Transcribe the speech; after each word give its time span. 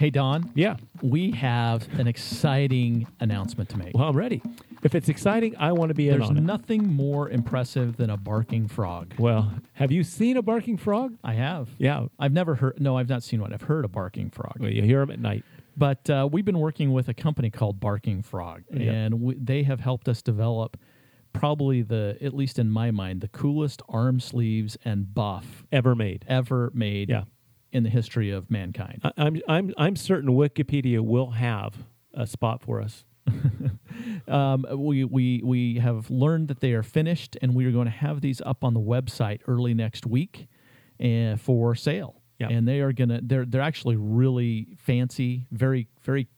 Hey, 0.00 0.08
Don. 0.08 0.50
Yeah. 0.54 0.76
We 1.02 1.30
have 1.32 1.86
an 2.00 2.06
exciting 2.06 3.06
announcement 3.20 3.68
to 3.68 3.76
make. 3.76 3.94
Well, 3.94 4.08
I'm 4.08 4.16
ready. 4.16 4.40
If 4.82 4.94
it's 4.94 5.10
exciting, 5.10 5.54
I 5.58 5.72
want 5.72 5.90
to 5.90 5.94
be 5.94 6.08
in 6.08 6.16
There's 6.20 6.30
on 6.30 6.38
it. 6.38 6.40
nothing 6.40 6.86
more 6.90 7.28
impressive 7.28 7.98
than 7.98 8.08
a 8.08 8.16
barking 8.16 8.66
frog. 8.66 9.12
Well, 9.18 9.52
have 9.74 9.92
you 9.92 10.02
seen 10.02 10.38
a 10.38 10.42
barking 10.42 10.78
frog? 10.78 11.18
I 11.22 11.34
have. 11.34 11.68
Yeah. 11.76 12.06
I've 12.18 12.32
never 12.32 12.54
heard. 12.54 12.80
No, 12.80 12.96
I've 12.96 13.10
not 13.10 13.22
seen 13.22 13.42
one. 13.42 13.52
I've 13.52 13.60
heard 13.60 13.84
a 13.84 13.88
barking 13.88 14.30
frog. 14.30 14.54
Well, 14.58 14.70
you 14.70 14.80
hear 14.80 15.00
them 15.00 15.10
at 15.10 15.20
night. 15.20 15.44
But 15.76 16.08
uh, 16.08 16.26
we've 16.32 16.46
been 16.46 16.60
working 16.60 16.94
with 16.94 17.10
a 17.10 17.14
company 17.14 17.50
called 17.50 17.78
Barking 17.78 18.22
Frog, 18.22 18.62
Yeah. 18.72 18.90
and 18.92 19.20
we, 19.20 19.34
they 19.34 19.64
have 19.64 19.80
helped 19.80 20.08
us 20.08 20.22
develop 20.22 20.78
probably 21.34 21.82
the, 21.82 22.16
at 22.22 22.32
least 22.34 22.58
in 22.58 22.70
my 22.70 22.90
mind, 22.90 23.20
the 23.20 23.28
coolest 23.28 23.82
arm 23.86 24.18
sleeves 24.18 24.78
and 24.82 25.14
buff 25.14 25.62
Ever 25.70 25.94
made. 25.94 26.24
ever 26.26 26.70
made 26.72 27.10
Yeah. 27.10 27.24
In 27.72 27.82
the 27.82 27.90
history 27.90 28.30
of 28.30 28.50
mankind. 28.50 29.00
I, 29.04 29.12
I'm 29.16 29.40
I'm 29.48 29.74
I'm 29.76 29.96
certain 29.96 30.30
Wikipedia 30.30 31.00
will 31.00 31.30
have 31.30 31.74
a 32.14 32.26
spot 32.26 32.62
for 32.62 32.80
us. 32.80 33.04
Um, 34.28 34.64
we, 34.76 35.04
we, 35.04 35.40
we 35.42 35.78
have 35.78 36.08
learned 36.08 36.48
that 36.48 36.60
they 36.60 36.72
are 36.72 36.82
finished, 36.84 37.36
and 37.42 37.54
we 37.54 37.66
are 37.66 37.72
going 37.72 37.86
to 37.86 37.90
have 37.90 38.20
these 38.20 38.40
up 38.42 38.62
on 38.62 38.74
the 38.74 38.80
website 38.80 39.40
early 39.48 39.74
next 39.74 40.06
week 40.06 40.46
uh, 41.02 41.36
for 41.36 41.74
sale. 41.74 42.22
Yeah. 42.38 42.48
And 42.48 42.66
they 42.66 42.80
are 42.80 42.92
gonna 42.92 43.20
they're 43.22 43.44
they're 43.44 43.60
actually 43.60 43.96
really 43.96 44.68
fancy, 44.78 45.46
very 45.50 45.88
very 46.00 46.28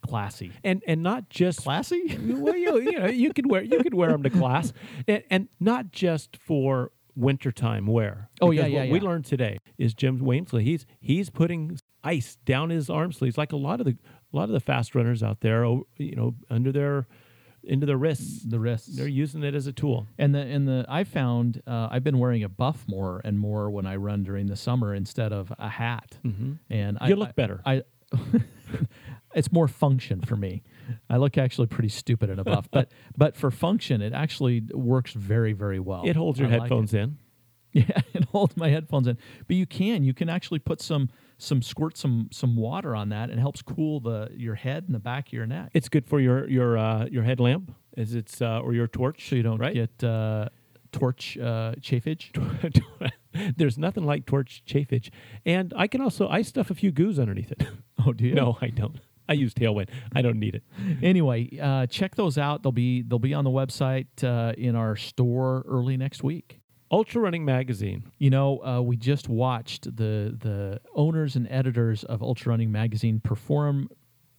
classy. 0.00 0.52
And 0.64 0.82
and 0.86 1.02
not 1.02 1.28
just 1.28 1.60
Classy? 1.60 2.16
well, 2.18 2.56
you, 2.56 2.80
you 2.80 2.98
know, 2.98 3.06
you 3.08 3.34
could 3.34 3.50
wear 3.50 3.62
you 3.62 3.82
could 3.82 3.92
wear 3.92 4.10
them 4.10 4.22
to 4.22 4.30
class, 4.30 4.72
and, 5.08 5.22
and 5.28 5.48
not 5.60 5.92
just 5.92 6.38
for 6.38 6.92
wintertime 7.18 7.86
wear. 7.86 8.30
Oh, 8.40 8.50
yeah, 8.50 8.66
yeah, 8.66 8.80
What 8.80 8.90
we 8.90 9.00
learned 9.00 9.24
today 9.26 9.58
is 9.76 9.92
Jim 9.94 10.18
Walmsley. 10.20 10.64
He's 10.64 10.86
he's 11.00 11.30
putting 11.30 11.78
ice 12.04 12.36
down 12.44 12.70
his 12.70 12.88
arm 12.88 13.12
sleeves, 13.12 13.36
like 13.36 13.52
a 13.52 13.56
lot 13.56 13.80
of 13.80 13.86
the 13.86 13.96
a 14.32 14.36
lot 14.36 14.44
of 14.44 14.50
the 14.50 14.60
fast 14.60 14.94
runners 14.94 15.22
out 15.22 15.40
there. 15.40 15.64
oh, 15.64 15.86
You 15.96 16.14
know, 16.16 16.34
under 16.50 16.70
their 16.72 17.06
into 17.64 17.84
their 17.86 17.96
wrists. 17.98 18.44
the 18.44 18.60
wrists. 18.60 18.96
They're 18.96 19.08
using 19.08 19.42
it 19.42 19.54
as 19.54 19.66
a 19.66 19.72
tool. 19.72 20.06
And 20.16 20.34
the 20.34 20.38
and 20.40 20.66
the 20.68 20.86
I 20.88 21.04
found 21.04 21.60
uh, 21.66 21.88
I've 21.90 22.04
been 22.04 22.18
wearing 22.18 22.44
a 22.44 22.48
buff 22.48 22.84
more 22.86 23.20
and 23.24 23.38
more 23.38 23.68
when 23.70 23.84
I 23.86 23.96
run 23.96 24.22
during 24.22 24.46
the 24.46 24.56
summer 24.56 24.94
instead 24.94 25.32
of 25.32 25.52
a 25.58 25.68
hat. 25.68 26.18
Mm-hmm. 26.24 26.52
And 26.70 26.98
I 27.00 27.08
You 27.08 27.16
look 27.16 27.30
I- 27.30 27.32
better. 27.32 27.60
I 27.66 27.82
it's 29.34 29.52
more 29.52 29.68
function 29.68 30.20
for 30.20 30.36
me. 30.36 30.62
I 31.08 31.16
look 31.16 31.38
actually 31.38 31.66
pretty 31.66 31.88
stupid 31.88 32.30
in 32.30 32.38
a 32.38 32.44
buff, 32.44 32.68
but 32.70 32.90
but 33.16 33.36
for 33.36 33.50
function, 33.50 34.02
it 34.02 34.12
actually 34.12 34.62
works 34.72 35.12
very 35.12 35.52
very 35.52 35.80
well. 35.80 36.02
It 36.04 36.16
holds 36.16 36.38
your 36.38 36.48
I 36.48 36.52
like 36.52 36.60
headphones 36.62 36.94
it. 36.94 37.00
in. 37.00 37.18
Yeah, 37.72 38.00
it 38.14 38.24
holds 38.24 38.56
my 38.56 38.70
headphones 38.70 39.06
in. 39.06 39.18
But 39.46 39.56
you 39.56 39.66
can 39.66 40.04
you 40.04 40.14
can 40.14 40.28
actually 40.28 40.58
put 40.58 40.80
some 40.80 41.10
some 41.38 41.62
squirt 41.62 41.96
some 41.96 42.28
some 42.32 42.56
water 42.56 42.94
on 42.96 43.10
that 43.10 43.30
and 43.30 43.38
it 43.38 43.40
helps 43.40 43.62
cool 43.62 44.00
the 44.00 44.28
your 44.34 44.56
head 44.56 44.84
and 44.86 44.94
the 44.94 45.00
back 45.00 45.28
of 45.28 45.32
your 45.32 45.46
neck. 45.46 45.70
It's 45.74 45.88
good 45.88 46.06
for 46.06 46.20
your 46.20 46.48
your 46.48 46.76
uh, 46.78 47.06
your 47.06 47.22
headlamp, 47.22 47.74
as 47.96 48.14
it's 48.14 48.40
uh, 48.42 48.60
or 48.60 48.72
your 48.74 48.86
torch. 48.86 49.28
so 49.28 49.36
you 49.36 49.42
don't 49.42 49.58
right? 49.58 49.74
get 49.74 50.04
uh, 50.04 50.48
torch 50.92 51.36
uh, 51.38 51.74
chafage. 51.80 52.32
There's 53.56 53.78
nothing 53.78 54.04
like 54.04 54.26
torch 54.26 54.62
chafage, 54.66 55.10
and 55.44 55.72
I 55.76 55.86
can 55.86 56.00
also 56.00 56.28
I 56.28 56.42
stuff 56.42 56.70
a 56.70 56.74
few 56.74 56.90
goos 56.90 57.18
underneath 57.18 57.52
it. 57.52 57.62
Oh, 58.06 58.12
do 58.12 58.24
you? 58.26 58.34
no, 58.34 58.56
I 58.60 58.68
don't. 58.68 59.00
I 59.28 59.34
use 59.34 59.52
Tailwind. 59.54 59.88
I 60.14 60.22
don't 60.22 60.38
need 60.38 60.54
it. 60.54 60.62
anyway, 61.02 61.48
uh, 61.60 61.86
check 61.86 62.14
those 62.14 62.38
out. 62.38 62.62
They'll 62.62 62.72
be 62.72 63.02
they'll 63.02 63.18
be 63.18 63.34
on 63.34 63.44
the 63.44 63.50
website 63.50 64.06
uh, 64.24 64.52
in 64.56 64.74
our 64.76 64.96
store 64.96 65.64
early 65.68 65.96
next 65.96 66.22
week. 66.22 66.60
Ultra 66.90 67.20
Running 67.20 67.44
Magazine. 67.44 68.04
You 68.18 68.30
know, 68.30 68.64
uh, 68.64 68.80
we 68.80 68.96
just 68.96 69.28
watched 69.28 69.84
the 69.84 70.34
the 70.38 70.80
owners 70.94 71.36
and 71.36 71.46
editors 71.50 72.02
of 72.04 72.22
Ultra 72.22 72.50
Running 72.50 72.72
magazine 72.72 73.20
perform 73.20 73.88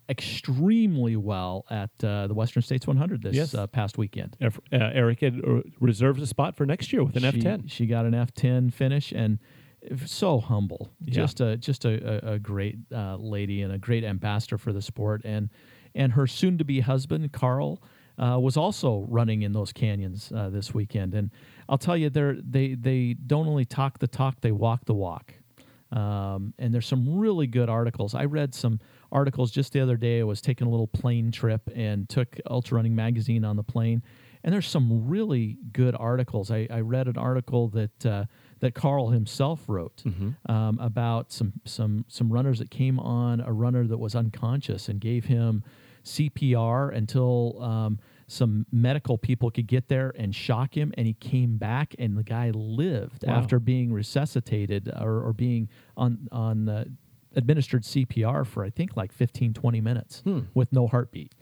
extremely 0.10 1.16
well 1.16 1.66
at 1.70 1.92
uh, 2.04 2.26
the 2.28 2.34
Western 2.34 2.64
States 2.64 2.88
100 2.88 3.22
this 3.22 3.36
Yes. 3.36 3.54
uh, 3.54 3.68
past 3.68 3.98
weekend. 3.98 4.36
Uh, 4.42 4.50
Eric 4.72 5.22
had 5.22 5.40
uh, 5.46 5.62
reserved 5.80 6.20
a 6.22 6.26
spot 6.26 6.56
for 6.56 6.66
next 6.66 6.92
year 6.92 7.04
with 7.04 7.16
an 7.16 7.22
she, 7.32 7.40
F10. 7.42 7.70
She 7.70 7.86
got 7.86 8.06
an 8.06 8.14
F10 8.14 8.74
finish 8.74 9.12
and 9.12 9.38
so 10.06 10.40
humble. 10.40 10.92
Yeah. 11.04 11.14
Just 11.14 11.42
a 11.42 11.58
just 11.58 11.86
a, 11.86 12.30
a, 12.30 12.34
a 12.34 12.40
great 12.40 12.78
uh, 12.94 13.16
lady 13.18 13.62
and 13.62 13.74
a 13.74 13.78
great 13.78 14.04
ambassador 14.04 14.58
for 14.58 14.74
the 14.74 14.82
sport. 14.82 15.22
And 15.26 15.50
and 15.96 16.14
her 16.14 16.28
soon 16.28 16.58
to 16.58 16.64
be 16.64 16.82
husband 16.82 17.32
Karl 17.32 17.82
uh, 18.18 18.38
was 18.40 18.58
also 18.58 19.06
running 19.08 19.44
in 19.44 19.54
those 19.54 19.72
canyons 19.72 20.32
uh, 20.36 20.50
this 20.50 20.74
weekend. 20.74 21.14
And 21.14 21.32
I'll 21.68 21.78
tell 21.78 21.98
you, 21.98 22.10
they 22.10 22.36
they 22.44 22.76
they 22.76 23.14
don't 23.14 23.48
only 23.48 23.66
talk 23.66 24.00
the 24.00 24.08
talk, 24.08 24.42
they 24.42 24.52
walk 24.52 24.86
the 24.86 24.94
walk. 24.94 25.34
Um, 25.92 26.54
and 26.60 26.74
there's 26.74 26.86
some 26.86 27.18
really 27.18 27.48
good 27.48 27.70
articles. 27.70 28.14
I 28.14 28.26
read 28.26 28.54
some 28.54 28.80
articles 29.12 29.50
just 29.50 29.74
the 29.74 29.80
other 29.80 29.98
day. 29.98 30.20
I 30.20 30.24
was 30.24 30.40
taking 30.40 30.68
a 30.68 30.70
little 30.70 30.88
plane 30.88 31.32
trip 31.32 31.68
and 31.74 32.08
took 32.08 32.38
Ultra 32.48 32.76
Running 32.76 32.96
Magazine 32.96 33.44
on 33.44 33.56
the 33.56 33.64
plane. 33.64 34.04
And 34.44 34.54
there's 34.54 34.68
some 34.68 35.08
really 35.10 35.58
good 35.74 35.96
articles. 36.00 36.52
I, 36.52 36.68
I 36.70 36.82
read 36.82 37.08
an 37.08 37.18
article 37.18 37.70
that 37.70 38.06
uh, 38.06 38.26
that 38.60 38.74
Karl 38.76 39.10
himself 39.10 39.64
wrote 39.68 40.04
um, 40.48 40.80
about 40.80 41.32
some 41.32 41.54
some 41.66 42.06
some 42.08 42.32
runners 42.32 42.60
that 42.60 42.70
came 42.72 43.00
on 43.00 43.40
a 43.42 43.52
runner 43.54 43.86
that 43.88 43.98
was 43.98 44.16
unconscious 44.16 44.90
and 44.90 45.00
gave 45.00 45.26
him 45.26 45.64
CPR 46.04 46.94
until 46.96 47.62
um, 47.62 48.00
some 48.28 48.66
medical 48.72 49.18
people 49.18 49.50
could 49.52 49.68
get 49.68 49.88
there 49.88 50.14
and 50.18 50.34
shock 50.36 50.76
him, 50.78 50.94
and 50.98 51.08
he 51.08 51.14
came 51.14 51.58
back, 51.58 51.96
and 52.00 52.18
the 52.18 52.24
guy 52.24 52.52
lived 52.52 53.24
Wow. 53.26 53.34
after 53.36 53.60
being 53.60 53.92
resuscitated 53.94 54.90
or, 55.00 55.22
or 55.22 55.34
being 55.34 55.70
on 55.98 56.28
on 56.32 56.70
uh, 56.70 56.86
administered 57.36 57.84
CPR 57.84 58.46
for 58.46 58.64
I 58.64 58.70
think 58.70 58.96
like 58.98 59.12
15, 59.12 59.54
20 59.54 59.82
minutes 59.82 60.24
with 60.54 60.72
no 60.74 60.88
heartbeat. 60.88 61.34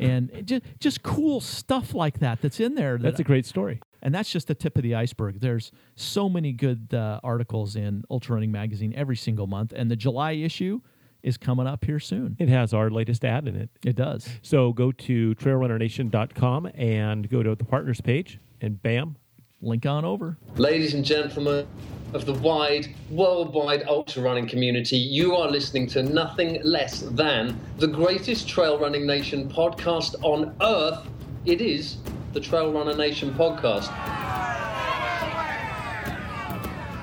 And 0.00 0.30
just 0.44 0.62
just 0.78 1.02
cool 1.02 1.40
stuff 1.40 1.92
like 1.92 2.20
that 2.20 2.40
that's 2.40 2.60
in 2.60 2.76
there. 2.76 2.98
That 2.98 3.02
That's 3.02 3.20
a 3.20 3.24
great 3.24 3.46
story. 3.46 3.80
And 4.02 4.14
that's 4.14 4.30
just 4.30 4.48
the 4.48 4.54
tip 4.54 4.76
of 4.76 4.82
the 4.82 4.94
iceberg. 4.94 5.40
There's 5.40 5.72
so 5.96 6.28
many 6.28 6.52
good 6.52 6.92
uh, 6.92 7.20
articles 7.22 7.76
in 7.76 8.04
Ultra 8.10 8.34
Running 8.34 8.52
Magazine 8.52 8.92
every 8.96 9.16
single 9.16 9.46
month, 9.46 9.72
and 9.74 9.90
the 9.90 9.96
July 9.96 10.32
issue 10.32 10.80
is 11.22 11.36
coming 11.36 11.66
up 11.66 11.84
here 11.84 11.98
soon. 11.98 12.36
It 12.38 12.48
has 12.48 12.72
our 12.72 12.90
latest 12.90 13.24
ad 13.24 13.48
in 13.48 13.56
it. 13.56 13.70
It 13.84 13.96
does. 13.96 14.28
So 14.42 14.72
go 14.72 14.92
to 14.92 15.34
trailrunnernation.com 15.34 16.70
and 16.74 17.28
go 17.28 17.42
to 17.42 17.54
the 17.54 17.64
partners 17.64 18.00
page, 18.00 18.38
and 18.60 18.80
bam, 18.82 19.16
Link 19.60 19.86
on 19.86 20.04
over. 20.04 20.36
Ladies 20.56 20.94
and 20.94 21.04
gentlemen 21.04 21.66
of 22.14 22.24
the 22.24 22.34
wide, 22.34 22.94
worldwide 23.10 23.82
ultra 23.88 24.22
running 24.22 24.46
community, 24.46 24.96
you 24.96 25.34
are 25.34 25.50
listening 25.50 25.88
to 25.88 26.02
nothing 26.02 26.60
less 26.62 27.00
than 27.00 27.58
the 27.76 27.86
greatest 27.86 28.48
trail 28.48 28.78
running 28.78 29.04
nation 29.04 29.50
podcast 29.50 30.14
on 30.22 30.54
earth. 30.62 31.04
It 31.44 31.60
is 31.60 31.96
the 32.38 32.44
Trail 32.44 32.72
Runner 32.72 32.94
Nation 32.94 33.34
podcast. 33.34 33.90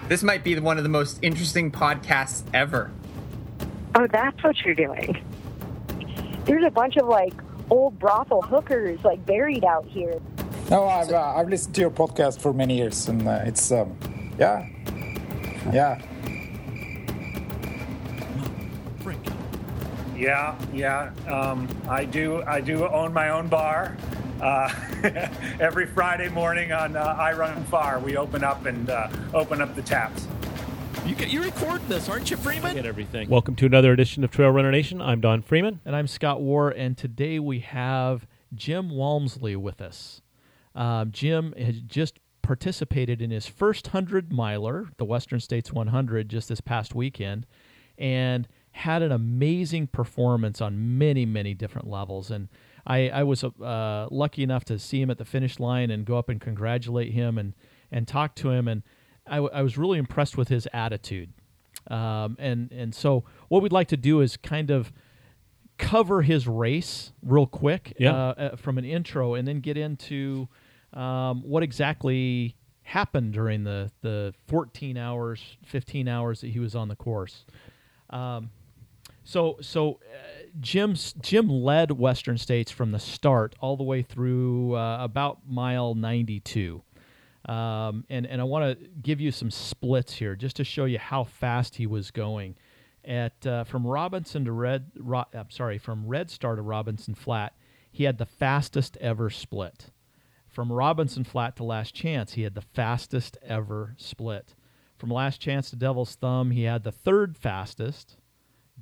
This 0.07 0.23
might 0.23 0.45
be 0.45 0.57
one 0.59 0.77
of 0.77 0.83
the 0.83 0.89
most 0.89 1.19
interesting 1.21 1.71
podcasts 1.71 2.43
ever. 2.53 2.89
Oh, 3.95 4.07
that's 4.07 4.41
what 4.41 4.55
you're 4.63 4.75
doing. 4.75 5.21
There's 6.45 6.63
a 6.63 6.71
bunch 6.71 6.95
of 6.95 7.07
like 7.07 7.33
old 7.69 7.99
brothel 7.99 8.43
hookers 8.43 9.03
like 9.03 9.25
buried 9.25 9.65
out 9.65 9.85
here. 9.87 10.21
No, 10.69 10.87
I've 10.87 11.11
uh, 11.11 11.33
I've 11.35 11.49
listened 11.49 11.75
to 11.75 11.81
your 11.81 11.91
podcast 11.91 12.39
for 12.39 12.53
many 12.53 12.77
years, 12.77 13.09
and 13.09 13.27
uh, 13.27 13.41
it's 13.43 13.73
um, 13.73 13.97
yeah, 14.39 14.65
yeah. 15.73 16.01
Yeah, 20.15 20.55
yeah. 20.73 21.11
Um, 21.27 21.67
I 21.89 22.05
do. 22.05 22.41
I 22.43 22.61
do 22.61 22.87
own 22.87 23.11
my 23.11 23.31
own 23.31 23.49
bar. 23.49 23.97
Uh, 24.41 24.69
every 25.59 25.85
Friday 25.85 26.29
morning 26.29 26.71
on 26.71 26.95
uh, 26.95 27.15
iRunFar, 27.17 28.01
we 28.01 28.17
open 28.17 28.43
up 28.43 28.65
and 28.65 28.89
uh, 28.89 29.07
open 29.35 29.61
up 29.61 29.75
the 29.75 29.81
taps. 29.83 30.27
You 31.05 31.15
you're 31.27 31.43
recording 31.43 31.87
this, 31.87 32.09
aren't 32.09 32.31
you, 32.31 32.37
Freeman? 32.37 32.73
get 32.73 32.87
everything. 32.87 33.29
Welcome 33.29 33.55
to 33.57 33.67
another 33.67 33.91
edition 33.93 34.23
of 34.23 34.31
Trail 34.31 34.49
Runner 34.49 34.71
Nation. 34.71 35.03
I'm 35.03 35.21
Don 35.21 35.43
Freeman. 35.43 35.79
And 35.85 35.95
I'm 35.95 36.07
Scott 36.07 36.41
Warr, 36.41 36.71
and 36.71 36.97
today 36.97 37.37
we 37.37 37.59
have 37.59 38.25
Jim 38.55 38.89
Walmsley 38.89 39.55
with 39.55 39.79
us. 39.79 40.23
Um, 40.73 41.11
Jim 41.11 41.53
has 41.55 41.81
just 41.81 42.19
participated 42.41 43.21
in 43.21 43.29
his 43.29 43.45
first 43.45 43.93
100 43.93 44.33
miler, 44.33 44.89
the 44.97 45.05
Western 45.05 45.39
States 45.39 45.71
100, 45.71 46.29
just 46.29 46.49
this 46.49 46.61
past 46.61 46.95
weekend, 46.95 47.45
and 47.99 48.47
had 48.71 49.03
an 49.03 49.11
amazing 49.11 49.85
performance 49.85 50.61
on 50.61 50.97
many, 50.97 51.27
many 51.27 51.53
different 51.53 51.87
levels. 51.87 52.31
And 52.31 52.49
I, 52.87 53.09
I 53.09 53.23
was 53.23 53.43
uh, 53.43 54.07
lucky 54.11 54.43
enough 54.43 54.63
to 54.65 54.77
see 54.79 55.01
him 55.01 55.09
at 55.09 55.17
the 55.17 55.25
finish 55.25 55.59
line 55.59 55.89
and 55.89 56.05
go 56.05 56.17
up 56.17 56.29
and 56.29 56.39
congratulate 56.39 57.13
him 57.13 57.37
and, 57.37 57.53
and 57.91 58.07
talk 58.07 58.35
to 58.35 58.51
him. 58.51 58.67
And 58.67 58.83
I, 59.25 59.35
w- 59.37 59.51
I 59.53 59.61
was 59.63 59.77
really 59.77 59.97
impressed 59.97 60.37
with 60.37 60.49
his 60.49 60.67
attitude. 60.73 61.33
Um, 61.87 62.35
and, 62.39 62.71
and 62.71 62.93
so, 62.93 63.23
what 63.49 63.61
we'd 63.63 63.71
like 63.71 63.87
to 63.89 63.97
do 63.97 64.21
is 64.21 64.37
kind 64.37 64.69
of 64.71 64.91
cover 65.77 66.21
his 66.21 66.47
race 66.47 67.11
real 67.21 67.45
quick 67.47 67.93
Yeah. 67.99 68.13
uh, 68.15 68.33
uh, 68.37 68.55
from 68.55 68.77
an 68.77 68.85
intro 68.85 69.33
and 69.33 69.47
then 69.47 69.59
get 69.59 69.77
into 69.77 70.47
um, 70.93 71.41
what 71.43 71.63
exactly 71.63 72.55
happened 72.83 73.33
during 73.33 73.63
the, 73.63 73.91
the 74.01 74.33
14 74.47 74.95
hours, 74.97 75.57
15 75.65 76.07
hours 76.07 76.41
that 76.41 76.49
he 76.51 76.59
was 76.59 76.75
on 76.75 76.87
the 76.87 76.95
course. 76.95 77.45
Um, 78.11 78.51
So 79.23 79.57
so 79.59 79.99
Jim's 80.59 81.13
Jim 81.21 81.49
led 81.49 81.91
Western 81.91 82.37
States 82.37 82.71
from 82.71 82.91
the 82.91 82.99
start 82.99 83.55
all 83.59 83.77
the 83.77 83.83
way 83.83 84.01
through 84.01 84.75
uh, 84.75 84.97
about 85.01 85.39
mile 85.47 85.95
92. 85.95 86.81
Um, 87.47 88.05
and 88.09 88.25
and 88.25 88.41
I 88.41 88.43
want 88.43 88.79
to 88.79 88.87
give 89.01 89.21
you 89.21 89.31
some 89.31 89.51
splits 89.51 90.13
here 90.13 90.35
just 90.35 90.55
to 90.57 90.63
show 90.63 90.85
you 90.85 90.97
how 90.97 91.23
fast 91.23 91.75
he 91.75 91.85
was 91.85 92.11
going. 92.11 92.55
At 93.03 93.45
uh, 93.45 93.63
from 93.65 93.85
Robinson 93.85 94.45
to 94.45 94.51
Red, 94.51 94.91
Ro- 94.97 95.27
I'm 95.31 95.51
sorry, 95.51 95.77
from 95.77 96.07
Red 96.07 96.31
Star 96.31 96.55
to 96.55 96.61
Robinson 96.63 97.13
Flat, 97.13 97.53
he 97.91 98.05
had 98.05 98.17
the 98.17 98.25
fastest 98.25 98.97
ever 98.99 99.29
split. 99.29 99.91
From 100.47 100.71
Robinson 100.71 101.23
Flat 101.23 101.55
to 101.57 101.63
Last 101.63 101.93
Chance, 101.93 102.33
he 102.33 102.41
had 102.41 102.55
the 102.55 102.61
fastest 102.61 103.37
ever 103.43 103.93
split. 103.97 104.55
From 104.97 105.11
Last 105.11 105.39
Chance 105.39 105.69
to 105.69 105.75
Devil's 105.75 106.15
Thumb, 106.15 106.49
he 106.49 106.63
had 106.63 106.83
the 106.83 106.91
third 106.91 107.37
fastest. 107.37 108.17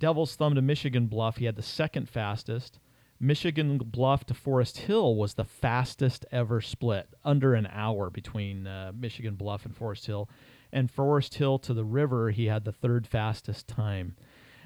Devil's 0.03 0.35
Thumb 0.35 0.53
to 0.55 0.61
Michigan 0.61 1.07
Bluff, 1.07 1.37
he 1.37 1.45
had 1.45 1.55
the 1.55 1.61
second 1.61 2.09
fastest. 2.09 2.77
Michigan 3.21 3.77
Bluff 3.77 4.25
to 4.25 4.33
Foresthill 4.33 5.15
was 5.15 5.35
the 5.35 5.45
fastest 5.45 6.25
ever 6.29 6.59
split, 6.59 7.07
under 7.23 7.53
an 7.53 7.69
hour 7.71 8.09
between 8.09 8.67
uh, 8.67 8.91
Michigan 8.93 9.35
Bluff 9.35 9.65
and 9.65 9.73
Foresthill. 9.73 10.27
And 10.73 10.93
Foresthill 10.93 11.61
to 11.61 11.73
the 11.73 11.85
river, 11.85 12.31
he 12.31 12.47
had 12.47 12.65
the 12.65 12.73
third 12.73 13.07
fastest 13.07 13.69
time. 13.69 14.17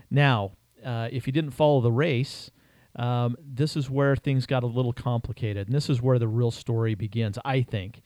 Now, 0.10 0.54
uh, 0.84 1.10
if 1.12 1.28
you 1.28 1.34
didn't 1.34 1.52
follow 1.52 1.82
the 1.82 1.92
race, 1.92 2.50
um, 2.96 3.36
this 3.40 3.78
is 3.78 3.92
where 3.92 4.16
things 4.16 4.48
got 4.48 4.64
a 4.64 4.66
little 4.66 4.92
complicated, 4.92 5.68
and 5.68 5.76
this 5.76 5.88
is 5.88 6.02
where 6.02 6.18
the 6.18 6.28
real 6.28 6.50
story 6.50 6.96
begins, 6.96 7.38
I 7.46 7.62
think. 7.62 8.02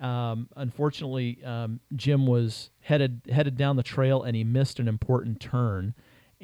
Um, 0.00 0.50
unfortunately, 0.54 1.42
um, 1.46 1.80
Jim 1.96 2.26
was 2.26 2.68
headed 2.80 3.22
headed 3.30 3.56
down 3.56 3.76
the 3.76 3.82
trail, 3.82 4.22
and 4.22 4.36
he 4.36 4.44
missed 4.44 4.78
an 4.78 4.86
important 4.86 5.40
turn, 5.40 5.94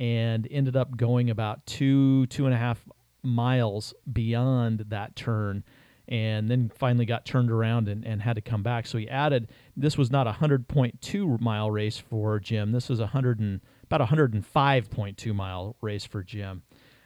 and 0.00 0.48
ended 0.50 0.76
up 0.76 0.96
going 0.96 1.30
about 1.30 1.64
two 1.66 2.26
two 2.26 2.46
and 2.46 2.54
a 2.54 2.58
half 2.58 2.88
miles 3.22 3.94
beyond 4.10 4.86
that 4.88 5.14
turn 5.14 5.62
and 6.08 6.50
then 6.50 6.72
finally 6.74 7.04
got 7.06 7.24
turned 7.24 7.52
around 7.52 7.86
and, 7.86 8.04
and 8.04 8.20
had 8.20 8.34
to 8.34 8.40
come 8.40 8.64
back. 8.64 8.86
So 8.86 8.98
he 8.98 9.08
added 9.08 9.48
this 9.76 9.96
was 9.96 10.10
not 10.10 10.26
a 10.26 10.32
100.2 10.32 11.40
mile 11.40 11.70
race 11.70 11.98
for 11.98 12.40
Jim. 12.40 12.72
This 12.72 12.88
was 12.88 12.98
a 12.98 13.04
100 13.04 13.38
and 13.38 13.60
about 13.84 14.00
a 14.00 14.06
105.2 14.06 15.34
mile 15.34 15.76
race 15.80 16.04
for 16.04 16.24
Jim. 16.24 16.62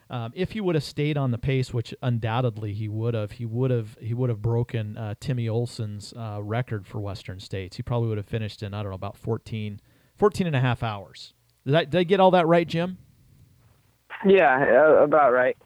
Um, 0.09 0.33
if 0.35 0.53
he 0.53 0.61
would 0.61 0.75
have 0.75 0.85
stayed 0.85 1.17
on 1.19 1.33
the 1.33 1.39
pace, 1.39 1.75
which 1.75 1.95
undoubtedly 2.03 2.73
he 2.73 2.89
would 2.89 3.15
have, 3.15 3.33
he 3.33 3.45
would 3.45 3.71
have 3.71 3.97
he 4.01 4.15
would 4.15 4.31
have 4.31 4.41
broken 4.41 4.97
uh, 4.97 5.15
Timmy 5.19 5.49
Olson's 5.49 6.15
uh, 6.17 6.41
record 6.43 6.87
for 6.87 7.01
Western 7.01 7.41
States. 7.41 7.77
He 7.77 7.83
probably 7.83 8.09
would 8.09 8.19
have 8.19 8.27
finished 8.27 8.63
in 8.63 8.73
I 8.73 8.83
don't 8.83 8.91
know 8.91 8.97
about 8.97 9.17
14, 9.17 9.81
14 10.17 10.47
and 10.47 10.57
a 10.57 10.61
half 10.61 10.83
hours. 10.83 11.35
Did 11.67 11.75
I, 11.75 11.85
did 11.85 11.99
I 11.99 12.03
get 12.05 12.21
all 12.21 12.31
that 12.33 12.47
right, 12.47 12.67
Jim? 12.67 12.99
Yeah, 14.27 15.03
about 15.03 15.33
right. 15.33 15.57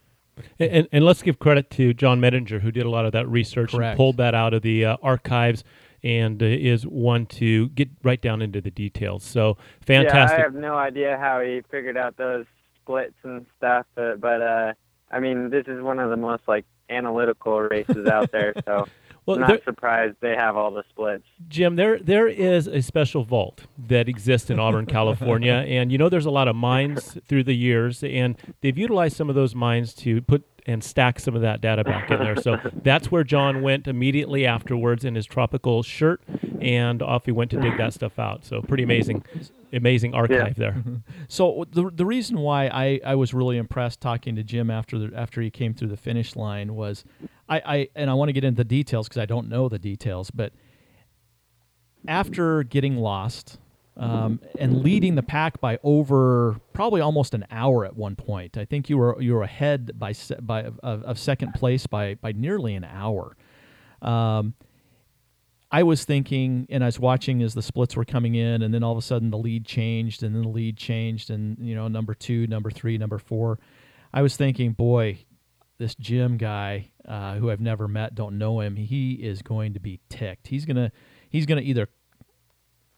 And, 0.58 0.70
and, 0.70 0.88
and, 0.92 1.04
let's 1.04 1.22
give 1.22 1.38
credit 1.38 1.70
to 1.70 1.92
John 1.92 2.20
Medinger, 2.20 2.60
who 2.60 2.70
did 2.70 2.86
a 2.86 2.90
lot 2.90 3.04
of 3.04 3.12
that 3.12 3.28
research 3.28 3.72
Correct. 3.72 3.90
and 3.90 3.96
pulled 3.96 4.16
that 4.18 4.34
out 4.34 4.54
of 4.54 4.62
the 4.62 4.84
uh, 4.84 4.96
archives 5.02 5.64
and 6.04 6.42
uh, 6.42 6.46
is 6.46 6.86
one 6.86 7.26
to 7.26 7.68
get 7.70 7.88
right 8.04 8.20
down 8.20 8.42
into 8.42 8.60
the 8.60 8.70
details. 8.70 9.24
So 9.24 9.56
fantastic. 9.80 10.38
Yeah, 10.38 10.42
I 10.42 10.46
have 10.46 10.54
no 10.54 10.76
idea 10.76 11.18
how 11.18 11.40
he 11.40 11.62
figured 11.70 11.96
out 11.96 12.16
those 12.16 12.46
splits 12.82 13.16
and 13.24 13.46
stuff, 13.56 13.86
but, 13.94 14.20
but 14.20 14.42
uh, 14.42 14.72
I 15.10 15.20
mean, 15.20 15.50
this 15.50 15.66
is 15.66 15.82
one 15.82 15.98
of 15.98 16.10
the 16.10 16.16
most 16.16 16.42
like 16.46 16.64
analytical 16.88 17.60
races 17.60 18.06
out 18.06 18.30
there. 18.30 18.54
So 18.64 18.86
well, 19.28 19.44
I'm 19.44 19.50
not 19.50 19.64
surprised 19.64 20.16
they 20.20 20.34
have 20.34 20.56
all 20.56 20.70
the 20.70 20.84
splits. 20.88 21.24
Jim, 21.48 21.76
there 21.76 21.98
there 21.98 22.28
is 22.28 22.66
a 22.66 22.80
special 22.80 23.24
vault 23.24 23.66
that 23.76 24.08
exists 24.08 24.48
in 24.48 24.58
Auburn, 24.58 24.86
California, 24.98 25.52
and 25.52 25.92
you 25.92 25.98
know 25.98 26.08
there's 26.08 26.26
a 26.26 26.30
lot 26.30 26.48
of 26.48 26.56
mines 26.56 27.18
through 27.28 27.44
the 27.44 27.54
years, 27.54 28.02
and 28.02 28.36
they've 28.62 28.78
utilized 28.78 29.16
some 29.16 29.28
of 29.28 29.34
those 29.34 29.54
mines 29.54 29.92
to 29.94 30.22
put 30.22 30.44
and 30.68 30.84
stack 30.84 31.18
some 31.18 31.34
of 31.34 31.40
that 31.40 31.62
data 31.62 31.82
back 31.82 32.10
in 32.10 32.18
there. 32.18 32.36
So 32.36 32.58
that's 32.82 33.10
where 33.10 33.24
John 33.24 33.62
went 33.62 33.88
immediately 33.88 34.46
afterwards 34.46 35.04
in 35.04 35.14
his 35.14 35.24
tropical 35.24 35.82
shirt, 35.82 36.20
and 36.60 37.02
off 37.02 37.24
he 37.24 37.32
went 37.32 37.50
to 37.52 37.60
dig 37.60 37.78
that 37.78 37.94
stuff 37.94 38.18
out. 38.18 38.44
So 38.44 38.60
pretty 38.60 38.82
amazing, 38.82 39.24
amazing 39.72 40.14
archive 40.14 40.38
yeah. 40.38 40.52
there. 40.56 40.72
Mm-hmm. 40.72 40.96
So 41.26 41.64
the 41.72 41.90
the 41.90 42.04
reason 42.04 42.38
why 42.38 42.66
I, 42.66 43.00
I 43.04 43.14
was 43.14 43.32
really 43.32 43.56
impressed 43.56 44.00
talking 44.02 44.36
to 44.36 44.44
Jim 44.44 44.70
after 44.70 44.98
the 44.98 45.16
after 45.16 45.40
he 45.40 45.50
came 45.50 45.72
through 45.72 45.88
the 45.88 45.96
finish 45.96 46.36
line 46.36 46.74
was 46.74 47.02
I, 47.48 47.62
I 47.64 47.88
and 47.96 48.10
I 48.10 48.14
want 48.14 48.28
to 48.28 48.34
get 48.34 48.44
into 48.44 48.58
the 48.58 48.64
details 48.64 49.08
because 49.08 49.20
I 49.20 49.26
don't 49.26 49.48
know 49.48 49.70
the 49.70 49.78
details, 49.78 50.30
but 50.30 50.52
after 52.06 52.62
getting 52.62 52.98
lost 52.98 53.58
um, 53.98 54.40
and 54.58 54.82
leading 54.82 55.16
the 55.16 55.22
pack 55.22 55.60
by 55.60 55.78
over 55.82 56.60
probably 56.72 57.00
almost 57.00 57.34
an 57.34 57.44
hour 57.50 57.84
at 57.84 57.96
one 57.96 58.14
point, 58.14 58.56
I 58.56 58.64
think 58.64 58.88
you 58.88 58.96
were 58.96 59.20
you 59.20 59.34
were 59.34 59.42
ahead 59.42 59.98
by 59.98 60.14
by 60.40 60.64
of, 60.64 61.02
of 61.02 61.18
second 61.18 61.52
place 61.54 61.86
by 61.86 62.14
by 62.14 62.32
nearly 62.32 62.74
an 62.74 62.84
hour. 62.84 63.36
Um, 64.00 64.54
I 65.70 65.82
was 65.82 66.04
thinking, 66.04 66.66
and 66.70 66.82
I 66.82 66.86
was 66.86 66.98
watching 66.98 67.42
as 67.42 67.54
the 67.54 67.60
splits 67.60 67.94
were 67.96 68.04
coming 68.04 68.36
in, 68.36 68.62
and 68.62 68.72
then 68.72 68.82
all 68.82 68.92
of 68.92 68.98
a 68.98 69.02
sudden 69.02 69.30
the 69.30 69.36
lead 69.36 69.66
changed, 69.66 70.22
and 70.22 70.34
then 70.34 70.42
the 70.42 70.48
lead 70.48 70.76
changed, 70.76 71.30
and 71.30 71.58
you 71.58 71.74
know 71.74 71.88
number 71.88 72.14
two, 72.14 72.46
number 72.46 72.70
three, 72.70 72.96
number 72.98 73.18
four. 73.18 73.58
I 74.14 74.22
was 74.22 74.36
thinking, 74.36 74.72
boy, 74.72 75.18
this 75.78 75.94
Jim 75.96 76.38
guy 76.38 76.90
uh, 77.06 77.34
who 77.34 77.50
I've 77.50 77.60
never 77.60 77.88
met, 77.88 78.14
don't 78.14 78.38
know 78.38 78.60
him, 78.60 78.76
he 78.76 79.14
is 79.14 79.42
going 79.42 79.74
to 79.74 79.80
be 79.80 80.00
ticked. 80.08 80.46
He's 80.46 80.64
gonna 80.64 80.92
he's 81.28 81.46
gonna 81.46 81.62
either 81.62 81.88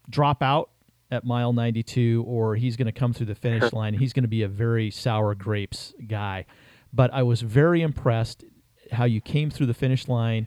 drop 0.08 0.43
out 0.43 0.70
at 1.10 1.24
mile 1.24 1.52
92 1.52 2.24
or 2.26 2.56
he's 2.56 2.76
going 2.76 2.86
to 2.86 2.92
come 2.92 3.12
through 3.12 3.26
the 3.26 3.34
finish 3.34 3.72
line. 3.72 3.94
He's 3.94 4.12
going 4.12 4.24
to 4.24 4.28
be 4.28 4.42
a 4.42 4.48
very 4.48 4.90
sour 4.90 5.34
grapes 5.34 5.94
guy. 6.06 6.46
But 6.92 7.12
I 7.12 7.22
was 7.22 7.42
very 7.42 7.82
impressed 7.82 8.44
how 8.92 9.04
you 9.04 9.20
came 9.20 9.50
through 9.50 9.66
the 9.66 9.74
finish 9.74 10.08
line, 10.08 10.46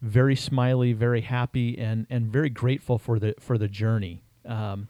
very 0.00 0.36
smiley, 0.36 0.92
very 0.92 1.20
happy, 1.20 1.78
and 1.78 2.06
and 2.10 2.32
very 2.32 2.50
grateful 2.50 2.98
for 2.98 3.18
the 3.18 3.34
for 3.38 3.58
the 3.58 3.68
journey. 3.68 4.22
Um, 4.44 4.88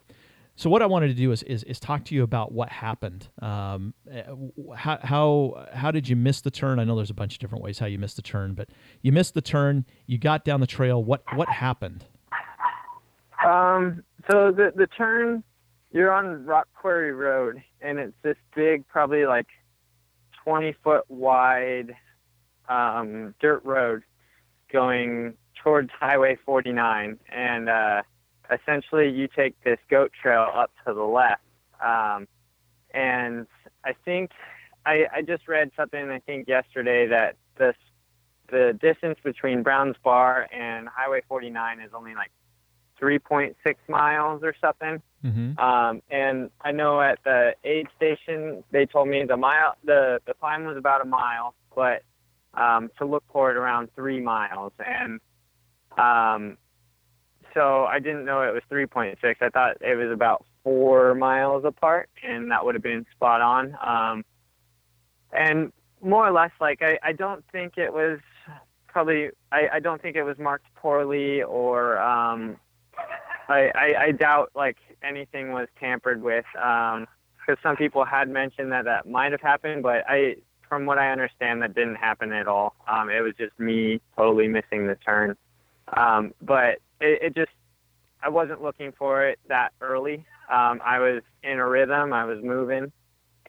so 0.57 0.69
what 0.69 0.83
I 0.83 0.87
wanted 0.87 1.09
to 1.09 1.15
do 1.15 1.31
is 1.31 1.43
is, 1.45 1.63
is 1.65 1.79
talk 1.79 2.05
to 2.07 2.15
you 2.15 2.23
about 2.23 2.53
what 2.53 2.69
happened. 2.69 3.29
Um, 3.41 3.95
eh, 4.11 4.23
how, 4.77 4.99
how 5.03 5.67
how 5.73 5.91
did 5.91 6.09
you 6.09 6.17
miss 6.17 6.41
the 6.41 6.51
turn? 6.51 6.79
I 6.79 6.85
know 6.85 6.97
there's 6.97 7.11
a 7.11 7.15
bunch 7.15 7.35
of 7.35 7.39
different 7.39 7.63
ways 7.63 7.79
how 7.79 7.87
you 7.87 7.99
missed 7.99 8.17
the 8.17 8.23
turn, 8.23 8.55
but 8.55 8.69
you 9.03 9.13
missed 9.13 9.35
the 9.35 9.41
turn. 9.41 9.85
You 10.07 10.19
got 10.19 10.45
down 10.45 10.61
the 10.61 10.67
trail. 10.67 11.03
What 11.03 11.23
what 11.35 11.49
happened? 11.49 12.07
Um. 13.47 14.03
So 14.31 14.53
the 14.53 14.73
the 14.75 14.87
turn, 14.87 15.43
you're 15.91 16.13
on 16.13 16.45
Rock 16.45 16.69
Quarry 16.75 17.13
Road, 17.13 17.63
and 17.81 17.99
it's 17.99 18.17
this 18.23 18.37
big, 18.55 18.87
probably 18.87 19.25
like 19.25 19.47
20 20.45 20.75
foot 20.85 21.05
wide 21.09 21.95
um, 22.69 23.35
dirt 23.41 23.65
road 23.65 24.03
going 24.71 25.35
towards 25.63 25.91
Highway 25.99 26.37
49, 26.45 27.19
and 27.33 27.69
uh, 27.69 28.03
essentially 28.51 29.09
you 29.09 29.29
take 29.35 29.59
this 29.65 29.79
goat 29.91 30.13
trail 30.21 30.47
up 30.55 30.73
to 30.87 30.93
the 30.93 31.03
left. 31.03 31.43
Um, 31.83 32.29
and 32.93 33.47
I 33.85 33.95
think 34.05 34.31
I, 34.85 35.07
I 35.15 35.23
just 35.23 35.49
read 35.49 35.71
something 35.77 36.11
I 36.11 36.19
think 36.19 36.49
yesterday 36.49 37.07
that 37.09 37.37
this 37.59 37.77
the 38.51 38.79
distance 38.81 39.19
between 39.23 39.63
Browns 39.63 39.97
Bar 40.03 40.49
and 40.53 40.89
Highway 40.89 41.21
49 41.29 41.81
is 41.81 41.91
only 41.95 42.15
like 42.15 42.31
3.6 43.01 43.55
miles 43.89 44.43
or 44.43 44.55
something. 44.61 45.03
Mm-hmm. 45.25 45.59
Um, 45.59 46.03
and 46.11 46.51
I 46.61 46.73
know 46.73 47.01
at 47.01 47.19
the 47.25 47.55
aid 47.65 47.87
station 47.97 48.63
they 48.71 48.87
told 48.87 49.09
me 49.09 49.25
the 49.27 49.37
mile 49.37 49.75
the 49.85 50.21
the 50.27 50.35
climb 50.35 50.65
was 50.65 50.77
about 50.77 51.01
a 51.01 51.05
mile, 51.05 51.55
but 51.75 52.03
um, 52.55 52.91
to 52.99 53.05
look 53.05 53.25
for 53.33 53.51
it 53.51 53.57
around 53.57 53.89
three 53.95 54.21
miles. 54.21 54.73
And 54.79 55.21
um, 55.97 56.57
so 57.55 57.85
I 57.85 57.99
didn't 57.99 58.25
know 58.25 58.43
it 58.43 58.53
was 58.55 58.63
3.6. 58.71 59.17
I 59.41 59.49
thought 59.49 59.77
it 59.81 59.97
was 59.97 60.13
about 60.13 60.45
four 60.63 61.15
miles 61.15 61.65
apart, 61.65 62.09
and 62.23 62.51
that 62.51 62.65
would 62.65 62.75
have 62.75 62.83
been 62.83 63.07
spot 63.15 63.41
on. 63.41 63.77
Um, 63.85 64.25
and 65.33 65.73
more 66.03 66.27
or 66.27 66.33
less, 66.33 66.53
like 66.61 66.81
I, 66.83 66.99
I 67.03 67.13
don't 67.13 67.45
think 67.51 67.77
it 67.77 67.93
was 67.93 68.21
probably 68.87 69.31
I, 69.53 69.69
I 69.75 69.81
don't 69.81 70.01
think 70.01 70.17
it 70.17 70.23
was 70.23 70.39
marked 70.39 70.67
poorly 70.77 71.43
or 71.43 71.99
um, 71.99 72.57
I, 73.49 73.71
I, 73.75 73.95
I 74.05 74.13
doubt 74.13 74.51
like 74.55 74.77
anything 75.03 75.53
was 75.53 75.69
tampered 75.81 76.23
with 76.23 76.45
because 76.53 77.07
um, 77.49 77.57
some 77.63 77.77
people 77.77 78.05
had 78.05 78.29
mentioned 78.29 78.73
that 78.73 78.85
that 78.85 79.09
might 79.09 79.33
have 79.33 79.41
happened, 79.41 79.83
but 79.83 80.05
I 80.09 80.37
from 80.69 80.85
what 80.85 80.99
I 80.99 81.11
understand 81.11 81.63
that 81.63 81.75
didn't 81.75 81.97
happen 81.97 82.33
at 82.33 82.47
all. 82.47 82.75
Um, 82.87 83.09
it 83.09 83.21
was 83.21 83.33
just 83.39 83.59
me 83.59 84.01
totally 84.17 84.49
missing 84.49 84.87
the 84.87 84.97
turn. 84.97 85.35
Um, 85.97 86.35
but 86.43 86.81
it, 87.01 87.23
it 87.23 87.35
just 87.35 87.51
I 88.23 88.29
wasn't 88.29 88.63
looking 88.63 88.93
for 88.93 89.27
it 89.27 89.39
that 89.49 89.73
early. 89.81 90.27
Um, 90.53 90.81
I 90.85 90.99
was 90.99 91.23
in 91.43 91.59
a 91.59 91.67
rhythm. 91.67 92.13
I 92.13 92.25
was 92.25 92.39
moving, 92.43 92.93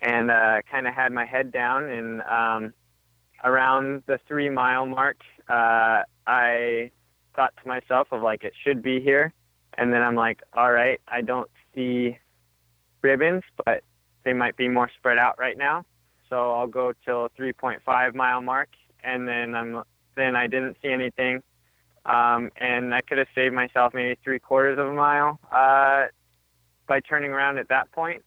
and 0.01 0.31
uh, 0.31 0.61
kind 0.69 0.87
of 0.87 0.93
had 0.93 1.11
my 1.11 1.25
head 1.25 1.51
down. 1.51 1.85
And 1.85 2.21
um, 2.21 2.73
around 3.43 4.03
the 4.05 4.19
three 4.27 4.49
mile 4.49 4.85
mark, 4.85 5.17
uh, 5.49 6.03
I 6.27 6.91
thought 7.35 7.53
to 7.61 7.67
myself 7.67 8.07
of 8.11 8.21
like 8.21 8.43
it 8.43 8.53
should 8.63 8.81
be 8.81 9.01
here. 9.01 9.33
And 9.79 9.93
then 9.93 10.01
I'm 10.01 10.15
like, 10.15 10.41
all 10.53 10.73
right, 10.73 10.99
I 11.07 11.21
don't 11.21 11.49
see 11.73 12.17
ribbons, 13.01 13.43
but 13.65 13.81
they 14.25 14.33
might 14.33 14.57
be 14.57 14.67
more 14.67 14.91
spread 14.97 15.17
out 15.17 15.39
right 15.39 15.57
now. 15.57 15.85
So 16.29 16.51
I'll 16.51 16.67
go 16.67 16.91
till 17.05 17.29
3.5 17.39 18.13
mile 18.13 18.41
mark, 18.41 18.67
and 19.05 19.25
then 19.25 19.55
I'm 19.55 19.81
then 20.17 20.35
I 20.35 20.47
didn't 20.47 20.75
see 20.81 20.89
anything, 20.89 21.41
um, 22.05 22.51
and 22.57 22.93
I 22.93 22.99
could 22.99 23.19
have 23.19 23.29
saved 23.33 23.55
myself 23.55 23.93
maybe 23.93 24.19
three 24.21 24.37
quarters 24.37 24.77
of 24.77 24.87
a 24.87 24.93
mile 24.93 25.39
uh, 25.49 26.07
by 26.85 26.99
turning 26.99 27.31
around 27.31 27.57
at 27.57 27.69
that 27.69 27.89
point. 27.93 28.23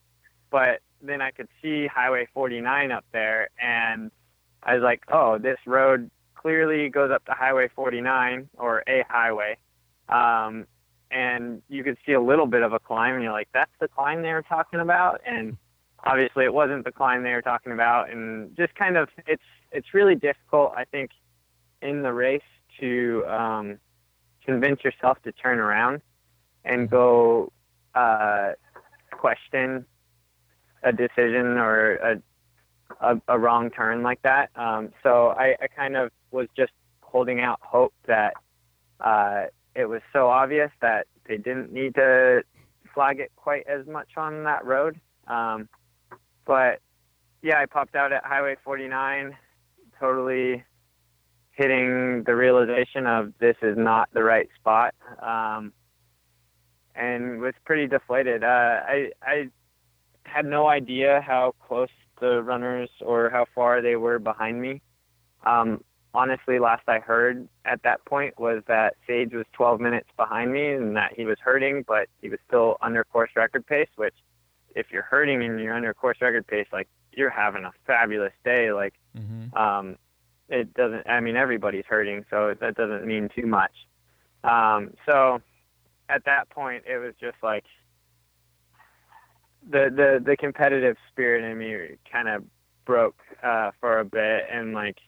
But 0.50 0.80
then 1.02 1.20
I 1.20 1.32
could 1.32 1.48
see 1.60 1.86
Highway 1.86 2.28
49 2.32 2.92
up 2.92 3.04
there, 3.12 3.50
and 3.60 4.10
I 4.62 4.74
was 4.74 4.82
like, 4.82 5.02
oh, 5.12 5.36
this 5.36 5.58
road 5.66 6.10
clearly 6.34 6.88
goes 6.88 7.10
up 7.10 7.26
to 7.26 7.32
Highway 7.32 7.68
49 7.74 8.48
or 8.56 8.82
a 8.88 9.04
highway. 9.06 9.58
Um, 10.08 10.66
and 11.12 11.62
you 11.68 11.84
could 11.84 11.98
see 12.04 12.12
a 12.12 12.20
little 12.20 12.46
bit 12.46 12.62
of 12.62 12.72
a 12.72 12.78
climb, 12.78 13.14
and 13.14 13.22
you're 13.22 13.32
like, 13.32 13.48
that's 13.52 13.70
the 13.80 13.88
climb 13.88 14.22
they 14.22 14.32
were 14.32 14.42
talking 14.42 14.80
about. 14.80 15.20
And 15.26 15.56
obviously, 16.04 16.44
it 16.44 16.54
wasn't 16.54 16.84
the 16.84 16.92
climb 16.92 17.22
they 17.22 17.32
were 17.32 17.42
talking 17.42 17.72
about. 17.72 18.10
And 18.10 18.56
just 18.56 18.74
kind 18.74 18.96
of, 18.96 19.08
it's 19.26 19.42
it's 19.70 19.94
really 19.94 20.14
difficult, 20.14 20.72
I 20.76 20.84
think, 20.84 21.10
in 21.80 22.02
the 22.02 22.12
race 22.12 22.42
to 22.80 23.24
um, 23.26 23.78
convince 24.44 24.82
yourself 24.82 25.18
to 25.24 25.32
turn 25.32 25.58
around 25.58 26.00
and 26.64 26.88
go 26.88 27.52
uh, 27.94 28.52
question 29.10 29.84
a 30.82 30.92
decision 30.92 31.58
or 31.58 31.94
a 31.96 32.22
a, 33.00 33.20
a 33.28 33.38
wrong 33.38 33.70
turn 33.70 34.02
like 34.02 34.22
that. 34.22 34.50
Um, 34.56 34.90
so 35.02 35.28
I, 35.28 35.56
I 35.60 35.66
kind 35.66 35.96
of 35.96 36.10
was 36.30 36.48
just 36.56 36.72
holding 37.00 37.40
out 37.40 37.58
hope 37.62 37.94
that 38.06 38.34
uh, 39.00 39.44
it 39.74 39.86
was 39.86 40.02
so 40.12 40.28
obvious 40.28 40.70
that 40.80 41.06
they 41.26 41.36
didn't 41.36 41.72
need 41.72 41.94
to 41.94 42.42
flag 42.94 43.20
it 43.20 43.32
quite 43.36 43.66
as 43.66 43.86
much 43.86 44.08
on 44.16 44.44
that 44.44 44.64
road. 44.64 45.00
Um, 45.26 45.68
but 46.46 46.80
yeah, 47.42 47.58
I 47.58 47.66
popped 47.66 47.94
out 47.94 48.12
at 48.12 48.24
Highway 48.24 48.56
49, 48.64 49.36
totally 49.98 50.64
hitting 51.52 52.22
the 52.24 52.34
realization 52.34 53.06
of 53.06 53.32
this 53.38 53.56
is 53.62 53.76
not 53.76 54.08
the 54.12 54.22
right 54.22 54.48
spot, 54.58 54.94
um, 55.20 55.72
and 56.94 57.40
was 57.40 57.54
pretty 57.64 57.86
deflated. 57.86 58.42
Uh, 58.42 58.46
I 58.46 59.10
I 59.22 59.48
had 60.24 60.46
no 60.46 60.66
idea 60.66 61.22
how 61.26 61.54
close 61.66 61.88
the 62.20 62.42
runners 62.42 62.90
or 63.00 63.30
how 63.30 63.46
far 63.54 63.82
they 63.82 63.96
were 63.96 64.18
behind 64.18 64.60
me. 64.60 64.80
Um, 65.44 65.82
honestly, 66.14 66.58
last 66.58 66.82
I 66.88 66.98
heard 66.98 67.48
at 67.64 67.82
that 67.84 68.04
point 68.04 68.38
was 68.38 68.62
that 68.68 68.96
Sage 69.06 69.32
was 69.32 69.46
12 69.52 69.80
minutes 69.80 70.08
behind 70.16 70.52
me 70.52 70.72
and 70.72 70.96
that 70.96 71.12
he 71.16 71.24
was 71.24 71.38
hurting, 71.40 71.84
but 71.86 72.08
he 72.20 72.28
was 72.28 72.38
still 72.46 72.76
under 72.80 73.04
course 73.04 73.30
record 73.36 73.66
pace. 73.66 73.88
Which, 73.96 74.14
if 74.74 74.86
you're 74.90 75.02
hurting 75.02 75.42
and 75.42 75.60
you're 75.60 75.74
under 75.74 75.92
course 75.94 76.18
record 76.20 76.46
pace, 76.46 76.66
like 76.72 76.88
you're 77.12 77.30
having 77.30 77.64
a 77.64 77.72
fabulous 77.86 78.32
day. 78.44 78.72
Like, 78.72 78.94
mm-hmm. 79.16 79.56
um, 79.56 79.96
it 80.48 80.74
doesn't. 80.74 81.08
I 81.08 81.20
mean, 81.20 81.36
everybody's 81.36 81.84
hurting, 81.86 82.24
so 82.30 82.54
that 82.60 82.74
doesn't 82.74 83.06
mean 83.06 83.28
too 83.34 83.46
much. 83.46 83.72
Um, 84.44 84.94
so, 85.06 85.40
at 86.08 86.24
that 86.24 86.50
point, 86.50 86.84
it 86.86 86.98
was 86.98 87.14
just 87.20 87.36
like 87.42 87.64
the 89.68 89.90
the 89.94 90.22
the 90.24 90.36
competitive 90.36 90.96
spirit 91.10 91.44
in 91.44 91.58
me 91.58 91.96
kind 92.10 92.28
of 92.28 92.44
broke 92.84 93.20
uh, 93.42 93.70
for 93.80 94.00
a 94.00 94.04
bit, 94.04 94.46
and 94.50 94.74
like, 94.74 94.98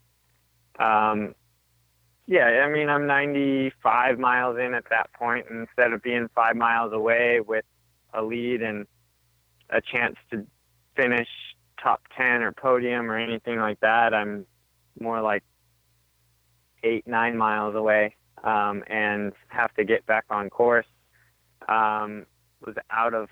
um, 0.79 1.35
yeah, 2.27 2.65
I 2.65 2.71
mean, 2.71 2.89
I'm 2.89 3.07
95 3.07 4.19
miles 4.19 4.59
in 4.59 4.75
at 4.75 4.85
that 4.91 5.13
point, 5.13 5.47
and 5.51 5.61
instead 5.69 5.93
of 5.93 6.03
being 6.03 6.29
five 6.35 6.57
miles 6.57 6.93
away 6.93 7.41
with 7.41 7.65
a 8.15 8.23
lead 8.23 8.63
and 8.63 8.87
a 9.71 9.81
chance 9.81 10.17
to 10.31 10.47
finish 10.97 11.29
top 11.83 12.03
10 12.17 12.43
or 12.43 12.53
podium 12.53 13.11
or 13.11 13.19
anything 13.19 13.59
like 13.59 13.81
that, 13.81 14.15
I'm 14.15 14.47
more 14.99 15.21
like 15.21 15.43
eight 16.83 17.07
nine 17.07 17.37
miles 17.37 17.75
away, 17.75 18.15
um, 18.43 18.85
and 18.87 19.33
have 19.49 19.75
to 19.75 19.85
get 19.85 20.07
back 20.07 20.25
on 20.31 20.51
course. 20.51 20.87
Um, 21.69 22.27
was 22.65 22.77
out 22.91 23.15
of 23.15 23.29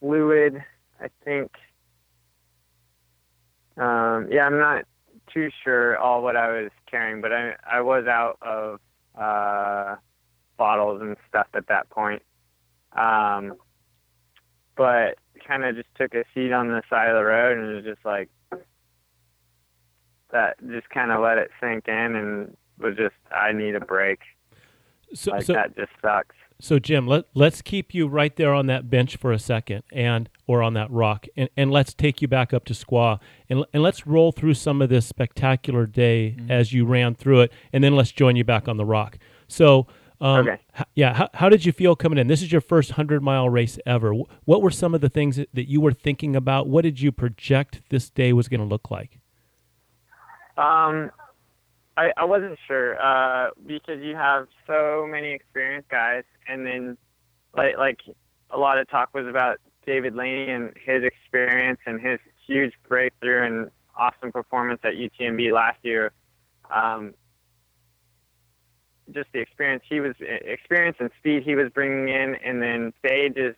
fluid. 0.00 0.62
I 1.00 1.08
think. 1.24 1.52
Um, 3.76 4.28
yeah, 4.30 4.46
I'm 4.46 4.58
not 4.58 4.84
too 5.36 5.50
sure 5.62 5.98
all 5.98 6.22
what 6.22 6.34
I 6.34 6.62
was 6.62 6.70
carrying, 6.90 7.20
but 7.20 7.30
I 7.30 7.54
I 7.70 7.82
was 7.82 8.06
out 8.06 8.38
of 8.40 8.80
uh, 9.14 9.96
bottles 10.56 11.02
and 11.02 11.16
stuff 11.28 11.48
at 11.52 11.68
that 11.68 11.90
point. 11.90 12.22
Um, 12.92 13.56
but 14.76 15.18
kind 15.46 15.64
of 15.64 15.76
just 15.76 15.88
took 15.94 16.14
a 16.14 16.24
seat 16.34 16.52
on 16.52 16.68
the 16.68 16.82
side 16.88 17.10
of 17.10 17.16
the 17.16 17.24
road 17.24 17.58
and 17.58 17.76
was 17.76 17.84
just 17.84 18.04
like 18.04 18.30
that. 20.32 20.56
Just 20.66 20.88
kind 20.88 21.12
of 21.12 21.20
let 21.20 21.36
it 21.36 21.50
sink 21.60 21.86
in 21.86 22.16
and 22.16 22.56
was 22.78 22.96
just 22.96 23.14
I 23.30 23.52
need 23.52 23.74
a 23.74 23.80
break. 23.80 24.20
So, 25.12 25.32
like 25.32 25.44
so, 25.44 25.52
that 25.52 25.76
just 25.76 25.92
sucks. 26.00 26.34
So 26.58 26.78
Jim, 26.78 27.06
let 27.06 27.26
let's 27.34 27.60
keep 27.60 27.92
you 27.94 28.08
right 28.08 28.34
there 28.34 28.54
on 28.54 28.66
that 28.66 28.88
bench 28.88 29.16
for 29.16 29.30
a 29.30 29.38
second, 29.38 29.82
and 29.92 30.28
or 30.46 30.62
on 30.62 30.74
that 30.74 30.90
rock, 30.90 31.26
and, 31.36 31.50
and 31.56 31.70
let's 31.70 31.92
take 31.92 32.22
you 32.22 32.28
back 32.28 32.54
up 32.54 32.64
to 32.66 32.72
Squaw, 32.72 33.20
and 33.50 33.64
and 33.72 33.82
let's 33.82 34.06
roll 34.06 34.32
through 34.32 34.54
some 34.54 34.80
of 34.80 34.88
this 34.88 35.06
spectacular 35.06 35.86
day 35.86 36.34
mm-hmm. 36.36 36.50
as 36.50 36.72
you 36.72 36.86
ran 36.86 37.14
through 37.14 37.42
it, 37.42 37.52
and 37.72 37.84
then 37.84 37.94
let's 37.94 38.10
join 38.10 38.36
you 38.36 38.44
back 38.44 38.68
on 38.68 38.76
the 38.76 38.84
rock. 38.84 39.18
So. 39.48 39.86
Um, 40.18 40.48
okay. 40.48 40.58
H- 40.78 40.86
yeah. 40.94 41.12
How, 41.12 41.28
how 41.34 41.48
did 41.50 41.66
you 41.66 41.72
feel 41.72 41.94
coming 41.94 42.16
in? 42.18 42.26
This 42.26 42.40
is 42.40 42.50
your 42.50 42.62
first 42.62 42.92
hundred 42.92 43.22
mile 43.22 43.50
race 43.50 43.78
ever. 43.84 44.14
What 44.46 44.62
were 44.62 44.70
some 44.70 44.94
of 44.94 45.02
the 45.02 45.10
things 45.10 45.36
that, 45.36 45.50
that 45.52 45.68
you 45.68 45.78
were 45.78 45.92
thinking 45.92 46.34
about? 46.34 46.68
What 46.68 46.84
did 46.84 47.02
you 47.02 47.12
project 47.12 47.82
this 47.90 48.08
day 48.08 48.32
was 48.32 48.48
going 48.48 48.60
to 48.62 48.66
look 48.66 48.90
like? 48.90 49.18
Um, 50.56 51.10
I, 51.98 52.12
I 52.16 52.24
wasn't 52.24 52.58
sure 52.66 52.98
uh, 52.98 53.50
because 53.66 54.02
you 54.02 54.16
have 54.16 54.48
so 54.66 55.06
many 55.06 55.32
experienced 55.32 55.90
guys, 55.90 56.24
and 56.48 56.66
then 56.66 56.96
like 57.56 57.76
like 57.76 58.00
a 58.50 58.58
lot 58.58 58.78
of 58.78 58.88
talk 58.88 59.12
was 59.14 59.26
about 59.26 59.58
David 59.86 60.14
Laney 60.14 60.50
and 60.50 60.72
his 60.84 61.02
experience 61.04 61.78
and 61.86 62.00
his 62.00 62.18
huge 62.46 62.72
breakthrough 62.88 63.46
and 63.46 63.70
awesome 63.96 64.32
performance 64.32 64.80
at 64.84 64.94
UTMB 64.94 65.52
last 65.52 65.78
year. 65.82 66.12
Um, 66.74 67.14
just 69.12 69.28
the 69.32 69.40
experience 69.40 69.84
he 69.88 70.00
was 70.00 70.14
experience 70.20 70.96
and 70.98 71.10
speed 71.18 71.44
he 71.44 71.54
was 71.54 71.70
bringing 71.72 72.08
in, 72.08 72.34
and 72.44 72.60
then 72.60 72.92
Sage 73.04 73.36
is 73.36 73.54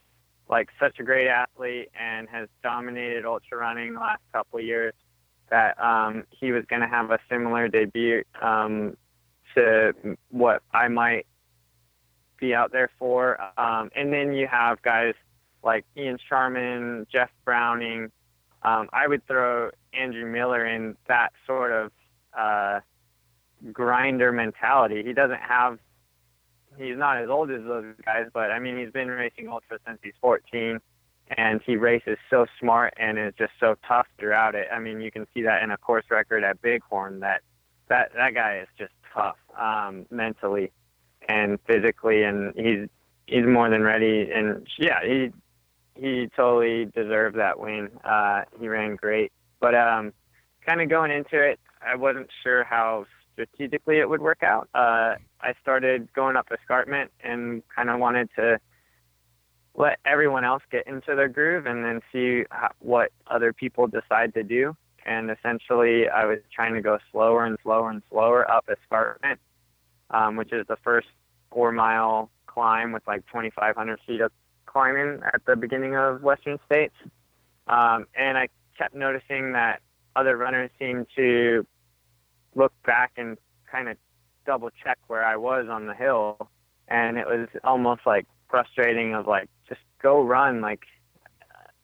like 0.48 0.68
such 0.80 0.98
a 0.98 1.02
great 1.02 1.28
athlete 1.28 1.88
and 1.98 2.28
has 2.28 2.48
dominated 2.62 3.24
ultra 3.24 3.58
running 3.58 3.94
the 3.94 4.00
last 4.00 4.22
couple 4.32 4.58
of 4.58 4.64
years 4.64 4.94
that 5.50 5.82
um, 5.82 6.24
he 6.30 6.52
was 6.52 6.64
going 6.68 6.82
to 6.82 6.88
have 6.88 7.10
a 7.10 7.18
similar 7.30 7.68
debut 7.68 8.22
um, 8.42 8.96
to 9.54 9.92
what 10.30 10.62
I 10.72 10.88
might 10.88 11.26
be 12.38 12.54
out 12.54 12.72
there 12.72 12.90
for. 12.98 13.38
Um, 13.58 13.90
and 13.94 14.12
then 14.12 14.32
you 14.32 14.46
have 14.46 14.80
guys 14.82 15.14
like 15.62 15.84
Ian 15.96 16.18
Sharman, 16.28 17.06
Jeff 17.10 17.30
Browning. 17.44 18.10
Um, 18.62 18.88
I 18.92 19.06
would 19.06 19.26
throw 19.26 19.70
Andrew 19.92 20.26
Miller 20.30 20.66
in 20.66 20.96
that 21.08 21.30
sort 21.46 21.72
of 21.72 21.92
uh, 22.36 22.80
grinder 23.72 24.32
mentality. 24.32 25.02
He 25.04 25.12
doesn't 25.12 25.40
have, 25.40 25.78
he's 26.76 26.96
not 26.96 27.18
as 27.18 27.28
old 27.28 27.50
as 27.50 27.62
those 27.64 27.94
guys, 28.04 28.26
but 28.32 28.50
I 28.50 28.58
mean, 28.58 28.78
he's 28.78 28.92
been 28.92 29.08
racing 29.08 29.48
ultra 29.48 29.78
since 29.86 29.98
he's 30.02 30.14
14 30.20 30.80
and 31.36 31.60
he 31.64 31.76
races 31.76 32.16
so 32.30 32.46
smart 32.58 32.94
and 32.96 33.18
is 33.18 33.34
just 33.38 33.52
so 33.60 33.76
tough 33.86 34.06
throughout 34.18 34.54
it. 34.54 34.68
I 34.72 34.78
mean, 34.78 35.00
you 35.00 35.10
can 35.10 35.26
see 35.34 35.42
that 35.42 35.62
in 35.62 35.70
a 35.70 35.76
course 35.76 36.04
record 36.10 36.42
at 36.44 36.60
Bighorn 36.62 37.20
that 37.20 37.42
that 37.88 38.12
that 38.14 38.34
guy 38.34 38.60
is 38.60 38.68
just 38.78 38.92
tough 39.14 39.36
um, 39.58 40.06
mentally 40.10 40.72
and 41.28 41.58
physically, 41.66 42.22
and 42.22 42.54
he's 42.56 42.88
he's 43.26 43.46
more 43.46 43.70
than 43.70 43.82
ready. 43.82 44.30
And 44.34 44.66
yeah, 44.78 45.00
he 45.04 45.32
he 45.94 46.28
totally 46.34 46.86
deserved 46.86 47.36
that 47.36 47.58
win. 47.60 47.90
Uh, 48.04 48.42
he 48.58 48.68
ran 48.68 48.96
great, 48.96 49.32
but 49.60 49.74
um, 49.74 50.12
kind 50.66 50.80
of 50.80 50.88
going 50.88 51.10
into 51.10 51.40
it, 51.40 51.58
I 51.82 51.96
wasn't 51.96 52.28
sure 52.42 52.64
how 52.64 53.06
strategically 53.32 53.98
it 53.98 54.08
would 54.08 54.20
work 54.20 54.42
out. 54.42 54.68
Uh, 54.74 55.14
I 55.40 55.54
started 55.62 56.12
going 56.12 56.36
up 56.36 56.48
escarpment 56.52 57.10
and 57.22 57.62
kind 57.74 57.90
of 57.90 58.00
wanted 58.00 58.28
to 58.36 58.58
let 59.74 59.98
everyone 60.04 60.44
else 60.44 60.62
get 60.72 60.86
into 60.88 61.14
their 61.14 61.28
groove 61.28 61.66
and 61.66 61.84
then 61.84 62.00
see 62.12 62.44
how, 62.50 62.70
what 62.80 63.12
other 63.28 63.52
people 63.52 63.86
decide 63.86 64.34
to 64.34 64.42
do. 64.42 64.76
And 65.06 65.30
essentially, 65.30 66.08
I 66.08 66.26
was 66.26 66.38
trying 66.52 66.74
to 66.74 66.82
go 66.82 66.98
slower 67.12 67.44
and 67.44 67.56
slower 67.62 67.90
and 67.90 68.02
slower 68.10 68.50
up 68.50 68.68
escarpment, 68.68 69.38
um, 70.10 70.36
which 70.36 70.52
is 70.52 70.66
the 70.66 70.76
first 70.82 71.06
four 71.50 71.72
mile 71.72 72.30
climb 72.46 72.92
with 72.92 73.06
like 73.06 73.26
2,500 73.26 74.00
feet 74.06 74.20
of 74.20 74.32
climbing 74.66 75.20
at 75.32 75.44
the 75.46 75.56
beginning 75.56 75.96
of 75.96 76.22
Western 76.22 76.58
States. 76.66 76.94
Um, 77.66 78.06
and 78.14 78.36
I 78.38 78.48
kept 78.76 78.94
noticing 78.94 79.52
that 79.52 79.80
other 80.16 80.36
runners 80.36 80.70
seemed 80.78 81.06
to 81.16 81.66
look 82.54 82.72
back 82.84 83.12
and 83.16 83.38
kind 83.70 83.88
of 83.88 83.96
double 84.46 84.70
check 84.82 84.98
where 85.06 85.24
I 85.24 85.36
was 85.36 85.66
on 85.70 85.86
the 85.86 85.94
hill. 85.94 86.48
And 86.88 87.18
it 87.18 87.26
was 87.26 87.48
almost 87.64 88.02
like 88.06 88.26
frustrating 88.48 89.14
of 89.14 89.26
like 89.26 89.48
just 89.68 89.80
go 90.02 90.22
run 90.22 90.60
like 90.60 90.84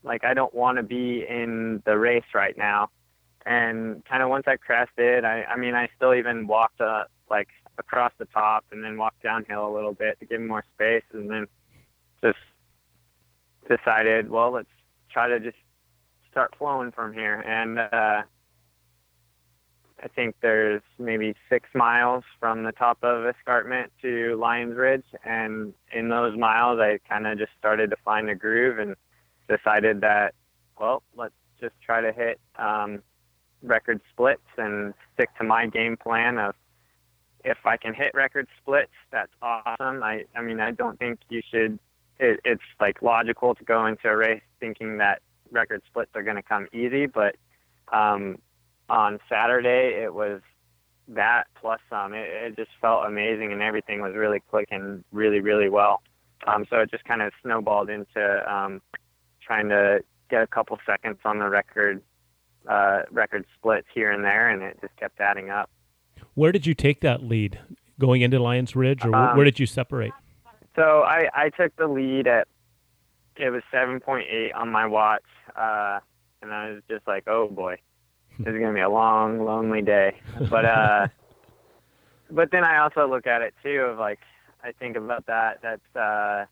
like 0.03 0.25
I 0.25 0.35
don't 0.35 0.55
want 0.55 0.77
to 0.79 0.83
be 0.83 1.25
in 1.29 1.83
the 1.85 1.99
race 1.99 2.25
right 2.35 2.57
now. 2.57 2.91
And 3.47 4.05
kind 4.07 4.23
of 4.23 4.31
once 4.31 4.45
I 4.47 4.57
crested, 4.57 5.25
I, 5.25 5.43
I 5.43 5.57
mean, 5.57 5.75
I 5.75 5.89
still 5.97 6.15
even 6.15 6.47
walked 6.47 6.81
uh, 6.81 7.05
like 7.31 7.49
across 7.79 8.13
the 8.19 8.27
top 8.27 8.65
and 8.71 8.83
then 8.85 8.97
walk 8.97 9.15
downhill 9.23 9.67
a 9.67 9.73
little 9.75 9.95
bit 9.95 10.19
to 10.21 10.27
give 10.27 10.41
me 10.41 10.47
more 10.47 10.65
space, 10.75 11.05
and 11.13 11.31
then 11.31 11.47
just 12.23 12.39
decided, 13.69 14.31
well, 14.31 14.51
let's 14.51 14.69
try 15.11 15.29
to 15.29 15.41
just 15.41 15.57
start 16.31 16.55
flowing 16.59 16.93
from 16.93 17.13
here. 17.13 17.41
And 17.41 17.79
uh, 17.79 18.23
I 20.03 20.09
think 20.15 20.35
there's 20.43 20.83
maybe 20.99 21.35
six 21.49 21.69
miles 21.75 22.25
from 22.41 22.65
the 22.65 22.73
top 22.73 22.99
of 23.03 23.25
Escarpment 23.27 23.93
to 24.03 24.37
Lyon 24.37 24.75
Ridge, 24.75 25.07
and 25.25 25.73
in 25.93 26.09
those 26.09 26.37
miles, 26.37 26.81
I 26.81 26.99
kind 27.09 27.27
of 27.27 27.39
just 27.39 27.53
started 27.59 27.91
to 27.91 27.97
find 28.05 28.29
a 28.29 28.35
groove 28.35 28.79
and 28.79 28.97
decided 29.49 30.01
that, 30.01 30.35
well, 30.79 31.03
let's 31.17 31.35
just 31.61 31.75
try 31.85 32.01
to 32.01 32.13
hit 32.13 32.41
um, 32.59 33.03
record 33.63 34.01
splits 34.11 34.43
and 34.59 34.93
stick 35.15 35.31
to 35.39 35.45
my 35.45 35.67
game 35.67 35.97
plan 35.97 36.39
of 36.39 36.55
if 37.45 37.59
I 37.65 37.77
can 37.77 37.95
hit 37.95 38.13
record 38.15 38.49
splits, 38.61 38.93
that's 39.13 39.33
awesome. 39.43 40.03
I, 40.03 40.25
I 40.35 40.43
mean, 40.43 40.61
I 40.61 40.71
don't 40.71 40.99
think 40.99 41.21
you 41.29 41.43
should. 41.51 41.79
It, 42.19 42.41
it's 42.45 42.63
like 42.81 43.03
logical 43.03 43.55
to 43.55 43.65
go 43.65 43.87
into 43.87 44.09
a 44.09 44.17
race 44.17 44.43
thinking 44.61 44.99
that 44.99 45.21
record 45.51 45.83
splits 45.87 46.11
are 46.15 46.23
going 46.23 46.37
to 46.37 46.43
come 46.43 46.69
easy, 46.73 47.07
but 47.07 47.37
um, 47.93 48.39
on 48.89 49.19
Saturday 49.29 50.01
it 50.03 50.15
was 50.15 50.41
that 51.09 51.45
plus 51.61 51.81
some. 51.91 52.15
It, 52.15 52.29
it 52.29 52.57
just 52.57 52.71
felt 52.81 53.07
amazing, 53.07 53.53
and 53.53 53.63
everything 53.63 54.01
was 54.01 54.15
really 54.15 54.41
clicking 54.51 55.05
really, 55.13 55.41
really 55.41 55.69
well. 55.69 56.03
Um, 56.47 56.67
so 56.69 56.79
it 56.79 56.91
just 56.91 57.05
kind 57.05 57.23
of 57.23 57.33
snowballed 57.43 57.91
into 57.91 58.53
um, 58.53 58.81
trying 59.43 59.69
to 59.69 60.01
get 60.31 60.43
a 60.43 60.47
couple 60.47 60.79
seconds 60.87 61.19
on 61.25 61.39
the 61.39 61.49
record 61.49 62.03
uh, 62.69 63.03
record 63.11 63.45
splits 63.59 63.87
here 63.95 64.11
and 64.11 64.25
there, 64.25 64.49
and 64.49 64.63
it 64.63 64.79
just 64.81 64.97
kept 64.97 65.21
adding 65.21 65.51
up. 65.51 65.69
Where 66.35 66.53
did 66.53 66.67
you 66.67 66.75
take 66.75 67.01
that 67.01 67.23
lead? 67.23 67.59
Going 67.99 68.23
into 68.23 68.41
Lyon 68.41 68.67
Ridge, 68.75 69.05
or 69.05 69.15
Um, 69.15 69.37
where 69.37 69.45
did 69.45 69.61
you 69.61 69.67
separate? 69.67 70.13
So 70.75 71.03
I, 71.03 71.29
I 71.33 71.51
took 71.51 71.75
the 71.77 71.87
lead 71.87 72.27
at 72.27 72.49
it 73.37 73.51
was 73.51 73.63
7.8 73.73 74.55
on 74.55 74.71
my 74.71 74.87
watch, 74.87 75.25
uh, 75.57 76.01
and 76.43 76.53
I 76.53 76.71
was 76.71 76.83
just 76.89 77.07
like, 77.07 77.25
oh 77.27 77.49
boy, 77.49 77.79
this 78.39 78.55
is 78.55 78.61
gonna 78.61 78.75
be 78.75 78.81
a 78.81 78.89
long, 78.89 79.45
lonely 79.45 79.83
day. 79.83 80.21
But 80.51 80.65
uh, 80.65 81.09
but 82.31 82.51
then 82.51 82.65
I 82.65 82.79
also 82.79 83.09
look 83.09 83.27
at 83.27 83.43
it 83.43 83.55
too 83.63 83.81
of 83.81 83.99
like 83.99 84.21
I 84.63 84.73
think 84.73 84.97
about 84.97 85.27
that. 85.27 85.61
That's 85.63 85.97
uh, 85.97 86.47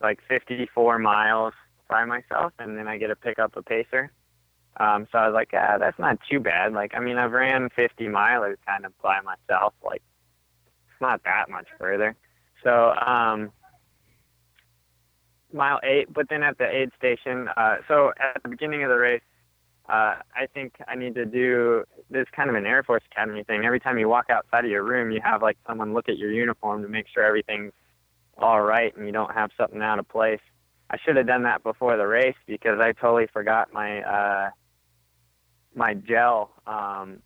like 0.00 0.20
54 0.28 0.98
miles 0.98 1.54
by 1.88 2.04
myself, 2.04 2.52
and 2.58 2.76
then 2.76 2.88
I 2.88 2.98
get 2.98 3.08
to 3.08 3.16
pick 3.16 3.38
up 3.38 3.56
a 3.56 3.62
pacer. 3.62 4.10
Um, 4.78 5.06
so 5.12 5.18
I 5.18 5.26
was 5.28 5.34
like, 5.34 5.50
ah, 5.52 5.78
that's 5.78 5.98
not 5.98 6.18
too 6.28 6.40
bad. 6.40 6.72
Like, 6.72 6.92
I 6.94 7.00
mean, 7.00 7.16
I've 7.16 7.32
ran 7.32 7.68
50 7.74 8.04
milers 8.06 8.56
kind 8.66 8.84
of 8.84 8.92
by 9.00 9.20
myself. 9.20 9.74
Like, 9.84 10.02
it's 10.88 11.00
not 11.00 11.22
that 11.24 11.48
much 11.48 11.68
further. 11.78 12.16
So, 12.62 12.92
um, 12.94 13.52
mile 15.52 15.78
eight, 15.84 16.12
but 16.12 16.28
then 16.28 16.42
at 16.42 16.58
the 16.58 16.68
aid 16.68 16.90
station, 16.98 17.48
uh, 17.56 17.76
so 17.86 18.12
at 18.18 18.42
the 18.42 18.48
beginning 18.48 18.82
of 18.82 18.88
the 18.88 18.96
race, 18.96 19.22
uh, 19.88 20.16
I 20.34 20.46
think 20.52 20.74
I 20.88 20.96
need 20.96 21.14
to 21.14 21.26
do 21.26 21.84
this 22.10 22.26
kind 22.34 22.48
of 22.48 22.56
an 22.56 22.66
Air 22.66 22.82
Force 22.82 23.02
Academy 23.12 23.44
thing. 23.44 23.64
Every 23.64 23.80
time 23.80 23.98
you 23.98 24.08
walk 24.08 24.30
outside 24.30 24.64
of 24.64 24.70
your 24.70 24.82
room, 24.82 25.10
you 25.10 25.20
have 25.22 25.42
like 25.42 25.58
someone 25.66 25.92
look 25.92 26.08
at 26.08 26.16
your 26.16 26.32
uniform 26.32 26.82
to 26.82 26.88
make 26.88 27.06
sure 27.12 27.22
everything's 27.22 27.72
all 28.38 28.62
right 28.62 28.96
and 28.96 29.06
you 29.06 29.12
don't 29.12 29.32
have 29.32 29.50
something 29.56 29.82
out 29.82 29.98
of 29.98 30.08
place. 30.08 30.40
I 30.90 30.96
should 31.04 31.16
have 31.16 31.26
done 31.26 31.42
that 31.44 31.62
before 31.62 31.96
the 31.96 32.06
race 32.06 32.36
because 32.46 32.80
I 32.80 32.92
totally 32.92 33.26
forgot 33.32 33.72
my 33.72 34.02
uh, 34.02 34.50
my 35.74 35.94
gel, 35.94 36.50
um, 36.66 37.18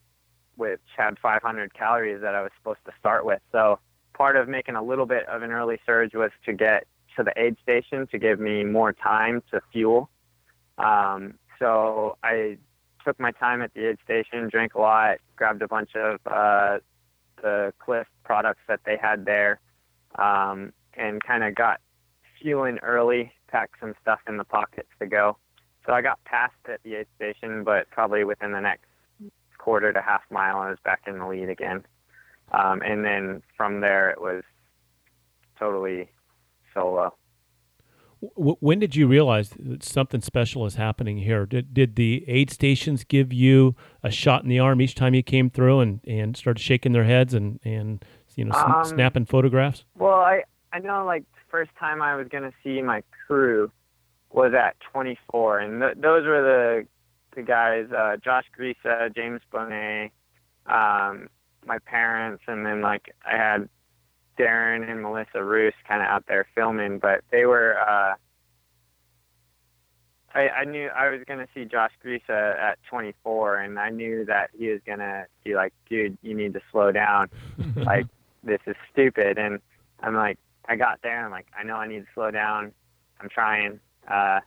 which 0.56 0.80
had 0.96 1.18
500 1.18 1.74
calories 1.74 2.20
that 2.20 2.34
I 2.34 2.42
was 2.42 2.50
supposed 2.58 2.80
to 2.86 2.92
start 2.98 3.24
with. 3.24 3.40
So 3.52 3.78
part 4.14 4.36
of 4.36 4.48
making 4.48 4.74
a 4.74 4.82
little 4.82 5.06
bit 5.06 5.26
of 5.28 5.42
an 5.42 5.50
early 5.50 5.78
surge 5.86 6.14
was 6.14 6.30
to 6.46 6.52
get 6.52 6.86
to 7.16 7.22
the 7.22 7.32
aid 7.36 7.56
station 7.62 8.06
to 8.08 8.18
give 8.18 8.40
me 8.40 8.64
more 8.64 8.92
time 8.92 9.42
to 9.50 9.60
fuel. 9.72 10.10
Um, 10.78 11.34
so 11.58 12.16
I 12.22 12.58
took 13.04 13.18
my 13.18 13.32
time 13.32 13.62
at 13.62 13.72
the 13.74 13.90
aid 13.90 13.98
station, 14.04 14.48
drank 14.48 14.74
a 14.74 14.80
lot, 14.80 15.18
grabbed 15.36 15.62
a 15.62 15.68
bunch 15.68 15.90
of 15.94 16.20
uh, 16.26 16.78
the 17.42 17.72
Clif 17.78 18.06
products 18.24 18.60
that 18.68 18.80
they 18.84 18.96
had 19.00 19.24
there, 19.24 19.60
um, 20.16 20.72
and 20.94 21.22
kind 21.22 21.44
of 21.44 21.54
got 21.54 21.80
fueling 22.40 22.78
early, 22.82 23.32
packed 23.48 23.80
some 23.80 23.94
stuff 24.02 24.20
in 24.28 24.36
the 24.36 24.44
pockets 24.44 24.88
to 25.00 25.06
go. 25.06 25.36
So 25.88 25.94
I 25.94 26.02
got 26.02 26.22
past 26.24 26.52
at 26.70 26.82
the 26.82 26.96
aid 26.96 27.06
station, 27.16 27.64
but 27.64 27.88
probably 27.90 28.22
within 28.22 28.52
the 28.52 28.60
next 28.60 28.84
quarter 29.56 29.90
to 29.90 30.02
half 30.02 30.20
mile, 30.30 30.58
I 30.58 30.68
was 30.68 30.78
back 30.84 31.00
in 31.06 31.18
the 31.18 31.26
lead 31.26 31.48
again. 31.48 31.86
Um, 32.52 32.82
and 32.82 33.06
then 33.06 33.42
from 33.56 33.80
there, 33.80 34.10
it 34.10 34.20
was 34.20 34.42
totally 35.58 36.10
solo. 36.74 37.14
When 38.20 38.80
did 38.80 38.96
you 38.96 39.06
realize 39.06 39.50
that 39.58 39.82
something 39.82 40.20
special 40.20 40.66
is 40.66 40.74
happening 40.74 41.18
here? 41.18 41.46
Did 41.46 41.72
did 41.72 41.96
the 41.96 42.22
aid 42.28 42.50
stations 42.50 43.04
give 43.04 43.32
you 43.32 43.74
a 44.02 44.10
shot 44.10 44.42
in 44.42 44.50
the 44.50 44.58
arm 44.58 44.82
each 44.82 44.94
time 44.94 45.14
you 45.14 45.22
came 45.22 45.48
through 45.48 45.80
and, 45.80 46.00
and 46.06 46.36
started 46.36 46.60
shaking 46.60 46.92
their 46.92 47.04
heads 47.04 47.32
and, 47.32 47.60
and 47.64 48.04
you 48.34 48.44
know 48.44 48.52
sn- 48.52 48.72
Um, 48.72 48.84
snapping 48.84 49.24
photographs? 49.24 49.84
Well, 49.96 50.20
I 50.20 50.42
I 50.72 50.80
know 50.80 51.06
like 51.06 51.22
the 51.32 51.50
first 51.50 51.70
time 51.78 52.02
I 52.02 52.16
was 52.16 52.26
gonna 52.28 52.52
see 52.62 52.82
my 52.82 53.02
crew 53.26 53.70
was 54.30 54.52
at 54.54 54.76
24, 54.92 55.58
and 55.60 55.80
th- 55.80 55.96
those 55.96 56.26
were 56.26 56.42
the 56.42 56.86
the 57.36 57.42
guys: 57.42 57.86
uh, 57.96 58.16
Josh 58.22 58.44
Grisa, 58.58 59.14
James 59.14 59.40
Bonet, 59.52 60.10
um, 60.66 61.28
my 61.66 61.78
parents, 61.86 62.42
and 62.46 62.64
then 62.64 62.80
like 62.80 63.14
I 63.24 63.36
had 63.36 63.68
Darren 64.38 64.88
and 64.88 65.02
Melissa 65.02 65.42
Roos 65.42 65.74
kind 65.86 66.02
of 66.02 66.08
out 66.08 66.24
there 66.28 66.46
filming, 66.54 66.98
but 66.98 67.22
they 67.30 67.44
were. 67.44 67.78
Uh, 67.78 68.14
I, 70.34 70.48
I 70.50 70.64
knew 70.64 70.88
I 70.88 71.08
was 71.08 71.20
gonna 71.26 71.48
see 71.54 71.64
Josh 71.64 71.92
Grisa 72.04 72.58
at 72.58 72.78
24, 72.90 73.56
and 73.56 73.78
I 73.78 73.88
knew 73.90 74.24
that 74.26 74.50
he 74.56 74.68
was 74.68 74.80
gonna 74.86 75.26
be 75.44 75.54
like, 75.54 75.72
"Dude, 75.88 76.18
you 76.22 76.34
need 76.34 76.52
to 76.54 76.60
slow 76.70 76.92
down. 76.92 77.30
like, 77.76 78.06
this 78.44 78.60
is 78.66 78.76
stupid." 78.92 79.38
And 79.38 79.60
I'm 80.00 80.14
like, 80.14 80.38
I 80.68 80.76
got 80.76 81.00
there, 81.02 81.16
and 81.16 81.26
I'm 81.26 81.30
like, 81.30 81.46
I 81.58 81.64
know 81.64 81.76
I 81.76 81.88
need 81.88 82.00
to 82.00 82.06
slow 82.14 82.30
down. 82.30 82.72
I'm 83.20 83.28
trying. 83.28 83.80
Uh, 84.10 84.40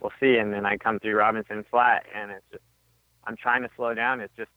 we'll 0.00 0.12
see. 0.20 0.36
And 0.36 0.52
then 0.52 0.66
I 0.66 0.76
come 0.76 0.98
through 0.98 1.16
Robinson 1.16 1.64
Flat, 1.70 2.04
and 2.14 2.30
it's 2.30 2.44
just, 2.50 2.64
I'm 3.24 3.36
trying 3.36 3.62
to 3.62 3.70
slow 3.76 3.94
down. 3.94 4.20
It's 4.20 4.34
just, 4.36 4.50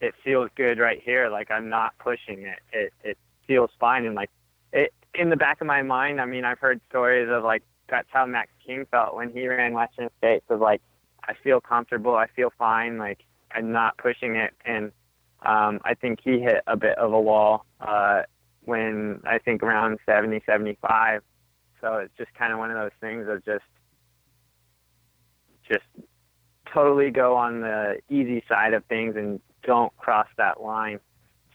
it 0.00 0.14
feels 0.24 0.50
good 0.56 0.78
right 0.78 1.00
here. 1.04 1.28
Like 1.28 1.50
I'm 1.50 1.68
not 1.68 1.92
pushing 1.98 2.42
it. 2.42 2.58
It 2.72 2.92
it 3.04 3.18
feels 3.46 3.70
fine, 3.78 4.06
and 4.06 4.14
like 4.14 4.30
it 4.72 4.92
in 5.14 5.30
the 5.30 5.36
back 5.36 5.60
of 5.60 5.66
my 5.66 5.82
mind. 5.82 6.20
I 6.20 6.26
mean, 6.26 6.44
I've 6.44 6.58
heard 6.58 6.80
stories 6.88 7.28
of 7.30 7.44
like 7.44 7.62
that's 7.88 8.08
how 8.10 8.24
Max 8.26 8.50
King 8.64 8.86
felt 8.90 9.14
when 9.14 9.30
he 9.30 9.46
ran 9.46 9.74
Western 9.74 10.08
States. 10.18 10.44
Of 10.48 10.60
like, 10.60 10.80
I 11.28 11.34
feel 11.42 11.60
comfortable. 11.60 12.14
I 12.14 12.28
feel 12.34 12.52
fine. 12.58 12.98
Like 12.98 13.24
I'm 13.52 13.72
not 13.72 13.98
pushing 13.98 14.36
it, 14.36 14.54
and 14.64 14.92
um, 15.42 15.80
I 15.84 15.94
think 15.94 16.20
he 16.22 16.40
hit 16.40 16.62
a 16.66 16.76
bit 16.76 16.96
of 16.98 17.12
a 17.12 17.20
wall 17.20 17.66
uh, 17.80 18.22
when 18.64 19.20
I 19.26 19.38
think 19.38 19.62
around 19.62 19.98
70, 20.06 20.42
75. 20.46 21.22
So 21.80 21.94
it's 21.94 22.16
just 22.16 22.32
kind 22.34 22.52
of 22.52 22.58
one 22.58 22.70
of 22.70 22.76
those 22.76 22.90
things 23.00 23.26
of 23.28 23.44
just, 23.44 23.64
just 25.68 25.84
totally 26.72 27.10
go 27.10 27.36
on 27.36 27.60
the 27.60 28.00
easy 28.08 28.42
side 28.48 28.74
of 28.74 28.84
things 28.86 29.16
and 29.16 29.40
don't 29.62 29.96
cross 29.96 30.26
that 30.36 30.62
line. 30.62 31.00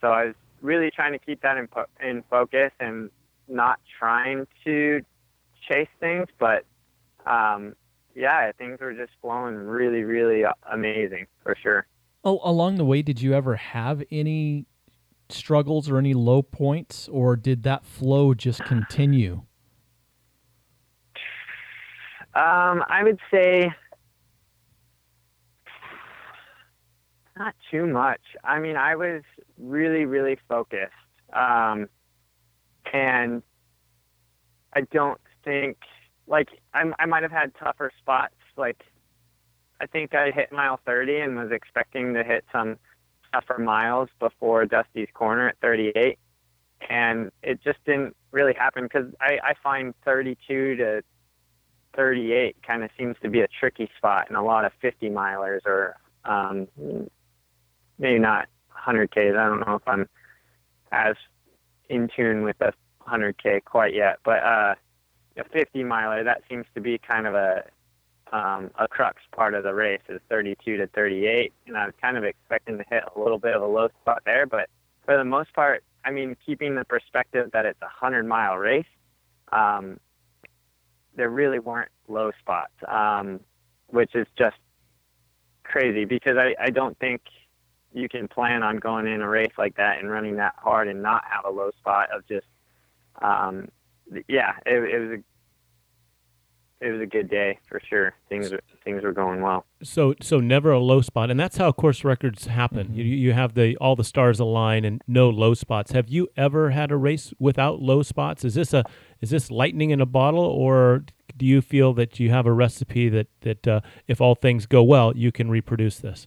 So 0.00 0.08
I 0.08 0.26
was 0.26 0.34
really 0.60 0.90
trying 0.90 1.12
to 1.12 1.18
keep 1.18 1.42
that 1.42 1.56
in, 1.56 1.68
in 2.06 2.22
focus 2.28 2.72
and 2.80 3.10
not 3.48 3.78
trying 3.98 4.46
to 4.64 5.02
chase 5.68 5.88
things, 6.00 6.26
but 6.38 6.64
um, 7.26 7.74
yeah, 8.14 8.50
things 8.52 8.80
were 8.80 8.94
just 8.94 9.12
flowing 9.20 9.54
really, 9.54 10.02
really 10.02 10.44
amazing 10.72 11.26
for 11.42 11.56
sure. 11.60 11.86
Oh, 12.24 12.40
along 12.42 12.76
the 12.76 12.84
way, 12.84 13.02
did 13.02 13.20
you 13.20 13.34
ever 13.34 13.56
have 13.56 14.02
any 14.10 14.66
struggles 15.28 15.88
or 15.88 15.98
any 15.98 16.14
low 16.14 16.42
points, 16.42 17.08
or 17.08 17.36
did 17.36 17.62
that 17.64 17.84
flow 17.84 18.34
just 18.34 18.64
continue? 18.64 19.42
Um, 22.36 22.84
I 22.86 23.02
would 23.02 23.18
say 23.30 23.72
not 27.38 27.54
too 27.70 27.86
much. 27.86 28.20
I 28.44 28.58
mean, 28.58 28.76
I 28.76 28.94
was 28.94 29.22
really, 29.56 30.04
really 30.04 30.38
focused. 30.46 30.92
Um, 31.32 31.88
and 32.92 33.42
I 34.74 34.82
don't 34.92 35.18
think, 35.44 35.78
like, 36.26 36.48
I'm, 36.74 36.94
I 36.98 37.06
might 37.06 37.22
have 37.22 37.32
had 37.32 37.54
tougher 37.54 37.90
spots. 38.02 38.34
Like, 38.58 38.82
I 39.80 39.86
think 39.86 40.14
I 40.14 40.30
hit 40.30 40.52
mile 40.52 40.78
30 40.84 41.16
and 41.16 41.36
was 41.36 41.50
expecting 41.52 42.12
to 42.12 42.22
hit 42.22 42.44
some 42.52 42.76
tougher 43.32 43.56
miles 43.58 44.10
before 44.20 44.66
Dusty's 44.66 45.08
corner 45.14 45.48
at 45.48 45.56
38. 45.62 46.18
And 46.90 47.32
it 47.42 47.62
just 47.64 47.82
didn't 47.86 48.14
really 48.30 48.52
happen 48.52 48.82
because 48.82 49.06
I, 49.22 49.38
I 49.42 49.54
find 49.62 49.94
32 50.04 50.76
to 50.76 51.02
38 51.96 52.56
kind 52.66 52.84
of 52.84 52.90
seems 52.98 53.16
to 53.22 53.30
be 53.30 53.40
a 53.40 53.48
tricky 53.48 53.90
spot, 53.96 54.26
and 54.28 54.36
a 54.36 54.42
lot 54.42 54.64
of 54.64 54.72
50 54.80 55.08
milers 55.10 55.60
or 55.64 55.96
um, 56.24 56.68
maybe 57.98 58.18
not 58.18 58.48
100Ks. 58.86 59.36
I 59.36 59.48
don't 59.48 59.66
know 59.66 59.76
if 59.76 59.88
I'm 59.88 60.08
as 60.92 61.16
in 61.88 62.08
tune 62.14 62.42
with 62.42 62.58
the 62.58 62.72
100K 63.08 63.64
quite 63.64 63.94
yet, 63.94 64.18
but 64.24 64.42
uh, 64.42 64.74
a 65.36 65.44
50 65.52 65.84
miler 65.84 66.24
that 66.24 66.42
seems 66.48 66.66
to 66.74 66.80
be 66.80 66.98
kind 66.98 67.26
of 67.26 67.34
a 67.34 67.64
um, 68.32 68.72
a 68.76 68.88
crux 68.88 69.22
part 69.30 69.54
of 69.54 69.62
the 69.62 69.72
race 69.72 70.00
is 70.08 70.20
32 70.28 70.78
to 70.78 70.88
38, 70.88 71.52
and 71.68 71.76
I 71.76 71.86
was 71.86 71.94
kind 72.02 72.16
of 72.16 72.24
expecting 72.24 72.76
to 72.76 72.84
hit 72.90 73.04
a 73.14 73.20
little 73.20 73.38
bit 73.38 73.54
of 73.54 73.62
a 73.62 73.66
low 73.66 73.88
spot 74.02 74.22
there, 74.26 74.46
but 74.46 74.68
for 75.04 75.16
the 75.16 75.24
most 75.24 75.54
part, 75.54 75.84
I 76.04 76.10
mean, 76.10 76.36
keeping 76.44 76.74
the 76.74 76.84
perspective 76.84 77.50
that 77.52 77.66
it's 77.66 77.80
a 77.82 77.86
100 77.86 78.26
mile 78.26 78.56
race, 78.56 78.84
um, 79.52 80.00
there 81.16 81.30
really 81.30 81.58
weren't 81.58 81.90
low 82.08 82.30
spots, 82.40 82.72
um, 82.86 83.40
which 83.88 84.14
is 84.14 84.26
just 84.38 84.56
crazy 85.64 86.04
because 86.04 86.36
I, 86.36 86.54
I 86.60 86.70
don't 86.70 86.96
think 86.98 87.22
you 87.92 88.08
can 88.08 88.28
plan 88.28 88.62
on 88.62 88.76
going 88.76 89.06
in 89.06 89.22
a 89.22 89.28
race 89.28 89.52
like 89.56 89.76
that 89.76 89.98
and 89.98 90.10
running 90.10 90.36
that 90.36 90.54
hard 90.58 90.86
and 90.88 91.02
not 91.02 91.24
have 91.28 91.44
a 91.46 91.50
low 91.50 91.70
spot 91.78 92.10
of 92.14 92.26
just, 92.28 92.46
um, 93.22 93.68
yeah, 94.28 94.52
it, 94.66 94.94
it 94.94 94.98
was 94.98 95.18
a 95.18 95.22
it 96.80 96.90
was 96.90 97.00
a 97.00 97.06
good 97.06 97.30
day 97.30 97.58
for 97.68 97.80
sure. 97.88 98.14
Things 98.28 98.50
things 98.84 99.02
were 99.02 99.12
going 99.12 99.40
well. 99.40 99.64
So 99.82 100.14
so 100.20 100.40
never 100.40 100.72
a 100.72 100.78
low 100.78 101.00
spot, 101.00 101.30
and 101.30 101.40
that's 101.40 101.56
how 101.56 101.72
course 101.72 102.04
records 102.04 102.46
happen. 102.46 102.88
Mm-hmm. 102.88 102.98
You 102.98 103.04
you 103.04 103.32
have 103.32 103.54
the 103.54 103.76
all 103.78 103.96
the 103.96 104.04
stars 104.04 104.38
align 104.38 104.84
and 104.84 105.02
no 105.06 105.30
low 105.30 105.54
spots. 105.54 105.92
Have 105.92 106.08
you 106.08 106.28
ever 106.36 106.70
had 106.70 106.90
a 106.90 106.96
race 106.96 107.32
without 107.38 107.80
low 107.80 108.02
spots? 108.02 108.44
Is 108.44 108.54
this 108.54 108.74
a 108.74 108.84
is 109.20 109.30
this 109.30 109.50
lightning 109.50 109.90
in 109.90 110.00
a 110.00 110.06
bottle, 110.06 110.44
or 110.44 111.04
do 111.36 111.46
you 111.46 111.62
feel 111.62 111.94
that 111.94 112.20
you 112.20 112.30
have 112.30 112.46
a 112.46 112.52
recipe 112.52 113.08
that 113.08 113.28
that 113.40 113.66
uh, 113.66 113.80
if 114.06 114.20
all 114.20 114.34
things 114.34 114.66
go 114.66 114.82
well, 114.82 115.16
you 115.16 115.32
can 115.32 115.48
reproduce 115.48 115.98
this? 115.98 116.26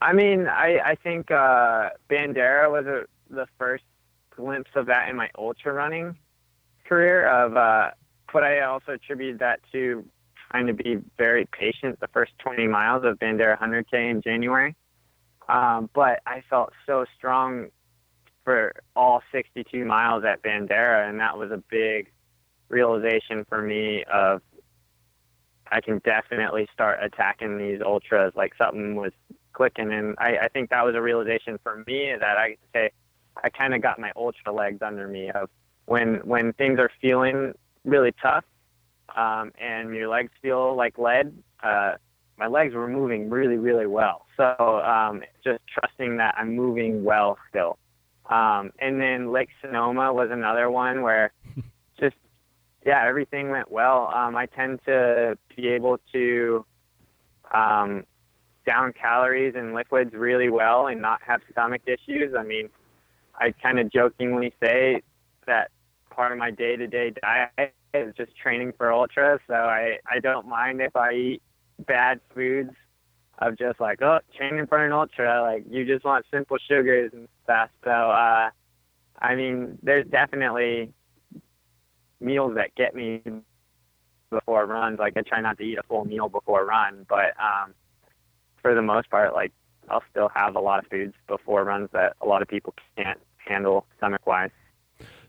I 0.00 0.14
mean, 0.14 0.46
I 0.46 0.78
I 0.78 0.94
think 0.94 1.30
uh, 1.30 1.90
Bandera 2.08 2.70
was 2.70 2.86
a, 2.86 3.04
the 3.28 3.46
first 3.58 3.84
glimpse 4.34 4.70
of 4.74 4.86
that 4.86 5.10
in 5.10 5.16
my 5.16 5.28
ultra 5.36 5.74
running 5.74 6.16
career 6.86 7.28
of. 7.28 7.58
Uh, 7.58 7.90
but 8.32 8.44
I 8.44 8.60
also 8.60 8.92
attribute 8.92 9.38
that 9.40 9.60
to 9.72 10.04
trying 10.50 10.66
to 10.66 10.72
be 10.72 10.98
very 11.16 11.46
patient 11.46 12.00
the 12.00 12.08
first 12.08 12.32
20 12.38 12.66
miles 12.68 13.04
of 13.04 13.18
Bandera 13.18 13.58
100K 13.58 14.10
in 14.10 14.22
January. 14.22 14.74
Um, 15.48 15.88
but 15.94 16.20
I 16.26 16.42
felt 16.48 16.72
so 16.86 17.04
strong 17.16 17.68
for 18.44 18.72
all 18.96 19.22
62 19.32 19.84
miles 19.84 20.24
at 20.24 20.42
Bandera, 20.42 21.08
and 21.08 21.20
that 21.20 21.36
was 21.36 21.50
a 21.50 21.62
big 21.70 22.10
realization 22.68 23.44
for 23.48 23.62
me 23.62 24.04
of 24.12 24.42
I 25.70 25.80
can 25.80 25.98
definitely 25.98 26.66
start 26.72 26.98
attacking 27.02 27.58
these 27.58 27.80
ultras 27.84 28.32
like 28.34 28.54
something 28.56 28.96
was 28.96 29.12
clicking, 29.52 29.92
and 29.92 30.14
I, 30.18 30.38
I 30.44 30.48
think 30.48 30.70
that 30.70 30.84
was 30.84 30.94
a 30.94 31.02
realization 31.02 31.58
for 31.62 31.84
me 31.86 32.14
that 32.18 32.38
I 32.38 32.56
say 32.72 32.90
I 33.42 33.50
kind 33.50 33.74
of 33.74 33.82
got 33.82 33.98
my 33.98 34.12
ultra 34.16 34.52
legs 34.52 34.78
under 34.82 35.06
me 35.06 35.30
of 35.30 35.50
when 35.86 36.16
when 36.24 36.52
things 36.54 36.78
are 36.78 36.90
feeling 37.00 37.54
really 37.88 38.12
tough, 38.20 38.44
um, 39.16 39.52
and 39.60 39.94
your 39.94 40.08
legs 40.08 40.30
feel 40.42 40.76
like 40.76 40.98
lead. 40.98 41.32
Uh, 41.62 41.94
my 42.38 42.46
legs 42.46 42.74
were 42.74 42.88
moving 42.88 43.30
really, 43.30 43.56
really 43.56 43.86
well. 43.86 44.26
So 44.36 44.54
um, 44.84 45.22
just 45.42 45.60
trusting 45.72 46.18
that 46.18 46.34
I'm 46.38 46.54
moving 46.54 47.02
well 47.02 47.38
still. 47.50 47.78
Um, 48.30 48.70
and 48.78 49.00
then 49.00 49.32
Lake 49.32 49.48
Sonoma 49.60 50.12
was 50.12 50.28
another 50.30 50.70
one 50.70 51.02
where 51.02 51.32
just 52.00 52.16
yeah, 52.86 53.04
everything 53.06 53.50
went 53.50 53.70
well. 53.70 54.12
Um, 54.14 54.36
I 54.36 54.46
tend 54.46 54.80
to 54.86 55.36
be 55.56 55.68
able 55.68 55.98
to 56.12 56.64
um, 57.52 58.04
down 58.66 58.92
calories 58.92 59.54
and 59.56 59.74
liquids 59.74 60.12
really 60.12 60.48
well 60.50 60.86
and 60.86 61.00
not 61.00 61.20
have 61.26 61.40
stomach 61.50 61.82
issues. 61.86 62.34
I 62.38 62.44
mean, 62.44 62.68
I 63.34 63.52
kind 63.62 63.78
of 63.78 63.90
jokingly 63.90 64.54
say 64.62 65.02
that 65.46 65.70
part 66.10 66.32
of 66.32 66.38
my 66.38 66.50
day-to-day 66.50 67.14
diet 67.20 67.74
is 67.94 68.14
just 68.16 68.36
training 68.36 68.72
for 68.76 68.92
ultra. 68.92 69.38
So 69.46 69.54
I 69.54 69.98
I 70.10 70.20
don't 70.20 70.48
mind 70.48 70.80
if 70.80 70.94
I 70.96 71.12
eat 71.12 71.42
bad 71.86 72.20
foods 72.34 72.72
of 73.38 73.56
just 73.56 73.80
like 73.80 74.02
oh 74.02 74.18
training 74.36 74.66
for 74.66 74.84
an 74.84 74.92
ultra 74.92 75.42
like 75.42 75.64
you 75.70 75.84
just 75.84 76.04
want 76.04 76.26
simple 76.30 76.58
sugars 76.68 77.10
and 77.12 77.28
stuff. 77.44 77.70
So 77.84 77.90
uh, 77.90 78.50
I 79.20 79.34
mean 79.34 79.78
there's 79.82 80.06
definitely 80.06 80.92
meals 82.20 82.54
that 82.56 82.74
get 82.74 82.94
me 82.94 83.22
before 84.30 84.66
runs. 84.66 84.98
Like 84.98 85.16
I 85.16 85.22
try 85.22 85.40
not 85.40 85.58
to 85.58 85.64
eat 85.64 85.78
a 85.78 85.82
full 85.84 86.04
meal 86.04 86.28
before 86.28 86.64
run, 86.66 87.06
but 87.08 87.34
um, 87.40 87.74
for 88.62 88.74
the 88.74 88.82
most 88.82 89.10
part, 89.10 89.34
like 89.34 89.52
I'll 89.88 90.02
still 90.10 90.30
have 90.34 90.56
a 90.56 90.60
lot 90.60 90.80
of 90.80 90.90
foods 90.90 91.14
before 91.26 91.64
runs 91.64 91.88
that 91.92 92.16
a 92.20 92.26
lot 92.26 92.42
of 92.42 92.48
people 92.48 92.74
can't 92.96 93.20
handle 93.36 93.86
stomach 93.96 94.26
wise. 94.26 94.50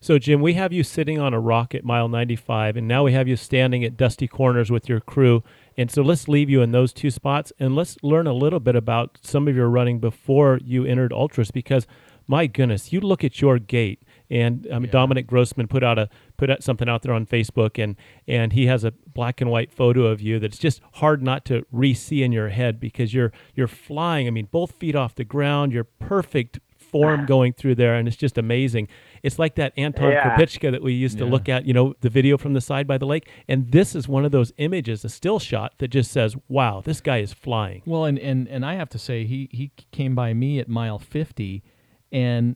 So, 0.02 0.18
Jim, 0.18 0.40
we 0.40 0.54
have 0.54 0.72
you 0.72 0.82
sitting 0.84 1.20
on 1.20 1.34
a 1.34 1.42
rock 1.42 1.76
at 1.76 1.84
mile 1.84 2.08
95, 2.08 2.78
and 2.78 2.88
now 2.88 3.04
we 3.04 3.12
have 3.12 3.28
you 3.28 3.36
standing 3.36 3.84
at 3.84 3.98
Dusty 3.98 4.30
Corners 4.30 4.72
with 4.72 4.88
your 4.88 5.02
crew. 5.02 5.44
And 5.76 5.92
so 5.92 6.02
let's 6.02 6.30
leave 6.30 6.50
you 6.50 6.62
in 6.62 6.72
those 6.72 6.94
two 6.94 7.12
spots 7.12 7.52
and 7.60 7.76
let's 7.76 7.98
learn 8.02 8.26
a 8.26 8.34
little 8.34 8.62
bit 8.62 8.78
about 8.78 9.18
some 9.22 9.50
of 9.50 9.56
your 9.58 9.68
running 9.68 10.00
before 10.00 10.60
you 10.64 10.86
entered 10.86 11.12
Ultras 11.12 11.52
because, 11.52 11.86
my 12.28 12.48
goodness, 12.48 12.94
you 12.94 13.02
look 13.02 13.26
at 13.26 13.42
your 13.42 13.60
gait. 13.60 14.02
And 14.30 14.68
um, 14.72 14.86
yeah. 14.86 14.92
Dominic 14.92 15.28
Grossman 15.28 15.68
put 15.68 15.84
out 15.84 16.00
a 16.00 16.08
put 16.38 16.50
out 16.50 16.64
something 16.64 16.88
out 16.88 17.02
there 17.02 17.14
on 17.14 17.26
Facebook, 17.26 17.84
and 17.84 17.96
and 18.28 18.54
he 18.54 18.68
has 18.68 18.84
a 18.84 18.92
black 18.92 19.42
and 19.42 19.50
white 19.50 19.74
photo 19.74 20.06
of 20.06 20.22
you 20.22 20.38
that's 20.38 20.60
just 20.60 20.82
hard 20.94 21.24
not 21.24 21.46
to 21.46 21.66
re-see 21.72 22.22
in 22.22 22.32
your 22.32 22.50
head 22.50 22.80
because 22.80 23.12
you're 23.12 23.32
you're 23.56 23.68
flying. 23.68 24.28
I 24.28 24.30
mean, 24.30 24.48
both 24.52 24.74
feet 24.74 24.96
off 24.96 25.16
the 25.16 25.24
ground. 25.24 25.74
You're 25.74 25.84
perfect 25.84 26.60
form 26.78 27.26
going 27.26 27.54
through 27.54 27.76
there, 27.76 27.96
and 27.96 28.08
it's 28.08 28.18
just 28.18 28.38
amazing. 28.38 28.88
It's 29.24 29.40
like 29.40 29.56
that 29.56 29.74
Anton 29.78 30.12
yeah. 30.12 30.36
that 30.38 30.82
we 30.82 30.94
used 30.94 31.18
to 31.18 31.26
look 31.26 31.50
at, 31.50 31.66
you 31.66 31.74
know, 31.74 31.94
the 32.02 32.10
video 32.10 32.38
from 32.38 32.54
the 32.54 32.62
side 32.62 32.88
by 32.88 32.98
the 32.98 33.06
lake. 33.06 33.28
And 33.48 33.72
this 33.72 33.96
is 33.96 34.08
one 34.08 34.26
of 34.26 34.32
those 34.32 34.52
images, 34.58 35.04
a 35.04 35.10
still 35.10 35.40
shot 35.40 35.74
that 35.80 35.90
just 35.90 36.12
says, 36.12 36.36
"Wow, 36.48 36.82
this 36.84 37.02
guy 37.02 37.20
is 37.20 37.34
flying." 37.34 37.82
Well, 37.86 38.06
and 38.06 38.18
and 38.20 38.48
and 38.48 38.66
I 38.66 38.76
have 38.76 38.90
to 38.90 39.00
say, 39.00 39.26
he 39.26 39.50
he 39.52 39.72
came 39.92 40.16
by 40.16 40.34
me 40.34 40.60
at 40.60 40.68
mile 40.68 41.00
fifty, 41.00 41.64
and 42.12 42.56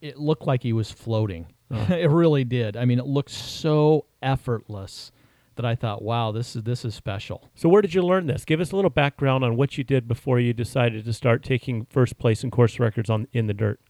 it 0.00 0.18
looked 0.18 0.46
like 0.46 0.62
he 0.62 0.72
was 0.72 0.90
floating. 0.90 1.46
Oh. 1.70 1.86
it 1.90 2.10
really 2.10 2.44
did. 2.44 2.76
I 2.76 2.84
mean, 2.84 2.98
it 2.98 3.06
looked 3.06 3.30
so 3.30 4.06
effortless 4.22 5.10
that 5.56 5.64
I 5.64 5.74
thought, 5.74 6.02
wow, 6.02 6.32
this 6.32 6.56
is 6.56 6.64
this 6.64 6.84
is 6.84 6.94
special. 6.94 7.50
So 7.54 7.68
where 7.68 7.82
did 7.82 7.94
you 7.94 8.02
learn 8.02 8.26
this? 8.26 8.44
Give 8.44 8.60
us 8.60 8.72
a 8.72 8.76
little 8.76 8.90
background 8.90 9.44
on 9.44 9.56
what 9.56 9.78
you 9.78 9.84
did 9.84 10.08
before 10.08 10.40
you 10.40 10.52
decided 10.52 11.04
to 11.04 11.12
start 11.12 11.42
taking 11.42 11.86
first 11.86 12.18
place 12.18 12.42
in 12.44 12.50
course 12.50 12.78
records 12.78 13.08
on 13.10 13.28
in 13.32 13.46
the 13.46 13.54
dirt. 13.54 13.80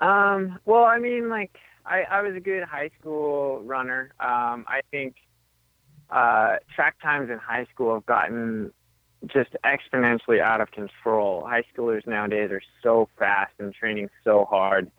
Um, 0.00 0.58
well, 0.64 0.84
I 0.84 0.98
mean, 0.98 1.28
like 1.28 1.56
I, 1.84 2.02
I 2.10 2.22
was 2.22 2.34
a 2.34 2.40
good 2.40 2.64
high 2.64 2.90
school 2.98 3.62
runner. 3.62 4.12
Um, 4.20 4.64
I 4.66 4.80
think 4.90 5.16
uh, 6.10 6.56
track 6.74 7.00
times 7.02 7.30
in 7.30 7.38
high 7.38 7.66
school 7.72 7.94
have 7.94 8.06
gotten 8.06 8.72
just 9.26 9.50
exponentially 9.64 10.40
out 10.40 10.60
of 10.60 10.70
control. 10.70 11.44
High 11.46 11.64
schoolers 11.74 12.06
nowadays 12.06 12.50
are 12.50 12.62
so 12.82 13.08
fast 13.18 13.52
and 13.58 13.74
training 13.74 14.08
so 14.24 14.46
hard. 14.48 14.90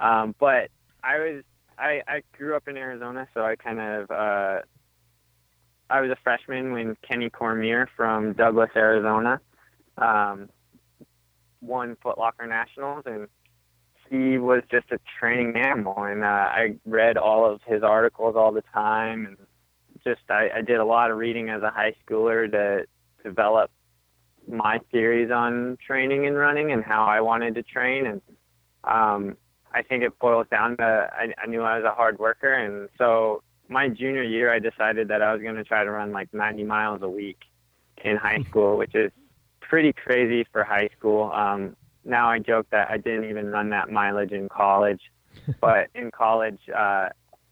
Um, 0.00 0.34
but 0.38 0.70
I 1.02 1.18
was 1.18 1.44
I, 1.78 2.00
I 2.08 2.22
grew 2.36 2.56
up 2.56 2.68
in 2.68 2.76
Arizona, 2.76 3.28
so 3.34 3.42
I 3.42 3.56
kind 3.56 3.80
of 3.80 4.10
uh, 4.10 4.60
I 5.90 6.00
was 6.00 6.10
a 6.10 6.16
freshman 6.22 6.72
when 6.72 6.96
Kenny 7.06 7.30
Cormier 7.30 7.88
from 7.96 8.32
Douglas, 8.32 8.70
Arizona, 8.74 9.40
um, 9.98 10.48
won 11.60 11.96
Footlocker 12.04 12.48
Nationals, 12.48 13.02
and 13.06 13.28
he 14.10 14.38
was 14.38 14.62
just 14.70 14.90
a 14.90 14.98
training 15.18 15.56
animal. 15.56 16.04
And 16.04 16.22
uh, 16.22 16.26
I 16.26 16.76
read 16.84 17.16
all 17.16 17.50
of 17.50 17.60
his 17.66 17.82
articles 17.82 18.34
all 18.36 18.52
the 18.52 18.64
time, 18.72 19.26
and 19.26 19.36
just 20.04 20.22
I, 20.30 20.50
I 20.56 20.62
did 20.62 20.78
a 20.78 20.84
lot 20.84 21.10
of 21.10 21.18
reading 21.18 21.48
as 21.50 21.62
a 21.62 21.70
high 21.70 21.94
schooler 22.06 22.50
to 22.50 22.86
develop 23.22 23.70
my 24.48 24.78
theories 24.92 25.30
on 25.30 25.76
training 25.84 26.26
and 26.26 26.36
running 26.36 26.70
and 26.72 26.84
how 26.84 27.04
I 27.04 27.20
wanted 27.20 27.54
to 27.56 27.62
train. 27.62 28.06
And 28.06 28.20
um, 28.84 29.36
I 29.72 29.82
think 29.82 30.04
it 30.04 30.18
boils 30.18 30.46
down 30.50 30.76
to 30.76 31.10
I, 31.12 31.34
I 31.42 31.46
knew 31.46 31.62
I 31.62 31.78
was 31.78 31.84
a 31.84 31.94
hard 31.94 32.18
worker, 32.18 32.52
and 32.52 32.88
so 32.98 33.42
my 33.68 33.88
junior 33.88 34.22
year, 34.22 34.52
I 34.52 34.58
decided 34.58 35.08
that 35.08 35.22
I 35.22 35.32
was 35.32 35.42
going 35.42 35.56
to 35.56 35.64
try 35.64 35.84
to 35.84 35.90
run 35.90 36.12
like 36.12 36.32
90 36.32 36.64
miles 36.64 37.02
a 37.02 37.08
week 37.08 37.38
in 38.04 38.16
high 38.16 38.42
school, 38.48 38.76
which 38.76 38.94
is 38.94 39.10
pretty 39.60 39.92
crazy 39.92 40.46
for 40.52 40.62
high 40.62 40.88
school. 40.96 41.32
Um, 41.32 41.76
now 42.06 42.30
I 42.30 42.38
joke 42.38 42.66
that 42.70 42.90
I 42.90 42.96
didn't 42.96 43.28
even 43.28 43.50
run 43.50 43.70
that 43.70 43.90
mileage 43.90 44.32
in 44.32 44.48
college, 44.48 45.00
but 45.60 45.88
in 45.94 46.10
college, 46.10 46.60
uh, 46.68 47.08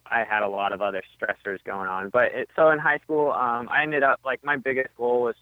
I 0.06 0.24
had 0.28 0.42
a 0.42 0.48
lot 0.48 0.72
of 0.72 0.82
other 0.82 1.02
stressors 1.18 1.62
going 1.64 1.88
on. 1.88 2.10
But 2.10 2.32
it, 2.32 2.50
so 2.56 2.70
in 2.70 2.78
high 2.78 2.98
school, 2.98 3.32
um, 3.32 3.68
I 3.70 3.82
ended 3.82 4.02
up 4.02 4.20
like 4.24 4.44
my 4.44 4.56
biggest 4.56 4.94
goal 4.96 5.22
was 5.22 5.36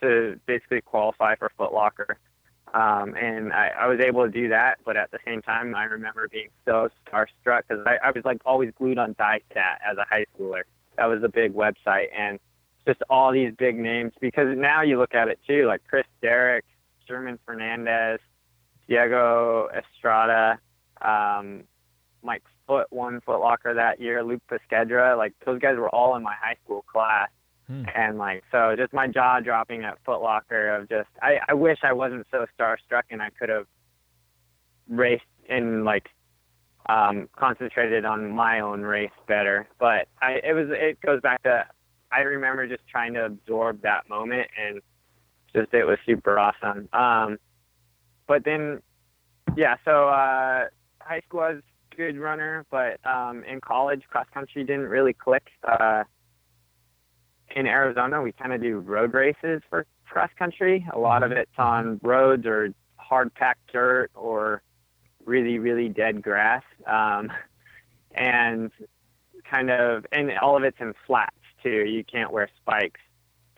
to 0.00 0.38
basically 0.46 0.80
qualify 0.80 1.36
for 1.36 1.50
Foot 1.56 1.72
Locker. 1.72 2.18
Um, 2.72 3.16
and 3.16 3.52
I, 3.52 3.70
I 3.80 3.86
was 3.88 3.98
able 4.00 4.24
to 4.24 4.30
do 4.30 4.48
that, 4.48 4.78
but 4.84 4.96
at 4.96 5.10
the 5.10 5.18
same 5.24 5.42
time, 5.42 5.74
I 5.74 5.84
remember 5.84 6.28
being 6.28 6.48
so 6.64 6.88
starstruck 7.06 7.62
because 7.68 7.84
I, 7.84 7.96
I 8.02 8.10
was 8.12 8.24
like 8.24 8.40
always 8.46 8.70
glued 8.78 8.98
on 8.98 9.14
DyeStat 9.14 9.78
as 9.88 9.96
a 9.98 10.04
high 10.08 10.24
schooler. 10.36 10.62
That 10.96 11.06
was 11.06 11.22
a 11.24 11.28
big 11.28 11.52
website, 11.54 12.08
and 12.16 12.38
just 12.86 13.02
all 13.10 13.32
these 13.32 13.52
big 13.58 13.76
names. 13.76 14.12
Because 14.20 14.56
now 14.56 14.82
you 14.82 14.98
look 14.98 15.14
at 15.14 15.28
it 15.28 15.40
too, 15.48 15.66
like 15.66 15.82
Chris 15.88 16.06
Derrick, 16.22 16.64
German 17.08 17.38
Fernandez, 17.44 18.20
Diego 18.90 19.68
Estrada, 19.72 20.58
um, 21.00 21.62
Mike 22.22 22.42
Fout 22.66 22.86
won 22.90 23.20
Foot 23.24 23.38
Locker 23.40 23.72
that 23.72 24.00
year, 24.00 24.22
Luke 24.22 24.42
Puskedra. 24.50 25.16
Like 25.16 25.32
those 25.46 25.60
guys 25.60 25.76
were 25.76 25.88
all 25.88 26.16
in 26.16 26.22
my 26.24 26.34
high 26.34 26.56
school 26.64 26.84
class. 26.92 27.28
Hmm. 27.68 27.84
And 27.94 28.18
like 28.18 28.42
so 28.50 28.74
just 28.76 28.92
my 28.92 29.06
jaw 29.06 29.38
dropping 29.40 29.84
at 29.84 29.98
Foot 30.04 30.20
Locker 30.20 30.74
of 30.74 30.88
just 30.88 31.08
I, 31.22 31.36
I 31.48 31.54
wish 31.54 31.78
I 31.84 31.92
wasn't 31.92 32.26
so 32.32 32.46
starstruck 32.58 33.04
and 33.10 33.22
I 33.22 33.30
could 33.30 33.48
have 33.48 33.66
raced 34.88 35.22
and 35.48 35.84
like 35.84 36.08
um 36.88 37.28
concentrated 37.38 38.04
on 38.04 38.28
my 38.32 38.58
own 38.58 38.82
race 38.82 39.10
better. 39.28 39.68
But 39.78 40.08
I 40.20 40.40
it 40.42 40.52
was 40.52 40.66
it 40.70 41.00
goes 41.00 41.20
back 41.20 41.44
to 41.44 41.64
I 42.10 42.22
remember 42.22 42.66
just 42.66 42.82
trying 42.90 43.14
to 43.14 43.26
absorb 43.26 43.82
that 43.82 44.08
moment 44.08 44.48
and 44.60 44.80
just 45.54 45.72
it 45.72 45.84
was 45.84 45.98
super 46.04 46.40
awesome. 46.40 46.88
Um 46.92 47.38
but 48.30 48.44
then 48.44 48.80
yeah, 49.56 49.74
so 49.84 50.08
uh 50.08 50.66
high 51.00 51.20
school 51.26 51.40
I 51.40 51.54
was 51.54 51.62
a 51.92 51.96
good 51.96 52.16
runner, 52.16 52.64
but 52.70 53.04
um 53.04 53.42
in 53.42 53.60
college 53.60 54.02
cross 54.08 54.28
country 54.32 54.62
didn't 54.62 54.86
really 54.86 55.12
click. 55.12 55.48
Uh 55.64 56.04
in 57.56 57.66
Arizona, 57.66 58.22
we 58.22 58.30
kind 58.30 58.52
of 58.52 58.62
do 58.62 58.78
road 58.78 59.14
races 59.14 59.62
for 59.68 59.84
cross 60.08 60.30
country. 60.38 60.86
A 60.92 60.98
lot 60.98 61.24
of 61.24 61.32
it's 61.32 61.58
on 61.58 61.98
roads 62.04 62.46
or 62.46 62.72
hard 62.96 63.34
packed 63.34 63.72
dirt 63.72 64.12
or 64.14 64.62
really, 65.24 65.58
really 65.58 65.88
dead 65.88 66.22
grass. 66.22 66.62
Um, 66.86 67.32
and 68.12 68.70
kind 69.50 69.70
of, 69.70 70.06
and 70.12 70.30
all 70.38 70.56
of 70.56 70.62
it's 70.62 70.76
in 70.78 70.94
flats 71.04 71.34
too. 71.64 71.84
You 71.96 72.04
can't 72.04 72.30
wear 72.30 72.48
spikes 72.60 73.00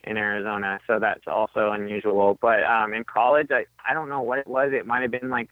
in 0.05 0.17
Arizona, 0.17 0.81
so 0.87 0.99
that's 0.99 1.27
also 1.27 1.71
unusual. 1.73 2.39
But 2.41 2.65
um, 2.65 2.93
in 2.95 3.05
college, 3.05 3.49
I, 3.51 3.67
I 3.89 3.95
don't 3.95 4.09
know 4.09 4.23
what 4.23 4.39
it 4.39 4.47
was. 4.47 4.73
It 4.73 4.87
might 4.87 5.03
have 5.03 5.11
been 5.11 5.31
like 5.31 5.49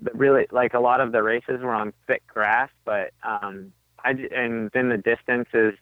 the 0.00 0.10
really, 0.14 0.46
like 0.50 0.74
a 0.74 0.80
lot 0.80 1.00
of 1.00 1.12
the 1.12 1.22
races 1.22 1.60
were 1.62 1.74
on 1.74 1.92
thick 2.06 2.26
grass, 2.26 2.70
but 2.84 3.12
um, 3.22 3.72
I, 4.04 4.10
and 4.10 4.70
then 4.72 4.88
the 4.88 4.98
distance 4.98 5.48
is 5.54 5.74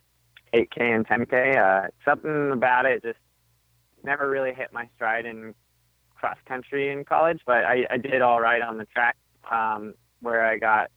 8K 0.53 0.81
and 0.81 1.07
10K. 1.07 1.57
Uh, 1.57 1.89
something 2.05 2.51
about 2.53 2.87
it 2.87 3.03
just 3.03 3.19
never 4.03 4.29
really 4.29 4.53
hit 4.53 4.73
my 4.73 4.89
stride 4.95 5.27
in 5.27 5.55
cross 6.15 6.39
country 6.47 6.91
in 6.91 7.05
college, 7.05 7.41
but 7.47 7.65
I, 7.65 7.87
I 7.91 7.97
did 7.97 8.23
all 8.23 8.41
right 8.41 8.63
on 8.63 8.79
the 8.79 8.87
track 8.87 9.17
um, 9.51 9.95
where 10.21 10.45
I 10.45 10.59
got 10.59 10.91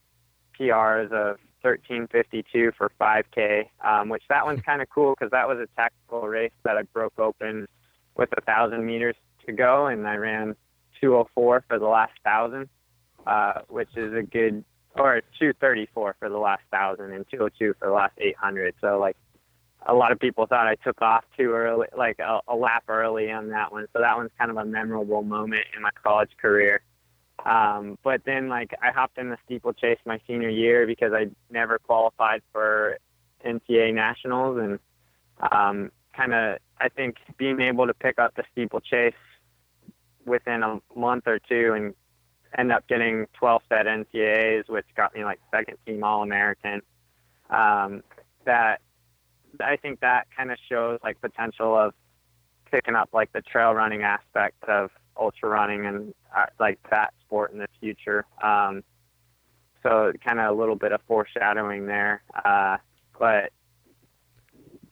PRs 0.59 1.11
of 1.11 1.37
1352 1.61 2.71
for 2.77 2.91
5K, 2.99 3.69
um, 3.83 4.09
which 4.09 4.23
that 4.29 4.45
one's 4.45 4.61
kind 4.61 4.81
of 4.81 4.89
cool 4.89 5.15
because 5.17 5.31
that 5.31 5.47
was 5.47 5.57
a 5.59 5.67
tactical 5.75 6.21
race 6.21 6.51
that 6.63 6.77
I 6.77 6.83
broke 6.83 7.17
open 7.19 7.67
with 8.15 8.29
a 8.37 8.41
thousand 8.41 8.85
meters 8.85 9.15
to 9.45 9.53
go, 9.53 9.87
and 9.87 10.07
I 10.07 10.15
ran 10.15 10.55
204 11.01 11.63
for 11.67 11.79
the 11.79 11.87
last 11.87 12.13
thousand, 12.23 12.69
uh, 13.25 13.61
which 13.69 13.89
is 13.95 14.13
a 14.13 14.23
good, 14.23 14.63
or 14.95 15.21
234 15.39 16.15
for 16.19 16.29
the 16.29 16.37
last 16.37 16.63
thousand 16.71 17.13
and 17.13 17.25
202 17.29 17.75
for 17.79 17.87
the 17.87 17.93
last 17.93 18.13
800. 18.17 18.75
So 18.81 18.99
like 18.99 19.17
a 19.85 19.93
lot 19.93 20.11
of 20.11 20.19
people 20.19 20.45
thought 20.45 20.67
I 20.67 20.75
took 20.75 21.01
off 21.01 21.23
too 21.37 21.51
early, 21.51 21.87
like 21.95 22.19
a, 22.19 22.41
a 22.47 22.55
lap 22.55 22.83
early 22.87 23.31
on 23.31 23.49
that 23.49 23.71
one. 23.71 23.87
So 23.93 23.99
that 24.01 24.17
one's 24.17 24.31
kind 24.37 24.51
of 24.51 24.57
a 24.57 24.65
memorable 24.65 25.23
moment 25.23 25.63
in 25.75 25.81
my 25.81 25.91
college 26.03 26.31
career. 26.41 26.81
Um, 27.45 27.97
but 28.03 28.21
then 28.25 28.49
like 28.49 28.73
I 28.81 28.91
hopped 28.91 29.17
in 29.17 29.29
the 29.29 29.37
steeplechase 29.45 29.99
my 30.05 30.19
senior 30.27 30.49
year 30.49 30.87
because 30.87 31.13
I 31.13 31.27
never 31.49 31.79
qualified 31.79 32.41
for 32.51 32.97
NCAA 33.45 33.93
nationals 33.93 34.57
and 34.57 34.79
um, 35.51 35.91
kind 36.15 36.33
of 36.33 36.57
I 36.79 36.89
think 36.89 37.17
being 37.37 37.61
able 37.61 37.87
to 37.87 37.93
pick 37.93 38.19
up 38.19 38.35
the 38.35 38.43
steeplechase 38.51 39.13
within 40.25 40.63
a 40.63 40.79
month 40.95 41.23
or 41.27 41.39
two 41.39 41.73
and 41.73 41.93
end 42.57 42.71
up 42.71 42.87
getting 42.87 43.27
12 43.33 43.61
set 43.69 43.85
NCAAs, 43.85 44.67
which 44.67 44.85
got 44.95 45.13
me 45.15 45.23
like 45.23 45.39
second 45.51 45.77
team 45.85 46.03
All 46.03 46.23
American. 46.23 46.81
Um, 47.49 48.03
that 48.45 48.81
I 49.61 49.77
think 49.77 50.01
that 50.01 50.27
kind 50.35 50.51
of 50.51 50.57
shows 50.69 50.99
like 51.03 51.21
potential 51.21 51.75
of 51.75 51.93
picking 52.71 52.95
up 52.95 53.09
like 53.13 53.31
the 53.31 53.41
trail 53.41 53.73
running 53.73 54.03
aspect 54.03 54.63
of 54.65 54.89
ultra 55.19 55.49
running 55.49 55.85
and 55.85 56.13
uh, 56.35 56.45
like 56.59 56.79
that 56.89 57.13
sport 57.21 57.51
in 57.51 57.59
the 57.59 57.67
future. 57.79 58.25
Um, 58.41 58.83
so 59.83 60.11
kind 60.23 60.39
of 60.39 60.55
a 60.55 60.59
little 60.59 60.75
bit 60.75 60.91
of 60.91 61.01
foreshadowing 61.07 61.85
there. 61.85 62.21
Uh, 62.45 62.77
but 63.19 63.51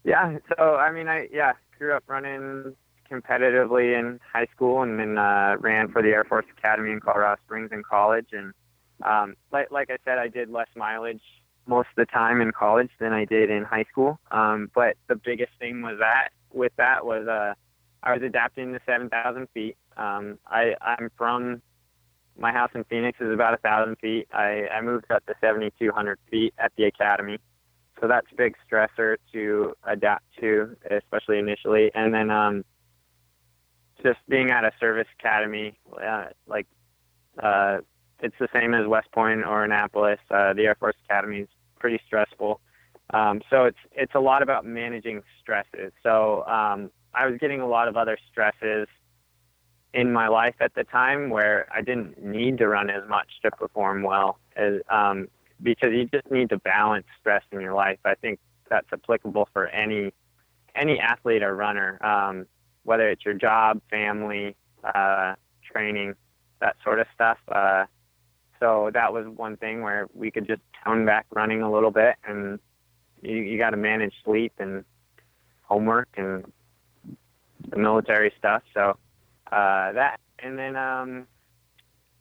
yeah, 0.04 0.38
so 0.58 0.76
I 0.76 0.92
mean, 0.92 1.08
I 1.08 1.28
yeah 1.32 1.54
grew 1.78 1.96
up 1.96 2.04
running 2.08 2.76
competitively 3.12 3.98
in 3.98 4.20
high 4.34 4.48
school 4.56 4.82
and 4.82 5.00
then 5.00 5.18
uh, 5.18 5.56
ran 5.60 5.92
for 5.92 6.02
the 6.02 6.10
Air 6.10 6.24
Force 6.24 6.46
Academy 6.58 6.92
in 6.92 7.00
Colorado 7.00 7.40
Springs 7.46 7.72
in 7.72 7.84
college. 7.84 8.28
And 8.32 8.54
um, 9.04 9.36
like 9.52 9.72
like 9.72 9.90
I 9.90 9.98
said, 10.06 10.18
I 10.18 10.28
did 10.28 10.50
less 10.50 10.68
mileage 10.76 11.22
most 11.68 11.88
of 11.90 11.96
the 11.96 12.06
time 12.06 12.42
in 12.42 12.52
college 12.52 12.92
than 13.00 13.12
I 13.12 13.26
did 13.26 13.50
in 13.50 13.64
high 13.64 13.86
school. 13.92 14.20
Um, 14.32 14.70
but 14.74 14.98
the 15.08 15.16
biggest 15.16 15.52
thing 15.60 15.82
was 15.82 15.98
that 16.00 16.30
with 16.54 16.74
that 16.78 17.06
was 17.06 17.28
uh, 17.28 17.54
I 18.04 18.14
was 18.14 18.22
adapting 18.22 18.74
to 18.74 18.80
7,000 18.86 19.48
feet. 19.54 19.78
Um, 19.98 20.40
I, 20.48 20.74
I'm 20.82 21.10
from 21.18 21.62
my 22.38 22.52
house 22.52 22.72
in 22.76 22.84
Phoenix 22.86 23.20
is 23.22 23.34
about 23.34 23.54
a 23.54 23.58
thousand 23.58 23.98
feet. 23.98 24.28
I, 24.34 24.68
I 24.68 24.82
moved 24.82 25.10
up 25.12 25.26
to 25.26 25.34
7,200 25.40 26.20
feet 26.30 26.54
at 26.58 26.72
the 26.78 26.86
academy. 26.86 27.38
So 28.02 28.08
that's 28.08 28.28
a 28.32 28.36
big 28.36 28.56
stressor 28.70 29.16
to 29.32 29.74
adapt 29.86 30.26
to, 30.42 30.76
especially 30.92 31.40
initially. 31.40 31.92
And 31.96 32.14
then 32.14 32.30
um, 32.30 32.66
just 34.04 34.20
being 34.28 34.52
at 34.52 34.66
a 34.66 34.72
service 34.80 35.08
academy, 35.18 35.78
uh, 36.02 36.26
like 36.46 36.68
uh, 37.42 37.78
it's 38.20 38.36
the 38.40 38.50
same 38.54 38.74
as 38.74 38.86
West 38.88 39.12
Point 39.14 39.46
or 39.46 39.64
Annapolis. 39.64 40.20
Uh, 40.30 40.54
the 40.54 40.64
Air 40.64 40.76
Force 40.76 40.96
Academy 41.10 41.40
is 41.42 41.50
pretty 41.80 42.00
stressful. 42.06 42.60
Um, 43.14 43.42
so 43.50 43.66
it's 43.66 43.78
it's 43.92 44.16
a 44.16 44.20
lot 44.20 44.42
about 44.42 44.66
managing 44.66 45.22
stresses. 45.42 45.94
So 46.04 46.44
um, 46.48 46.90
I 47.14 47.28
was 47.28 47.38
getting 47.40 47.62
a 47.62 47.68
lot 47.68 47.88
of 47.88 47.96
other 47.96 48.18
stresses 48.32 48.88
in 49.96 50.12
my 50.12 50.28
life 50.28 50.56
at 50.60 50.76
the 50.76 50.84
time 50.84 51.30
where 51.30 51.68
I 51.74 51.82
didn't 51.82 52.22
need 52.22 52.58
to 52.58 52.68
run 52.68 52.90
as 52.90 53.08
much 53.08 53.30
to 53.44 53.50
perform 53.50 54.04
well 54.04 54.38
as 54.58 54.82
um, 54.90 55.30
because 55.64 55.94
you 55.94 56.06
just 56.06 56.30
need 56.30 56.50
to 56.50 56.58
balance 56.60 57.06
stress 57.20 57.44
in 57.52 57.62
your 57.62 57.74
life. 57.74 57.98
I 58.04 58.16
think 58.16 58.40
that's 58.70 58.88
applicable 58.92 59.48
for 59.54 59.68
any 59.68 60.14
any 60.76 61.00
athlete 61.00 61.42
or 61.42 61.56
runner, 61.56 61.98
um, 62.06 62.46
whether 62.84 63.10
it's 63.10 63.24
your 63.24 63.34
job, 63.34 63.82
family, 63.90 64.58
uh, 64.84 65.36
training, 65.64 66.14
that 66.60 66.76
sort 66.84 67.00
of 67.00 67.08
stuff. 67.16 67.38
Uh, 67.48 67.86
so 68.60 68.92
that 68.94 69.14
was 69.14 69.26
one 69.28 69.56
thing 69.56 69.82
where 69.82 70.08
we 70.14 70.30
could 70.30 70.46
just 70.46 70.62
tone 70.84 71.06
back 71.06 71.26
running 71.34 71.62
a 71.62 71.72
little 71.72 71.92
bit, 71.92 72.16
and 72.28 72.60
you, 73.22 73.38
you 73.38 73.58
got 73.58 73.70
to 73.70 73.78
manage 73.78 74.14
sleep 74.26 74.52
and 74.60 74.84
homework 75.62 76.10
and 76.18 76.52
the 77.70 77.78
military 77.78 78.34
stuff. 78.38 78.62
So 78.74 78.98
uh, 79.56 79.94
that, 79.94 80.20
and 80.40 80.60
then 80.60 80.76
um, 80.76 81.28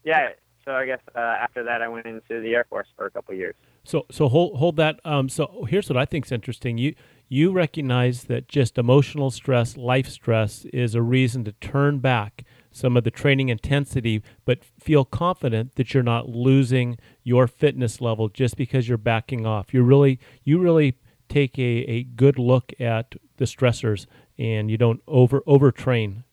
yeah. 0.04 0.28
So 0.64 0.72
I 0.72 0.86
guess 0.86 1.00
uh, 1.14 1.18
after 1.18 1.62
that, 1.64 1.82
I 1.82 1.88
went 1.88 2.06
into 2.06 2.40
the 2.40 2.54
Air 2.54 2.64
Force 2.70 2.86
for 2.96 3.06
a 3.06 3.10
couple 3.10 3.34
years. 3.34 3.54
So 3.82 4.06
so 4.10 4.28
hold 4.28 4.56
hold 4.56 4.76
that. 4.76 5.00
Um, 5.04 5.28
so 5.28 5.66
here's 5.68 5.88
what 5.90 5.96
I 5.96 6.04
think 6.04 6.26
is 6.26 6.32
interesting. 6.32 6.78
You 6.78 6.94
you 7.28 7.52
recognize 7.52 8.24
that 8.24 8.48
just 8.48 8.78
emotional 8.78 9.30
stress, 9.30 9.76
life 9.76 10.08
stress, 10.08 10.64
is 10.72 10.94
a 10.94 11.02
reason 11.02 11.44
to 11.44 11.52
turn 11.52 11.98
back 11.98 12.44
some 12.70 12.96
of 12.96 13.04
the 13.04 13.10
training 13.10 13.48
intensity, 13.48 14.22
but 14.44 14.64
feel 14.64 15.04
confident 15.04 15.74
that 15.76 15.94
you're 15.94 16.02
not 16.02 16.28
losing 16.28 16.98
your 17.22 17.46
fitness 17.46 18.00
level 18.00 18.28
just 18.28 18.56
because 18.56 18.88
you're 18.88 18.98
backing 18.98 19.44
off. 19.44 19.74
You 19.74 19.82
really 19.82 20.18
you 20.44 20.58
really 20.58 20.98
take 21.28 21.58
a, 21.58 21.62
a 21.62 22.04
good 22.04 22.38
look 22.38 22.72
at 22.78 23.14
the 23.36 23.44
stressors 23.44 24.06
and 24.38 24.70
you 24.70 24.78
don't 24.78 25.00
over 25.06 25.40
overtrain. 25.42 26.24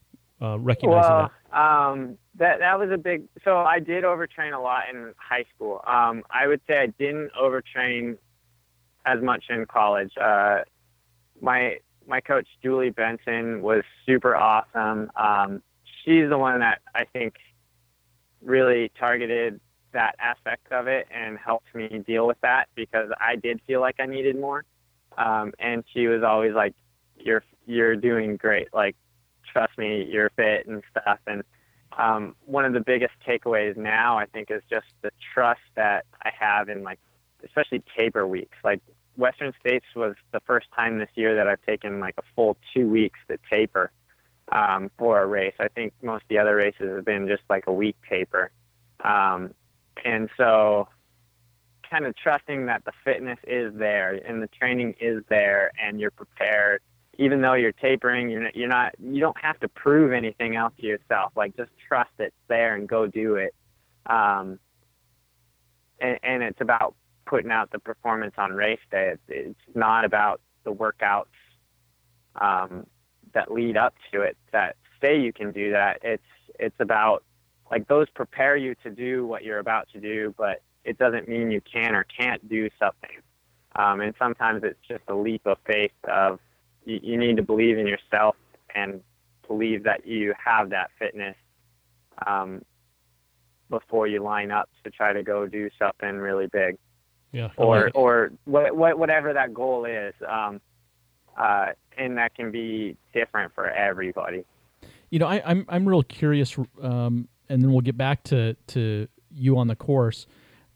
Uh, 0.42 0.58
recognizing 0.60 1.10
well, 1.12 1.32
that. 1.52 1.58
Um, 1.58 2.18
that 2.36 2.60
that 2.60 2.80
was 2.80 2.90
a 2.92 2.98
big. 2.98 3.24
So 3.44 3.58
I 3.58 3.80
did 3.80 4.04
overtrain 4.04 4.54
a 4.58 4.60
lot 4.60 4.84
in 4.92 5.14
high 5.18 5.46
school. 5.54 5.82
Um, 5.86 6.24
I 6.32 6.48
would 6.48 6.62
say 6.68 6.80
I 6.80 6.88
didn't 6.88 7.32
overtrain 7.40 8.18
as 9.06 9.22
much 9.22 9.46
in 9.50 9.66
college. 9.66 10.12
Uh, 10.20 10.60
my 11.42 11.78
my 12.08 12.22
coach 12.22 12.48
Julie 12.64 12.90
Benson 12.90 13.62
was 13.62 13.84
super 14.06 14.36
awesome. 14.36 15.12
Um, 15.16 15.62
she's 16.04 16.30
the 16.30 16.38
one 16.38 16.60
that 16.60 16.82
I 16.96 17.06
think 17.06 17.36
really 18.42 18.92
targeted 19.00 19.60
that 19.94 20.16
aspect 20.20 20.72
of 20.72 20.88
it 20.88 21.08
and 21.12 21.38
helped 21.38 21.74
me 21.76 22.04
deal 22.08 22.26
with 22.26 22.40
that 22.42 22.70
because 22.76 23.10
I 23.20 23.36
did 23.36 23.62
feel 23.68 23.82
like 23.82 23.96
I 24.00 24.06
needed 24.06 24.40
more. 24.40 24.64
Um, 25.18 25.54
and 25.60 25.84
she 25.94 26.08
was 26.08 26.24
always 26.24 26.54
like, 26.54 26.74
"You're 27.18 27.44
you're 27.66 27.96
doing 27.96 28.38
great. 28.38 28.70
Like, 28.74 28.96
trust 29.52 29.78
me, 29.78 30.08
you're 30.10 30.30
fit 30.32 30.68
and 30.68 30.84
stuff." 30.92 31.20
And 31.28 31.44
um, 31.98 32.36
one 32.46 32.66
of 32.66 32.74
the 32.74 32.80
biggest 32.80 33.14
takeaways 33.28 33.76
now, 33.78 34.18
I 34.18 34.26
think, 34.26 34.50
is 34.52 34.62
just 34.70 34.88
the 35.02 35.12
trust 35.34 35.62
that 35.76 36.06
I 36.24 36.32
have 36.40 36.70
in 36.70 36.84
like, 36.84 37.00
especially 37.44 37.84
taper 37.98 38.26
weeks. 38.26 38.58
Like 38.64 38.82
Western 39.18 39.54
States 39.60 39.86
was 39.96 40.16
the 40.32 40.40
first 40.42 40.68
time 40.76 41.00
this 41.00 41.10
year 41.16 41.36
that 41.36 41.48
I've 41.48 41.62
taken 41.64 42.00
like 42.00 42.16
a 42.18 42.24
full 42.36 42.58
two 42.74 42.88
weeks 42.90 43.20
to 43.30 43.38
taper 43.50 43.92
um, 44.52 44.90
for 44.98 45.22
a 45.22 45.28
race. 45.28 45.56
I 45.60 45.68
think 45.68 45.94
most 46.02 46.24
of 46.24 46.28
the 46.30 46.38
other 46.38 46.56
races 46.56 46.90
have 46.96 47.06
been 47.06 47.28
just 47.28 47.44
like 47.50 47.66
a 47.68 47.74
week 47.74 47.98
taper. 48.10 48.52
Um, 49.04 49.54
and 50.06 50.30
so 50.38 50.88
kind 51.90 52.06
of 52.06 52.16
trusting 52.16 52.68
that 52.68 52.86
the 52.86 52.94
fitness 53.04 53.40
is 53.46 53.74
there 53.76 54.14
and 54.26 54.42
the 54.42 54.48
training 54.48 54.96
is 55.02 55.24
there 55.30 55.72
and 55.82 56.00
you're 56.00 56.12
prepared 56.12 56.82
even 57.22 57.40
though 57.40 57.54
you're 57.54 57.72
tapering 57.72 58.32
you're 58.32 58.42
not, 58.42 58.56
you're 58.56 58.68
not 58.68 58.96
you 59.00 59.20
don't 59.20 59.38
have 59.40 59.60
to 59.60 59.68
prove 59.68 60.12
anything 60.12 60.56
else 60.56 60.74
to 60.82 60.88
yourself. 60.88 61.32
Like 61.36 61.56
just 61.56 61.70
trust 61.88 62.10
it's 62.18 62.36
there 62.48 62.76
and 62.76 62.90
go 62.90 63.06
do 63.06 63.36
it. 63.36 63.54
Um, 64.08 64.58
and, 66.00 66.18
and 66.24 66.42
it's 66.42 66.60
about 66.62 66.96
putting 67.28 67.52
out 67.52 67.72
the 67.72 67.78
performance 67.78 68.34
on 68.40 68.52
race 68.52 68.80
day. 68.90 69.14
It's, 69.14 69.22
it's 69.28 69.76
not 69.76 70.04
about 70.04 70.42
the 70.64 70.74
workouts 70.74 71.26
um, 72.36 72.88
that 73.36 73.52
lead 73.52 73.78
up 73.78 73.94
to 74.12 74.22
it 74.22 74.36
that 74.52 74.76
say 75.00 75.20
you 75.20 75.32
can 75.32 75.52
do 75.52 75.72
that. 75.72 76.00
It's 76.02 76.24
it's 76.60 76.80
about 76.80 77.24
like 77.70 77.88
those 77.88 78.10
prepare 78.10 78.58
you 78.58 78.74
to 78.84 78.90
do 78.90 79.28
what 79.28 79.44
you're 79.44 79.60
about 79.60 79.88
to 79.94 80.00
do 80.00 80.34
but 80.38 80.62
it 80.84 80.98
doesn't 80.98 81.30
mean 81.30 81.52
you 81.52 81.62
can 81.62 81.94
or 81.94 82.04
can't 82.04 82.50
do 82.50 82.68
something. 82.80 83.22
Um, 83.76 84.02
and 84.02 84.16
sometimes 84.18 84.64
it's 84.64 84.80
just 84.88 85.04
a 85.08 85.16
leap 85.16 85.46
of 85.46 85.58
faith 85.66 85.92
of 86.06 86.40
you, 86.86 87.00
you 87.02 87.18
need 87.18 87.38
to 87.38 87.44
believe 87.44 87.78
in 87.78 87.88
yourself 87.88 88.36
and 88.74 89.02
believe 89.48 89.84
that 89.84 90.06
you 90.06 90.34
have 90.44 90.70
that 90.70 90.92
fitness 90.98 91.36
um, 92.26 92.62
before 93.70 94.08
you 94.08 94.22
line 94.22 94.52
up 94.52 94.70
to 94.84 94.92
try 94.92 95.14
to 95.14 95.24
go 95.24 95.48
do 95.48 95.70
something 95.78 96.16
really 96.18 96.48
big. 96.48 96.78
Yeah. 97.32 97.50
Or 97.58 97.86
like 97.86 97.96
or 97.96 98.32
what, 98.46 98.76
what, 98.76 99.00
whatever 99.00 99.34
that 99.34 99.54
goal 99.54 99.86
is. 99.86 100.14
Um, 100.28 100.60
uh, 101.38 101.68
and 101.98 102.18
that 102.18 102.36
can 102.36 102.52
be 102.52 102.98
different 103.14 103.54
for 103.54 103.70
everybody. 103.70 104.44
You 105.10 105.20
know, 105.20 105.28
I, 105.28 105.42
I'm 105.46 105.66
I'm 105.68 105.88
real 105.88 106.04
curious, 106.04 106.58
um, 106.82 107.28
and 107.50 107.62
then 107.62 107.72
we'll 107.72 107.82
get 107.82 107.98
back 107.98 108.24
to 108.26 108.56
to 108.68 109.08
you 109.30 109.58
on 109.58 109.68
the 109.68 109.76
course. 109.76 110.26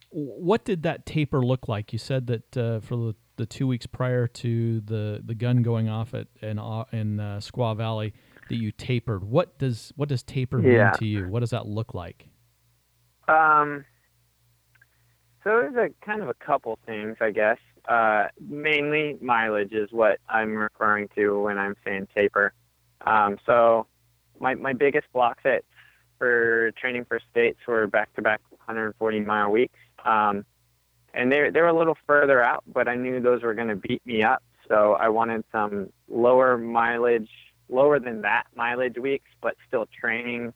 What 0.10 0.66
did 0.66 0.84
that 0.84 1.06
taper 1.06 1.44
look 1.44 1.68
like? 1.68 1.94
You 1.94 2.00
said 2.00 2.28
that 2.28 2.58
uh, 2.58 2.80
for 2.80 2.96
the, 2.96 3.16
the 3.38 3.46
two 3.46 3.68
weeks 3.68 3.86
prior 3.86 4.28
to 4.28 4.80
the, 4.82 5.22
the 5.24 5.36
gun 5.36 5.62
going 5.62 5.90
off 5.90 6.14
at 6.14 6.28
in, 6.42 6.60
uh, 6.60 6.86
in 6.92 7.20
uh, 7.20 7.38
Squaw 7.42 7.76
Valley 7.76 8.14
that 8.50 8.56
you 8.56 8.72
tapered. 8.72 9.24
What 9.24 9.58
does 9.58 9.92
what 9.96 10.10
does 10.10 10.24
taper 10.24 10.60
Yeah. 10.62 10.86
mean 10.86 10.94
to 11.00 11.06
you? 11.06 11.28
What 11.28 11.40
does 11.42 11.50
that 11.52 11.66
look 11.68 11.94
like? 11.94 12.28
Um, 13.28 13.86
so 15.44 15.50
there's 15.50 15.76
a 15.76 16.06
kind 16.06 16.22
of 16.22 16.30
a 16.30 16.34
couple 16.36 16.78
things, 16.86 17.18
I 17.22 17.32
guess. 17.32 17.58
Uh, 17.88 18.26
mainly 18.40 19.18
mileage 19.22 19.74
is 19.74 19.90
what 19.92 20.20
I'm 20.28 20.56
referring 20.56 21.08
to 21.16 21.40
when 21.42 21.58
I'm 21.58 21.76
saying 21.86 22.08
taper. 22.16 22.54
Um, 23.06 23.38
so 23.46 23.88
my 24.40 24.56
my 24.56 24.74
biggest 24.74 25.08
block 25.14 25.40
sets 25.44 25.66
for 26.18 26.72
training 26.80 27.06
for 27.06 27.20
states 27.30 27.60
were 27.68 27.88
back-to-back 27.88 28.40
140 28.50 29.20
mile 29.20 29.52
weeks, 29.52 29.78
um, 30.06 30.46
and 31.16 31.32
they 31.32 31.50
they 31.50 31.62
were 31.62 31.68
a 31.68 31.78
little 31.78 31.98
further 32.06 32.44
out, 32.44 32.64
but 32.68 32.88
I 32.88 32.96
knew 32.96 33.20
those 33.20 33.42
were 33.42 33.54
going 33.54 33.70
to 33.70 33.76
beat 33.76 34.06
me 34.06 34.22
up. 34.22 34.44
So 34.68 34.94
I 34.94 35.10
wanted 35.10 35.44
some 35.52 35.90
lower 36.10 36.58
mileage, 36.58 37.30
lower 37.70 38.00
than 38.00 38.22
that 38.22 38.48
mileage 38.56 38.98
weeks, 38.98 39.30
but 39.42 39.56
still 39.68 39.88
training 40.00 40.54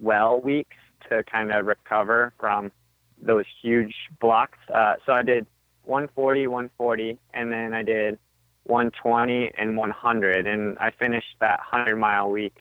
well 0.00 0.40
weeks 0.40 0.76
to 1.08 1.22
kind 1.24 1.52
of 1.52 1.66
recover 1.66 2.32
from 2.40 2.72
those 3.20 3.44
huge 3.62 3.94
blocks. 4.20 4.58
Uh, 4.72 4.94
so 5.04 5.12
I 5.12 5.22
did 5.22 5.46
140, 5.84 6.46
140, 6.46 7.18
and 7.34 7.52
then 7.52 7.74
I 7.74 7.82
did 7.82 8.18
120 8.64 9.52
and 9.58 9.76
100, 9.76 10.46
and 10.46 10.78
I 10.78 10.90
finished 10.90 11.36
that 11.40 11.58
100 11.70 11.96
mile 11.96 12.30
week, 12.30 12.56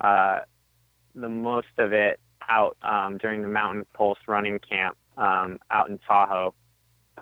uh, 0.00 0.40
the 1.14 1.28
most 1.28 1.68
of 1.78 1.92
it 1.92 2.20
out 2.48 2.76
um, 2.82 3.18
during 3.18 3.42
the 3.42 3.48
Mountain 3.48 3.86
Pulse 3.94 4.18
running 4.26 4.58
camp 4.58 4.96
um, 5.20 5.58
out 5.70 5.88
in 5.88 5.98
Tahoe. 5.98 6.54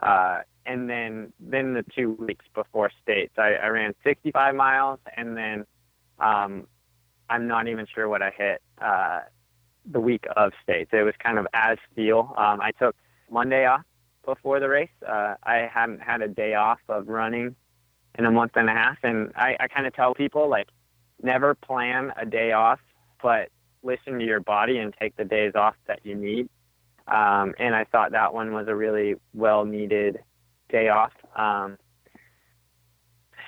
Uh, 0.01 0.39
and 0.65 0.89
then, 0.89 1.33
then 1.41 1.75
the 1.75 1.85
two 1.95 2.13
weeks 2.13 2.45
before 2.55 2.91
states, 3.03 3.35
I, 3.37 3.55
I 3.55 3.69
ran 3.69 3.95
65 4.05 4.55
miles, 4.55 5.01
and 5.17 5.37
then 5.37 5.67
um, 6.19 6.67
I'm 7.29 7.47
not 7.49 7.69
even 7.69 7.87
sure 7.93 8.09
what 8.09 8.23
I 8.23 8.31
hit 8.31 8.63
uh, 8.81 9.21
the 9.91 10.01
week 10.01 10.25
of 10.37 10.53
states. 10.63 10.91
It 10.93 11.03
was 11.03 11.15
kind 11.23 11.39
of 11.39 11.47
as 11.53 11.79
feel. 11.95 12.35
Um, 12.37 12.61
I 12.61 12.71
took 12.79 12.95
Monday 13.31 13.67
off 13.67 13.83
before 14.25 14.61
the 14.61 14.69
race. 14.69 14.89
Uh, 15.07 15.35
I 15.43 15.69
hadn't 15.73 16.01
had 16.01 16.23
a 16.23 16.29
day 16.29 16.55
off 16.55 16.79
of 16.89 17.09
running 17.09 17.57
in 18.19 18.25
a 18.25 18.31
month 18.31 18.53
and 18.57 18.69
a 18.69 18.73
half, 18.73 18.99
and 19.03 19.33
I, 19.37 19.57
I 19.61 19.69
kind 19.69 19.87
of 19.87 19.95
tell 19.95 20.15
people 20.15 20.49
like, 20.49 20.69
never 21.23 21.55
plan 21.55 22.13
a 22.21 22.27
day 22.27 22.53
off, 22.53 22.81
but 23.23 23.49
listen 23.83 24.19
to 24.19 24.25
your 24.25 24.41
body 24.41 24.79
and 24.79 24.95
take 25.01 25.17
the 25.17 25.25
days 25.25 25.53
off 25.55 25.75
that 25.87 26.01
you 26.05 26.15
need. 26.15 26.49
Um, 27.09 27.55
and 27.59 27.75
I 27.75 27.85
thought 27.85 28.13
that 28.13 28.35
one 28.35 28.53
was 28.53 28.69
a 28.69 28.75
really 28.75 29.17
well 29.35 29.65
needed 29.65 30.19
day 30.69 30.89
off. 30.89 31.13
Um, 31.35 31.79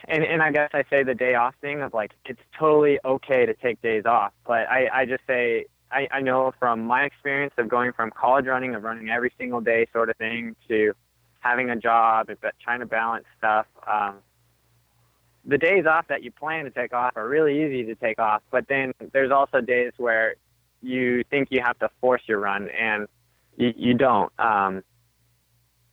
and, 0.09 0.25
and 0.25 0.43
I 0.43 0.51
guess 0.51 0.71
I 0.73 0.85
say 0.89 1.03
the 1.03 1.15
day 1.15 1.35
off 1.35 1.55
thing 1.61 1.83
of 1.83 1.93
like, 1.93 2.13
it's 2.25 2.41
totally 2.59 2.99
okay 3.05 3.47
to 3.47 3.55
take 3.55 3.83
days 3.83 4.07
off. 4.07 4.33
But 4.47 4.69
I, 4.69 4.89
I 4.93 5.05
just 5.05 5.23
say, 5.27 5.67
I, 5.93 6.09
I 6.11 6.21
know 6.21 6.53
from 6.59 6.81
my 6.87 7.05
experience 7.05 7.53
of 7.59 7.69
going 7.69 7.93
from 7.93 8.11
college 8.11 8.47
running, 8.47 8.75
of 8.75 8.83
running 8.83 9.11
every 9.11 9.33
single 9.37 9.61
day 9.61 9.87
sort 9.93 10.09
of 10.09 10.17
thing, 10.17 10.57
to 10.69 10.95
having 11.41 11.71
a 11.71 11.77
job, 11.77 12.29
trying 12.63 12.81
to 12.81 12.87
balance 12.87 13.25
stuff. 13.39 13.67
Um, 13.87 14.17
the 15.45 15.59
days 15.59 15.87
off 15.87 16.07
that 16.09 16.23
you 16.23 16.31
plan 16.31 16.65
to 16.65 16.71
take 16.71 16.93
off 16.93 17.17
are 17.17 17.29
really 17.29 17.65
easy 17.65 17.85
to 17.85 17.95
take 17.95 18.19
off, 18.19 18.43
but 18.51 18.69
then 18.69 18.93
there's 19.13 19.31
also 19.31 19.61
days 19.61 19.93
where 19.97 20.35
you 20.83 21.25
think 21.25 21.49
you 21.51 21.61
have 21.63 21.79
to 21.79 21.91
force 22.01 22.23
your 22.27 22.39
run 22.39 22.69
and 22.71 23.09
you, 23.61 23.75
you 23.77 23.95
don't. 23.95 24.33
Um, 24.39 24.83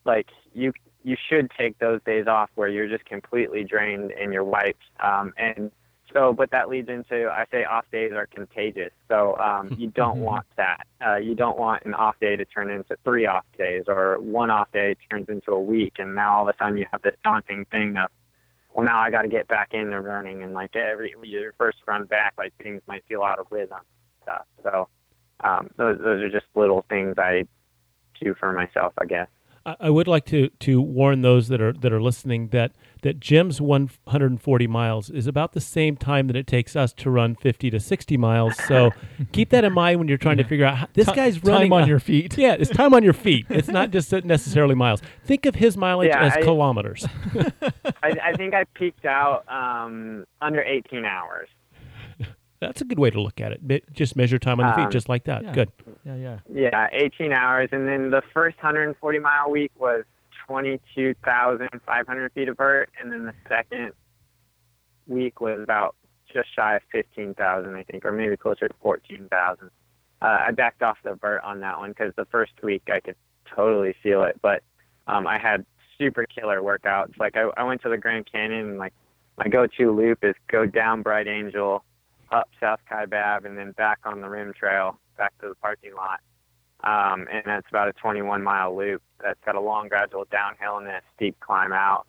like 0.06 0.28
you, 0.54 0.72
you 1.04 1.18
should 1.30 1.52
take 1.58 1.78
those 1.80 2.02
days 2.06 2.28
off 2.28 2.50
where 2.56 2.70
you're 2.70 2.88
just 2.88 3.06
completely 3.06 3.64
drained 3.64 4.12
and 4.12 4.34
you're 4.34 4.44
wiped. 4.44 4.84
Um, 5.02 5.34
and 5.38 5.72
so, 6.14 6.32
but 6.32 6.52
that 6.52 6.70
leads 6.70 6.88
into 6.88 7.30
I 7.30 7.46
say 7.52 7.66
off 7.66 7.86
days 7.92 8.14
are 8.14 8.26
contagious. 8.28 8.92
So 9.10 9.38
um, 9.38 9.76
you 9.78 9.88
don't 9.88 10.20
want 10.20 10.46
that. 10.56 10.88
Uh, 11.06 11.18
you 11.18 11.36
don't 11.36 11.58
want 11.58 11.84
an 11.84 11.94
off 11.94 12.16
day 12.20 12.36
to 12.38 12.46
turn 12.46 12.70
into 12.70 12.96
three 13.04 13.26
off 13.26 13.46
days, 13.58 13.84
or 13.88 14.18
one 14.20 14.50
off 14.50 14.72
day 14.72 14.96
turns 15.10 15.28
into 15.28 15.52
a 15.52 15.62
week, 15.62 15.96
and 16.00 16.16
now 16.16 16.38
all 16.38 16.50
of 16.50 16.56
a 16.56 16.58
sudden 16.58 16.78
you 16.78 16.86
have 16.92 17.02
this 17.02 17.16
daunting 17.24 17.66
thing 17.66 17.98
of, 17.98 18.10
well, 18.74 18.86
now 18.86 19.00
I 19.00 19.12
got 19.12 19.24
to 19.24 19.28
get 19.28 19.48
back 19.48 19.74
into 19.74 20.00
running, 20.00 20.44
and 20.44 20.54
like 20.54 20.76
every 20.76 21.14
your 21.24 21.54
first 21.58 21.80
run 21.86 22.06
back, 22.06 22.34
like 22.38 22.54
things 22.64 22.82
might 22.88 23.04
feel 23.08 23.24
out 23.24 23.40
of 23.40 23.48
rhythm, 23.50 23.80
and 23.80 24.24
stuff. 24.24 24.46
So 24.64 24.88
um, 25.42 25.70
those 25.78 25.98
those 26.00 26.22
are 26.22 26.30
just 26.30 26.46
little 26.56 26.86
things 26.90 27.16
I 27.18 27.46
do 28.22 28.34
for 28.40 28.54
myself, 28.54 28.94
I 29.00 29.06
guess. 29.06 29.28
I 29.66 29.76
I 29.82 29.90
would 29.90 30.08
like 30.08 30.26
to 30.28 30.50
to 30.50 30.82
warn 30.82 31.22
those 31.22 31.48
that 31.50 31.62
are 31.62 31.74
that 31.74 31.92
are 31.92 32.02
listening 32.02 32.50
that 32.50 32.72
that 33.04 33.20
Jim's 33.20 33.62
140 33.62 34.68
miles 34.68 35.10
is 35.12 35.28
about 35.28 35.52
the 35.54 35.62
same 35.62 35.96
time 35.96 36.26
that 36.28 36.36
it 36.36 36.48
takes 36.48 36.76
us 36.76 36.94
to 36.94 37.12
run 37.12 37.36
50 37.36 37.70
to 37.70 37.80
60 37.80 38.18
miles. 38.18 38.56
So 38.66 38.90
keep 39.34 39.50
that 39.52 39.64
in 39.64 39.72
mind 39.74 40.00
when 40.00 40.08
you're 40.08 40.18
trying 40.18 40.38
to 40.38 40.44
figure 40.44 40.66
out 40.66 40.78
how, 40.78 40.88
this 40.94 41.06
Ti- 41.06 41.14
guy's 41.14 41.40
time 41.40 41.52
running 41.54 41.72
on 41.74 41.84
a- 41.84 41.88
your 41.88 42.00
feet. 42.00 42.36
Yeah, 42.38 42.54
it's 42.58 42.72
time 42.72 42.94
on 42.96 43.04
your 43.04 43.14
feet. 43.14 43.46
It's 43.50 43.68
not 43.68 43.92
just 43.92 44.12
necessarily 44.26 44.74
miles. 44.74 45.02
Think 45.26 45.46
of 45.46 45.56
his 45.56 45.78
mileage 45.78 46.10
Yeah, 46.10 46.24
as 46.26 46.34
I- 46.34 46.42
kilometers. 46.42 47.06
I, 48.04 48.14
I 48.24 48.34
think 48.36 48.54
I 48.56 48.64
peaked 48.74 49.06
out 49.06 49.44
um, 49.48 50.26
under 50.42 50.62
18 50.64 51.06
hours. 51.06 51.50
That's 52.60 52.82
a 52.82 52.86
good 52.86 52.98
way 53.00 53.10
to 53.12 53.22
look 53.22 53.40
at 53.40 53.52
it. 53.52 53.94
Just 53.94 54.16
measure 54.16 54.40
time 54.40 54.60
on 54.60 54.68
the 54.68 54.74
feet, 54.76 54.86
Um, 54.86 54.92
just 54.92 55.10
like 55.10 55.26
that. 55.26 55.44
yeah. 55.44 55.54
Good. 55.54 55.72
Yeah, 56.04 56.16
yeah. 56.16 56.40
Yeah, 56.52 56.88
18 56.92 57.32
hours, 57.32 57.70
and 57.72 57.88
then 57.88 58.10
the 58.10 58.22
first 58.34 58.58
140 58.58 59.20
mile 59.20 59.52
week 59.52 59.72
was 59.78 60.04
22,500 60.48 62.32
feet 62.34 62.50
of 62.50 62.58
vert, 62.58 62.90
and 63.00 63.12
then 63.12 63.26
the 63.26 63.34
second 63.48 63.92
week 65.08 65.40
was 65.42 65.60
about 65.62 65.96
just 66.34 66.54
shy 66.56 66.76
of 66.76 66.82
15,000, 66.92 67.76
I 67.76 67.84
think, 67.84 68.06
or 68.06 68.12
maybe 68.12 68.36
closer 68.38 68.68
to 68.68 68.74
14,000. 68.82 69.70
Uh, 70.22 70.26
I 70.26 70.52
backed 70.52 70.82
off 70.82 70.98
the 71.04 71.14
vert 71.16 71.44
on 71.44 71.60
that 71.62 71.78
one 71.78 71.90
because 71.92 72.14
the 72.16 72.26
first 72.26 72.52
week 72.64 72.84
I 72.92 73.00
could 73.00 73.16
totally 73.56 73.96
feel 74.02 74.24
it, 74.24 74.40
but 74.42 74.64
um, 75.08 75.28
I 75.28 75.38
had 75.38 75.66
super 75.98 76.26
killer 76.26 76.62
workouts. 76.62 77.18
Like 77.20 77.38
I, 77.38 77.50
I 77.56 77.64
went 77.64 77.82
to 77.84 77.90
the 77.90 77.98
Grand 77.98 78.30
Canyon, 78.32 78.70
and 78.70 78.78
like 78.78 78.94
my 79.38 79.48
go-to 79.48 79.92
loop 79.92 80.24
is 80.24 80.36
go 80.48 80.66
down 80.66 81.02
Bright 81.04 81.28
Angel, 81.28 81.84
up 82.32 82.50
South 82.60 82.80
Kaibab, 82.92 83.46
and 83.46 83.58
then 83.58 83.72
back 83.72 84.00
on 84.06 84.22
the 84.22 84.30
rim 84.30 84.54
trail, 84.54 85.00
back 85.18 85.38
to 85.40 85.50
the 85.50 85.56
parking 85.56 85.94
lot 85.96 86.20
um, 86.84 87.28
and 87.32 87.44
that's 87.46 87.68
about 87.70 87.88
a 87.88 87.94
21 87.94 88.44
mile 88.44 88.76
loop 88.76 89.02
that's 89.22 89.40
got 89.46 89.56
a 89.56 89.60
long 89.60 89.88
gradual 89.88 90.26
downhill 90.32 90.78
and 90.78 90.88
then 90.88 90.96
a 90.96 91.02
steep 91.16 91.40
climb 91.40 91.74
out. 91.74 92.06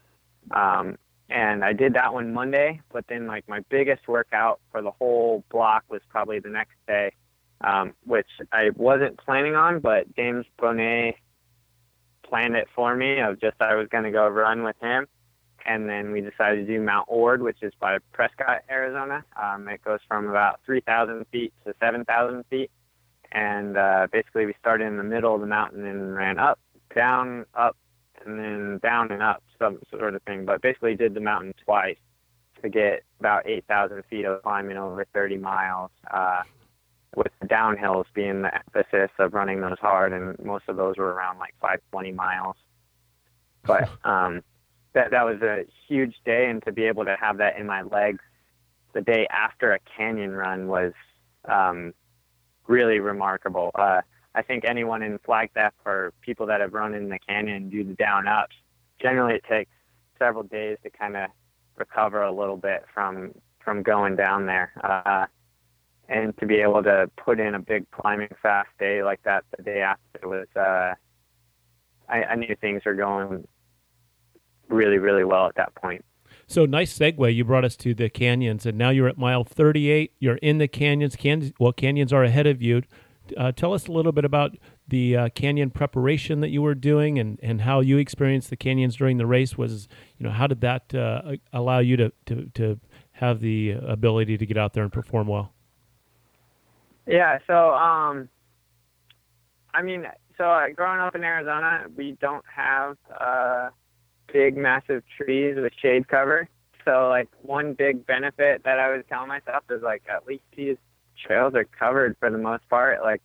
Um, 0.51 0.97
and 1.31 1.65
I 1.65 1.73
did 1.73 1.95
that 1.95 2.13
one 2.13 2.33
Monday, 2.33 2.81
but 2.93 3.07
then 3.09 3.27
like 3.27 3.49
my 3.49 3.61
biggest 3.71 4.09
workout 4.09 4.61
for 4.71 4.83
the 4.83 4.91
whole 4.91 5.45
block 5.51 5.85
was 5.89 6.01
probably 6.09 6.39
the 6.39 6.51
next 6.51 6.75
day, 6.87 7.13
um, 7.63 7.95
which 8.05 8.29
I 8.53 8.71
wasn't 8.77 9.19
planning 9.19 9.55
on, 9.55 9.81
but 9.81 10.15
James 10.15 10.47
Bonnett 10.59 11.15
planned 12.23 12.57
it 12.57 12.69
for 12.75 12.95
me 12.95 13.21
of 13.21 13.41
just 13.41 13.57
I 13.61 13.75
was 13.75 13.89
going 13.89 14.05
to 14.05 14.11
go 14.11 14.29
run 14.29 14.65
with 14.65 14.77
him. 14.81 15.07
And 15.69 15.89
then 15.89 16.13
we 16.13 16.23
decided 16.23 16.67
to 16.67 16.73
do 16.73 16.81
Mount 16.81 17.07
Ord, 17.09 17.43
which 17.43 17.63
is 17.63 17.73
by 17.79 17.99
Prescott, 18.13 18.63
Arizona. 18.71 19.23
Um, 19.41 19.69
it 19.69 19.85
goes 19.85 20.01
from 20.09 20.29
about 20.29 20.61
3,000 20.65 21.27
feet 21.31 21.53
to 21.67 21.75
7,000 21.79 22.45
feet, 22.49 22.71
and 23.33 23.77
uh, 23.77 24.07
basically 24.11 24.47
we 24.47 24.55
started 24.59 24.87
in 24.87 24.97
the 24.97 25.03
middle 25.03 25.35
of 25.35 25.43
the 25.43 25.47
mountain 25.47 25.85
and 25.85 26.17
ran 26.17 26.39
up, 26.39 26.59
down, 26.95 27.45
up, 27.55 27.77
and 28.25 28.39
then 28.39 28.81
down 28.83 29.13
and 29.13 29.23
up, 29.23 29.43
some 29.59 29.79
sort 29.91 30.15
of 30.15 30.23
thing. 30.23 30.47
But 30.47 30.63
basically 30.63 30.97
did 30.97 31.13
the 31.13 31.21
mountain 31.21 31.53
twice 31.63 31.99
to 32.63 32.71
get 32.71 33.03
about 33.21 33.47
8,000 33.47 34.03
feet 34.09 34.25
of 34.25 34.43
climbing 34.43 34.79
over 34.79 35.05
30 35.13 35.37
miles. 35.37 35.91
Uh, 36.11 36.43
with 37.15 37.33
the 37.41 37.47
downhills 37.47 38.05
being 38.15 38.43
the 38.43 38.55
emphasis 38.55 39.11
of 39.19 39.35
running 39.35 39.61
those 39.61 39.79
hard, 39.81 40.13
and 40.13 40.39
most 40.45 40.65
of 40.69 40.77
those 40.77 40.97
were 40.97 41.13
around 41.13 41.39
like 41.39 41.55
520 41.61 42.13
miles. 42.13 42.57
But 43.65 43.89
um, 44.05 44.43
that 44.95 45.11
that 45.11 45.25
was 45.25 45.41
a 45.43 45.65
huge 45.87 46.15
day, 46.25 46.49
and 46.49 46.63
to 46.65 46.73
be 46.73 46.85
able 46.85 47.05
to 47.05 47.17
have 47.21 47.39
that 47.39 47.59
in 47.59 47.67
my 47.67 47.83
legs 47.83 48.21
the 48.95 49.01
day 49.01 49.27
after 49.31 49.73
a 49.73 49.79
canyon 49.97 50.33
run 50.33 50.67
was 50.67 50.93
um, 51.45 51.93
really 52.67 53.01
remarkable. 53.01 53.71
Uh, 53.75 54.01
I 54.35 54.43
think 54.43 54.65
anyone 54.65 55.03
in 55.03 55.19
Flagstaff 55.25 55.73
or 55.85 56.13
people 56.21 56.47
that 56.47 56.61
have 56.61 56.73
run 56.73 56.95
in 56.95 57.09
the 57.09 57.19
canyon 57.29 57.71
do 57.71 57.85
the 57.85 57.95
down 57.95 58.27
ups. 58.27 58.57
Generally, 59.01 59.37
it 59.37 59.45
takes 59.49 59.71
several 60.19 60.43
days 60.43 60.79
to 60.83 60.91
kind 60.91 61.17
of 61.17 61.31
recover 61.77 62.23
a 62.23 62.33
little 62.33 62.57
bit 62.57 62.85
from 62.93 63.33
from 63.65 63.83
going 63.83 64.17
down 64.17 64.47
there. 64.47 64.73
Uh, 64.83 65.27
and 66.09 66.37
to 66.39 66.47
be 66.47 66.57
able 66.57 66.83
to 66.83 67.11
put 67.17 67.39
in 67.39 67.55
a 67.55 67.59
big 67.59 67.91
climbing 67.91 68.31
fast 68.43 68.71
day 68.79 69.03
like 69.03 69.23
that 69.25 69.45
the 69.57 69.63
day 69.63 69.83
after 69.83 70.27
was 70.27 70.47
uh 70.57 70.95
I, 72.09 72.25
I 72.25 72.35
knew 72.37 72.57
things 72.61 72.83
were 72.87 72.95
going 72.95 73.47
really 74.69 74.99
really 74.99 75.25
well 75.25 75.47
at 75.47 75.55
that 75.57 75.75
point. 75.75 76.05
So 76.47 76.65
nice 76.65 76.97
segue. 76.97 77.35
You 77.35 77.45
brought 77.45 77.65
us 77.65 77.77
to 77.77 77.95
the 77.95 78.09
canyons 78.09 78.65
and 78.65 78.79
now 78.79 78.91
you're 78.91 79.09
at 79.09 79.19
mile 79.19 79.45
38 79.45 80.13
you're 80.19 80.37
in 80.37 80.59
the 80.59 80.69
canyons. 80.69 81.17
Canyons 81.17 81.53
well 81.59 81.73
canyons 81.73 82.13
are 82.13 82.25
ahead 82.25 82.47
of 82.47 82.63
you. 82.63 82.83
Uh, 83.37 83.53
tell 83.53 83.75
us 83.75 83.87
a 83.87 83.93
little 83.93 84.13
bit 84.13 84.25
about 84.25 84.57
the 84.87 85.15
uh, 85.15 85.29
canyon 85.31 85.71
preparation 85.71 86.41
that 86.41 86.49
you 86.49 86.63
were 86.63 86.75
doing 86.75 87.19
and, 87.19 87.39
and 87.43 87.61
how 87.61 87.81
you 87.81 87.99
experienced 87.99 88.49
the 88.49 88.57
canyons 88.57 88.97
during 88.97 89.19
the 89.19 89.27
race 89.27 89.59
was 89.59 89.87
you 90.17 90.25
know 90.25 90.33
how 90.33 90.47
did 90.47 90.63
that 90.63 90.95
uh, 90.95 91.37
allow 91.53 91.79
you 91.79 91.97
to, 91.97 92.13
to, 92.25 92.51
to 92.55 92.81
have 93.13 93.41
the 93.41 93.73
ability 93.73 94.39
to 94.39 94.47
get 94.47 94.57
out 94.57 94.73
there 94.73 94.83
and 94.83 94.93
perform 94.93 95.27
well? 95.27 95.53
Yeah, 97.07 97.39
so 97.47 97.75
um, 97.75 98.29
I 99.75 99.83
mean, 99.83 100.07
so 100.37 100.45
uh, 100.45 100.69
growing 100.75 101.01
up 101.01 101.15
in 101.15 101.25
Arizona, 101.25 101.87
we 101.97 102.17
don't 102.21 102.45
have 102.55 102.97
uh, 103.19 103.71
big, 104.33 104.57
massive 104.57 105.03
trees 105.17 105.57
with 105.57 105.73
shade 105.81 106.09
cover. 106.09 106.49
So 106.85 107.09
like 107.09 107.29
one 107.43 107.75
big 107.75 108.07
benefit 108.07 108.63
that 108.65 108.79
I 108.79 108.91
was 108.91 109.05
telling 109.09 109.29
myself 109.29 109.65
is 109.71 109.83
like 109.83 110.03
at 110.09 110.27
least 110.27 110.45
these 110.57 110.77
trails 111.27 111.55
are 111.55 111.65
covered 111.65 112.17
for 112.19 112.31
the 112.31 112.39
most 112.39 112.69
part. 112.69 113.03
Like 113.03 113.23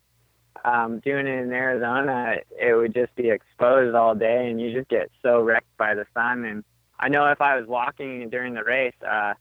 um, 0.66 1.00
doing 1.00 1.28
it 1.28 1.44
in 1.44 1.52
Arizona, 1.52 2.36
it 2.60 2.76
would 2.76 2.94
just 2.94 3.16
be 3.16 3.30
exposed 3.30 3.96
all 3.96 4.16
day, 4.16 4.50
and 4.50 4.60
you 4.62 4.74
just 4.74 4.90
get 4.90 5.10
so 5.22 5.42
wrecked 5.42 5.78
by 5.78 5.94
the 5.94 6.06
sun. 6.14 6.46
And 6.46 6.64
I 7.00 7.10
know 7.10 7.26
if 7.32 7.42
I 7.42 7.58
was 7.58 7.68
walking 7.68 8.30
during 8.30 8.54
the 8.54 8.64
race, 8.64 8.94
uh, 9.02 9.34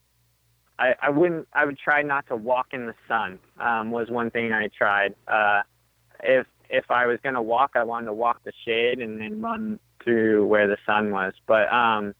I, 0.79 0.95
I 1.01 1.11
wouldn't. 1.11 1.49
I 1.53 1.65
would 1.65 1.79
try 1.79 2.03
not 2.03 2.27
to 2.29 2.37
walk 2.37 2.69
in 2.73 2.87
the 2.87 2.95
sun. 3.07 3.39
Um, 3.61 3.91
was 3.91 4.11
one 4.11 4.31
thing 4.31 4.53
I 4.53 4.69
tried. 4.69 5.15
Uh, 5.29 5.63
if 6.23 6.47
if 6.71 6.91
I 6.91 7.07
was 7.07 7.19
gonna 7.23 7.43
walk, 7.43 7.73
I 7.75 7.85
wanted 7.85 8.07
to 8.07 8.15
walk 8.15 8.43
the 8.45 8.53
shade 8.65 8.99
and 8.99 9.21
then 9.21 9.41
run 9.41 9.79
through 10.05 10.47
where 10.47 10.69
the 10.69 10.77
sun 10.87 11.11
was. 11.11 11.33
But 11.47 11.73
um, 11.73 12.15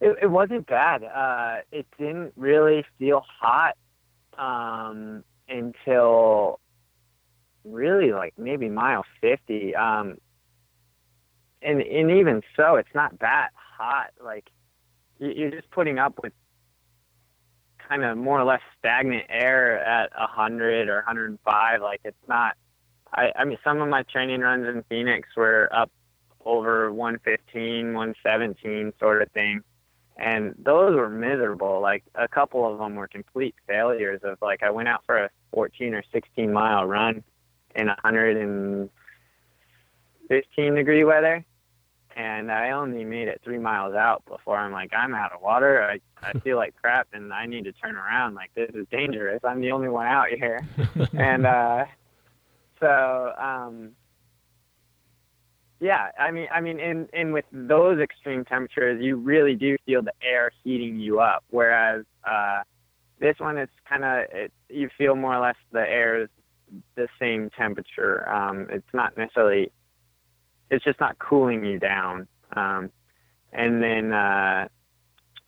it, 0.00 0.16
it 0.22 0.30
wasn't 0.30 0.66
bad. 0.66 1.02
Uh, 1.04 1.62
it 1.72 1.86
didn't 1.98 2.32
really 2.36 2.84
feel 2.98 3.24
hot 3.40 3.76
um, 4.38 5.24
until 5.48 6.60
really 7.64 8.12
like 8.12 8.34
maybe 8.36 8.68
mile 8.68 9.04
50. 9.20 9.74
Um, 9.74 10.18
and 11.62 11.80
and 11.80 12.10
even 12.10 12.42
so, 12.56 12.76
it's 12.76 12.94
not 12.94 13.18
that 13.20 13.50
hot. 13.54 14.10
Like 14.22 14.50
you're 15.18 15.50
just 15.50 15.70
putting 15.70 15.98
up 15.98 16.20
with 16.22 16.32
kind 17.88 18.04
of 18.04 18.16
more 18.16 18.40
or 18.40 18.44
less 18.44 18.60
stagnant 18.78 19.24
air 19.28 19.78
at 19.84 20.10
100 20.18 20.88
or 20.88 20.96
105. 20.96 21.80
Like 21.80 22.00
it's 22.04 22.16
not. 22.28 22.56
I, 23.12 23.30
I 23.36 23.44
mean, 23.44 23.58
some 23.62 23.80
of 23.80 23.88
my 23.88 24.02
training 24.02 24.40
runs 24.40 24.66
in 24.66 24.84
Phoenix 24.88 25.28
were 25.36 25.68
up 25.72 25.90
over 26.44 26.92
115, 26.92 27.94
117 27.94 28.92
sort 28.98 29.22
of 29.22 29.30
thing, 29.32 29.62
and 30.16 30.54
those 30.58 30.94
were 30.94 31.08
miserable. 31.08 31.80
Like 31.80 32.04
a 32.14 32.28
couple 32.28 32.70
of 32.70 32.78
them 32.78 32.94
were 32.94 33.08
complete 33.08 33.54
failures. 33.66 34.20
Of 34.22 34.36
like 34.42 34.62
I 34.62 34.70
went 34.70 34.88
out 34.88 35.02
for 35.06 35.16
a 35.16 35.30
14 35.52 35.94
or 35.94 36.02
16 36.12 36.52
mile 36.52 36.84
run 36.84 37.24
in 37.74 37.86
115 37.86 40.74
degree 40.74 41.04
weather, 41.04 41.42
and 42.16 42.50
I 42.50 42.70
only 42.70 43.04
made 43.04 43.28
it 43.28 43.40
three 43.42 43.58
miles 43.58 43.94
out 43.94 44.24
before 44.26 44.56
I'm 44.56 44.72
like, 44.72 44.92
I'm 44.94 45.14
out 45.14 45.32
of 45.32 45.40
water. 45.40 45.82
I, 45.82 46.00
I 46.22 46.38
feel 46.40 46.56
like 46.56 46.74
crap 46.76 47.08
and 47.12 47.32
I 47.32 47.46
need 47.46 47.64
to 47.64 47.72
turn 47.72 47.96
around. 47.96 48.34
Like, 48.34 48.54
this 48.54 48.70
is 48.74 48.86
dangerous. 48.90 49.40
I'm 49.44 49.60
the 49.60 49.72
only 49.72 49.88
one 49.88 50.06
out 50.06 50.28
here. 50.28 50.60
and, 51.12 51.46
uh, 51.46 51.84
so, 52.80 53.32
um, 53.38 53.92
yeah, 55.80 56.08
I 56.18 56.30
mean, 56.30 56.46
I 56.52 56.60
mean, 56.60 56.78
in, 56.78 57.08
in 57.12 57.32
with 57.32 57.44
those 57.52 58.00
extreme 58.00 58.44
temperatures, 58.44 59.02
you 59.02 59.16
really 59.16 59.54
do 59.54 59.76
feel 59.86 60.02
the 60.02 60.12
air 60.22 60.50
heating 60.62 60.98
you 60.98 61.20
up. 61.20 61.44
Whereas, 61.50 62.04
uh, 62.28 62.62
this 63.20 63.36
one, 63.38 63.58
it's 63.58 63.72
kind 63.88 64.04
of, 64.04 64.24
it, 64.32 64.52
you 64.68 64.88
feel 64.96 65.14
more 65.14 65.36
or 65.36 65.40
less 65.40 65.56
the 65.72 65.80
air 65.80 66.22
is 66.22 66.28
the 66.96 67.08
same 67.20 67.50
temperature. 67.56 68.28
Um, 68.28 68.66
it's 68.70 68.86
not 68.92 69.16
necessarily 69.16 69.70
it's 70.70 70.84
just 70.84 71.00
not 71.00 71.18
cooling 71.18 71.64
you 71.64 71.78
down. 71.78 72.26
Um, 72.56 72.90
and 73.52 73.82
then 73.82 74.12
uh, 74.12 74.68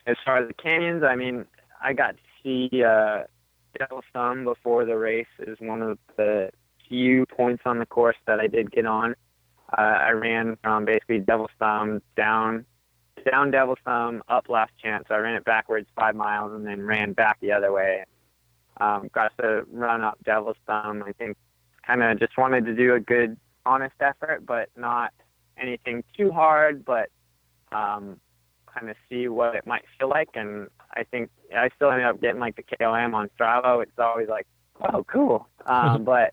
as 0.06 0.16
far 0.24 0.38
as 0.38 0.48
the 0.48 0.54
canyons, 0.54 1.02
I 1.02 1.16
mean, 1.16 1.46
I 1.82 1.92
got 1.92 2.16
to 2.16 2.22
see 2.42 2.82
uh, 2.82 3.24
Devil's 3.78 4.04
Thumb 4.12 4.44
before 4.44 4.84
the 4.84 4.96
race. 4.96 5.26
Is 5.40 5.58
one 5.60 5.82
of 5.82 5.98
the 6.16 6.50
few 6.88 7.26
points 7.26 7.62
on 7.66 7.78
the 7.78 7.86
course 7.86 8.16
that 8.26 8.38
I 8.40 8.46
did 8.46 8.70
get 8.70 8.86
on. 8.86 9.14
Uh, 9.72 9.80
I 9.80 10.10
ran 10.10 10.56
from 10.62 10.84
basically 10.84 11.18
Devil's 11.18 11.50
Thumb 11.58 12.00
down, 12.16 12.64
down 13.30 13.50
Devil's 13.50 13.78
Thumb, 13.84 14.22
up 14.28 14.48
Last 14.48 14.72
Chance. 14.82 15.06
So 15.08 15.14
I 15.14 15.18
ran 15.18 15.34
it 15.34 15.44
backwards 15.44 15.88
five 15.96 16.14
miles 16.14 16.52
and 16.52 16.66
then 16.66 16.82
ran 16.82 17.12
back 17.12 17.38
the 17.40 17.52
other 17.52 17.72
way. 17.72 18.04
Um, 18.78 19.08
got 19.12 19.32
to 19.38 19.64
run 19.72 20.02
up 20.02 20.18
Devil's 20.24 20.56
Thumb. 20.66 21.02
I 21.06 21.12
think 21.12 21.36
kind 21.86 22.02
of 22.02 22.18
just 22.18 22.36
wanted 22.36 22.66
to 22.66 22.74
do 22.74 22.94
a 22.94 23.00
good 23.00 23.36
honest 23.64 23.94
effort, 24.00 24.44
but 24.46 24.68
not 24.76 25.12
anything 25.58 26.04
too 26.16 26.30
hard, 26.30 26.84
but 26.84 27.10
um, 27.72 28.20
kind 28.72 28.90
of 28.90 28.96
see 29.08 29.28
what 29.28 29.54
it 29.54 29.66
might 29.66 29.84
feel 29.98 30.08
like. 30.08 30.30
And 30.34 30.68
I 30.94 31.04
think 31.04 31.30
I 31.54 31.70
still 31.74 31.90
ended 31.90 32.06
up 32.06 32.20
getting 32.20 32.40
like 32.40 32.56
the 32.56 32.62
KOM 32.62 33.14
on 33.14 33.30
Strava. 33.38 33.82
It's 33.82 33.98
always 33.98 34.28
like, 34.28 34.46
oh, 34.92 35.04
cool. 35.04 35.48
Um, 35.68 36.04
but 36.04 36.32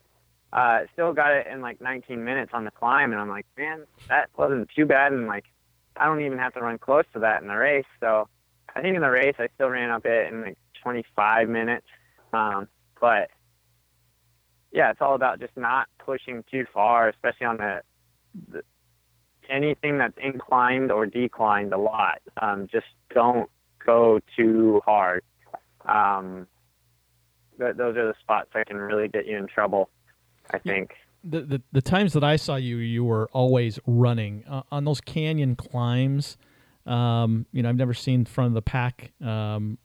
uh, 0.53 0.81
still 0.93 1.13
got 1.13 1.33
it 1.33 1.47
in 1.47 1.61
like 1.61 1.81
19 1.81 2.23
minutes 2.23 2.51
on 2.53 2.63
the 2.63 2.71
climb. 2.71 3.11
And 3.11 3.19
I'm 3.19 3.29
like, 3.29 3.47
man, 3.57 3.85
that 4.07 4.29
wasn't 4.37 4.69
too 4.75 4.85
bad. 4.85 5.11
And 5.11 5.25
like, 5.25 5.45
I 5.97 6.05
don't 6.05 6.21
even 6.21 6.37
have 6.37 6.53
to 6.53 6.61
run 6.61 6.77
close 6.77 7.05
to 7.13 7.19
that 7.19 7.41
in 7.41 7.47
the 7.47 7.55
race. 7.55 7.85
So 7.99 8.29
I 8.75 8.81
think 8.81 8.95
in 8.95 9.01
the 9.01 9.09
race, 9.09 9.35
I 9.39 9.47
still 9.55 9.69
ran 9.69 9.89
up 9.89 10.05
it 10.05 10.31
in 10.31 10.41
like 10.43 10.57
25 10.83 11.49
minutes. 11.49 11.87
Um, 12.33 12.67
but 13.01 13.29
yeah, 14.71 14.91
it's 14.91 15.01
all 15.01 15.15
about 15.15 15.39
just 15.39 15.57
not 15.57 15.87
pushing 15.97 16.43
too 16.51 16.65
far, 16.71 17.09
especially 17.09 17.47
on 17.47 17.57
the, 17.57 17.81
the 18.51 18.61
anything 19.49 19.97
that's 19.97 20.17
inclined 20.21 20.91
or 20.91 21.07
declined 21.07 21.73
a 21.73 21.77
lot. 21.77 22.21
Um, 22.39 22.67
just 22.71 22.85
don't 23.13 23.49
go 23.83 24.19
too 24.37 24.81
hard. 24.85 25.23
Um, 25.85 26.47
th- 27.59 27.75
those 27.75 27.97
are 27.97 28.07
the 28.07 28.15
spots 28.21 28.49
that 28.53 28.67
can 28.67 28.77
really 28.77 29.07
get 29.07 29.25
you 29.25 29.37
in 29.37 29.47
trouble. 29.47 29.89
I 30.51 30.59
think. 30.59 30.93
The, 31.23 31.41
the, 31.41 31.61
the 31.71 31.81
times 31.81 32.13
that 32.13 32.23
I 32.23 32.35
saw 32.35 32.55
you, 32.55 32.77
you 32.77 33.03
were 33.03 33.29
always 33.31 33.79
running 33.85 34.43
uh, 34.45 34.63
on 34.71 34.83
those 34.83 34.99
canyon 34.99 35.55
climbs. 35.55 36.37
Um, 36.85 37.45
you 37.53 37.63
know, 37.63 37.69
I've 37.69 37.77
never 37.77 37.93
seen 37.93 38.25
front 38.25 38.49
of 38.49 38.53
the 38.55 38.61
pack 38.61 39.13
um, 39.23 39.77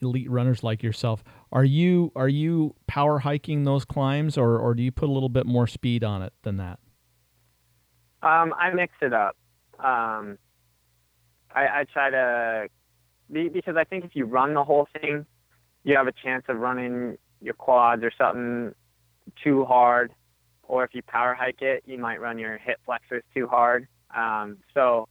elite 0.00 0.30
runners 0.30 0.62
like 0.62 0.82
yourself. 0.82 1.22
Are 1.52 1.64
you 1.64 2.10
are 2.16 2.28
you 2.28 2.74
power 2.86 3.18
hiking 3.18 3.64
those 3.64 3.84
climbs, 3.84 4.38
or 4.38 4.58
or 4.58 4.74
do 4.74 4.82
you 4.82 4.90
put 4.90 5.08
a 5.08 5.12
little 5.12 5.28
bit 5.28 5.44
more 5.46 5.66
speed 5.66 6.02
on 6.02 6.22
it 6.22 6.32
than 6.42 6.56
that? 6.56 6.78
Um, 8.22 8.54
I 8.58 8.72
mix 8.72 8.94
it 9.02 9.12
up. 9.12 9.36
Um, 9.78 10.38
I, 11.54 11.80
I 11.80 11.84
try 11.92 12.10
to 12.10 12.68
because 13.30 13.76
I 13.76 13.84
think 13.84 14.04
if 14.04 14.14
you 14.14 14.24
run 14.24 14.54
the 14.54 14.64
whole 14.64 14.88
thing, 15.00 15.26
you 15.84 15.96
have 15.96 16.06
a 16.06 16.12
chance 16.12 16.44
of 16.48 16.58
running 16.58 17.18
your 17.40 17.54
quads 17.54 18.02
or 18.02 18.12
something 18.16 18.74
too 19.42 19.64
hard, 19.64 20.12
or 20.62 20.84
if 20.84 20.94
you 20.94 21.02
power 21.02 21.34
hike 21.34 21.62
it, 21.62 21.82
you 21.86 21.98
might 21.98 22.20
run 22.20 22.38
your 22.38 22.58
hip 22.58 22.78
flexors 22.84 23.22
too 23.34 23.46
hard. 23.46 23.86
Um, 24.14 24.58
so 24.74 25.08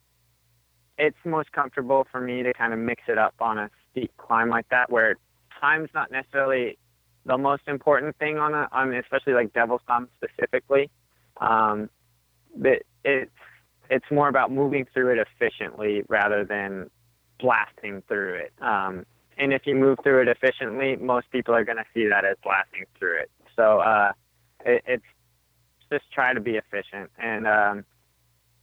it's 0.98 1.18
most 1.26 1.52
comfortable 1.52 2.08
for 2.12 2.22
me 2.22 2.44
to 2.44 2.54
kind 2.54 2.74
of 2.74 2.80
mix 2.80 3.04
it 3.08 3.18
up 3.18 3.36
on 3.40 3.58
a 3.58 3.70
steep 3.92 4.12
climb 4.18 4.50
like 4.50 4.68
that, 4.70 4.90
where 4.90 5.16
time's 5.60 5.90
not 5.94 6.12
necessarily 6.12 6.78
the 7.26 7.38
most 7.38 7.64
important 7.68 8.16
thing 8.18 8.38
on 8.38 8.54
a 8.54 8.68
on 8.72 8.94
especially 8.94 9.34
like 9.34 9.54
Devil's 9.54 9.82
Thumb 9.88 10.08
specifically. 10.18 10.90
Um, 11.42 11.90
but 12.56 12.84
it's 13.04 13.32
it's 13.90 14.06
more 14.12 14.30
about 14.30 14.52
moving 14.52 14.86
through 14.94 15.14
it 15.14 15.28
efficiently 15.28 16.04
rather 16.08 16.44
than 16.44 16.90
blasting 17.40 18.02
through 18.08 18.36
it. 18.36 18.54
Um, 18.62 19.06
and 19.38 19.54
if 19.54 19.64
you 19.66 19.76
move 19.76 20.00
through 20.02 20.22
it 20.24 20.28
efficiently, 20.28 20.96
most 20.96 21.30
people 21.32 21.54
are 21.54 21.66
going 21.66 21.78
to 21.78 21.86
see 21.94 22.08
that 22.08 22.24
as 22.26 22.38
blasting 22.44 22.86
through 22.98 23.20
it. 23.20 23.32
So 23.56 23.80
uh, 23.80 24.12
it, 24.66 24.84
it's 24.86 25.04
just 25.92 26.12
try 26.12 26.34
to 26.34 26.40
be 26.40 26.58
efficient. 26.58 27.10
And 27.18 27.48
um, 27.48 27.86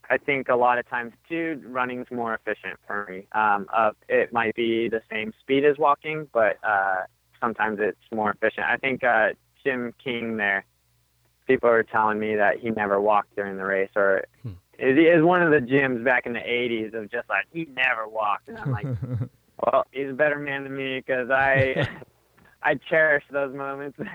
I 0.09 0.17
think 0.17 0.49
a 0.49 0.55
lot 0.55 0.77
of 0.77 0.87
times 0.89 1.13
too, 1.27 1.61
running's 1.65 2.07
more 2.11 2.33
efficient 2.33 2.79
for 2.85 3.07
me. 3.09 3.27
Um, 3.31 3.67
uh, 3.73 3.91
it 4.09 4.33
might 4.33 4.55
be 4.55 4.89
the 4.89 5.01
same 5.09 5.33
speed 5.39 5.65
as 5.65 5.77
walking, 5.77 6.27
but 6.33 6.57
uh, 6.63 7.03
sometimes 7.39 7.79
it's 7.81 7.97
more 8.13 8.31
efficient. 8.31 8.65
I 8.67 8.77
think 8.77 9.03
uh, 9.03 9.29
Jim 9.63 9.93
King 10.03 10.37
there, 10.37 10.65
people 11.47 11.69
are 11.69 11.83
telling 11.83 12.19
me 12.19 12.35
that 12.35 12.59
he 12.59 12.69
never 12.69 12.99
walked 12.99 13.35
during 13.35 13.57
the 13.57 13.65
race, 13.65 13.91
or 13.95 14.23
hmm. 14.41 14.51
it 14.77 14.97
is 14.97 15.23
one 15.23 15.41
of 15.41 15.51
the 15.51 15.61
Jims 15.61 16.03
back 16.03 16.25
in 16.25 16.33
the 16.33 16.39
80s 16.39 16.93
of 16.93 17.09
just 17.11 17.29
like 17.29 17.45
he 17.51 17.67
never 17.75 18.07
walked, 18.07 18.49
and 18.49 18.57
I'm 18.57 18.71
like, 18.71 18.85
well, 19.63 19.85
he's 19.91 20.09
a 20.09 20.13
better 20.13 20.39
man 20.39 20.63
than 20.63 20.75
me 20.75 20.99
because 20.99 21.29
I. 21.29 21.87
I 22.63 22.75
cherish 22.89 23.23
those 23.31 23.55
moments. 23.55 23.97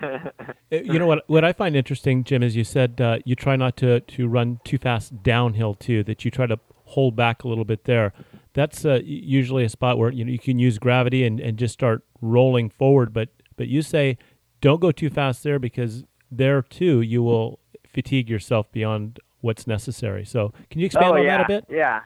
Uh, 0.71 0.77
you 0.77 0.99
know 0.99 1.07
what? 1.07 1.25
What 1.29 1.47
I 1.47 1.55
find 1.55 1.75
interesting, 1.75 2.25
Jim, 2.25 2.43
is 2.43 2.55
you 2.55 2.63
said 2.63 3.01
uh, 3.01 3.19
you 3.25 3.35
try 3.35 3.57
not 3.57 3.75
to 3.79 4.01
to 4.01 4.29
run 4.29 4.61
too 4.65 4.77
fast 4.77 5.23
downhill 5.23 5.75
too. 5.75 6.05
That 6.05 6.27
you 6.27 6.31
try 6.31 6.47
to 6.47 6.59
hold 6.85 7.17
back 7.17 7.43
a 7.43 7.49
little 7.49 7.65
bit 7.65 7.85
there. 7.85 8.13
That's 8.53 8.85
uh, 8.85 9.01
usually 9.03 9.65
a 9.65 9.71
spot 9.71 9.97
where 9.97 10.11
you 10.11 10.27
know 10.27 10.31
you 10.31 10.39
can 10.39 10.59
use 10.59 10.79
gravity 10.79 11.25
and, 11.25 11.41
and 11.41 11.59
just 11.59 11.73
start 11.73 12.03
rolling 12.21 12.69
forward. 12.69 13.15
But 13.15 13.31
but 13.57 13.69
you 13.69 13.81
say 13.81 14.19
don't 14.61 14.81
go 14.81 14.93
too 14.93 15.09
fast 15.09 15.43
there 15.43 15.59
because 15.59 16.05
there 16.31 16.61
too 16.61 17.01
you 17.01 17.23
will 17.23 17.61
fatigue 17.87 18.29
yourself 18.29 18.71
beyond 18.71 19.21
what's 19.41 19.67
necessary. 19.67 20.27
So 20.27 20.53
can 20.71 20.81
you 20.81 20.87
expand 20.87 21.13
oh, 21.13 21.17
on 21.17 21.25
yeah, 21.25 21.39
that 21.39 21.45
a 21.45 21.49
bit? 21.49 21.65
Yeah. 21.71 22.01